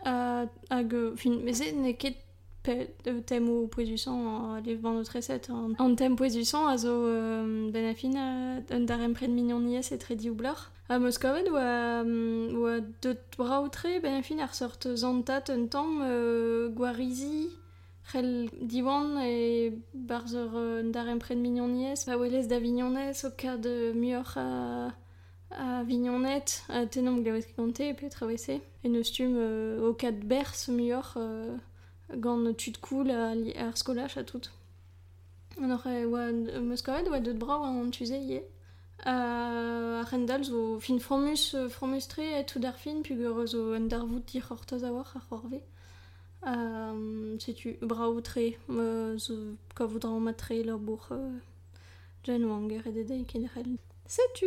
hag, 0.05 0.95
fin, 1.17 1.39
mais 1.45 1.53
c'est 1.53 1.73
ne 1.73 1.93
ket 1.93 2.17
pe, 2.63 2.89
euh, 3.07 3.21
tem 3.21 3.49
o 3.49 3.67
poezusan 3.67 4.57
a 4.57 4.61
lev 4.61 4.81
ban 4.81 5.03
recette. 5.03 5.51
An, 5.51 5.75
an 5.79 5.95
tem 5.95 6.17
poezusan 6.17 6.67
a 6.67 6.77
zo 6.77 6.93
euh, 7.07 7.71
ben 7.71 7.87
a 7.91 7.95
fin 7.95 8.17
a, 8.17 8.61
un 8.75 8.81
darem 8.81 9.15
pred 9.15 9.31
mignon 9.31 9.61
nies 9.61 9.93
et 9.93 9.99
tredi 9.99 10.31
oublar. 10.31 10.71
A 10.89 10.99
Moskovet 10.99 11.49
oa, 11.51 12.03
um, 12.03 12.57
oa 12.63 12.81
deut 13.03 13.21
braoutre 13.37 14.01
ben 14.03 14.19
a 14.19 14.23
fin 14.23 14.41
ar 14.41 14.55
sort 14.55 14.89
zantat 14.95 15.51
un 15.51 15.67
tamm 15.67 16.03
euh, 16.03 16.69
gwarizi, 16.69 17.49
Rel 18.09 18.49
diwan 18.63 19.19
e 19.21 19.71
barzer 19.93 20.49
euh, 20.55 20.81
un 20.81 20.89
darem 20.91 21.19
pred 21.19 21.37
mignoniez, 21.37 22.07
pa 22.07 22.17
welez 22.17 22.47
da 22.49 22.59
vignonez 22.59 23.25
o 23.25 23.31
kad 23.37 23.67
a, 23.67 24.95
a 25.51 25.83
vignonet, 25.83 26.63
a 26.69 26.85
tenom 26.87 27.23
glavet 27.23 27.55
kante 27.57 27.95
pe 27.95 28.09
travese. 28.09 28.61
E 28.85 28.89
neus 28.89 29.11
tum 29.13 29.37
euh, 29.37 29.89
o 29.89 29.95
kad 29.95 30.15
bers 30.25 30.69
muur 30.69 31.15
euh, 31.17 31.57
gant 32.17 32.53
tud 32.55 32.79
koul 32.81 33.11
a 33.11 33.35
li- 33.35 33.57
ar 33.57 33.77
skolach 33.77 34.17
a 34.19 34.25
tout. 34.25 34.51
Anor 35.59 35.87
e 35.87 36.05
oa 36.07 36.31
Moskovet 36.63 37.09
oa 37.09 37.21
deut 37.21 37.39
brau 37.39 37.65
an 37.65 37.91
tuze 37.91 38.19
ie. 38.21 38.43
A, 39.05 39.15
a 40.01 40.03
rendal 40.11 40.45
zo 40.45 40.79
fin 40.81 40.99
fromus 40.99 41.55
tre 42.09 42.41
et 42.41 42.45
tout 42.45 42.59
dar 42.61 42.77
fin, 42.77 43.03
pug 43.03 43.21
eur 43.21 43.47
zo 43.47 43.73
un 43.75 43.87
dar 43.89 44.05
vout 44.07 44.25
dir 44.27 44.47
ortoz 44.51 44.85
a 44.85 44.93
war 44.93 45.11
ar 45.17 45.27
c'horve. 45.29 45.61
Euh, 46.47 47.37
sais-tu, 47.41 47.79
braoutre, 47.83 48.39
euh, 48.71 49.19
zo 49.19 49.35
kavoudran 49.75 50.21
matre 50.21 50.53
leur 50.65 50.79
bourg, 50.79 51.09
euh, 51.11 51.37
Jen 52.23 52.45
Wang, 52.45 52.71
et 52.73 52.93
Dede, 52.93 53.27
Kenrel. 53.27 53.77
Sais-tu 54.07 54.47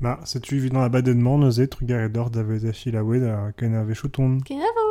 Bah, 0.00 0.20
c'est 0.24 0.40
tu 0.40 0.58
vu 0.58 0.68
dans 0.68 0.82
la 0.82 0.90
badennement, 0.90 1.38
nos 1.38 1.50
êtres, 1.50 1.82
garedor, 1.82 2.30
d'avez 2.30 2.68
achi 2.68 2.90
la 2.90 3.02
wed, 3.02 3.24
à 3.24 3.52
ken 3.56 3.74
ave 3.74 3.94
chouton. 3.94 4.40
Kenavo 4.44 4.85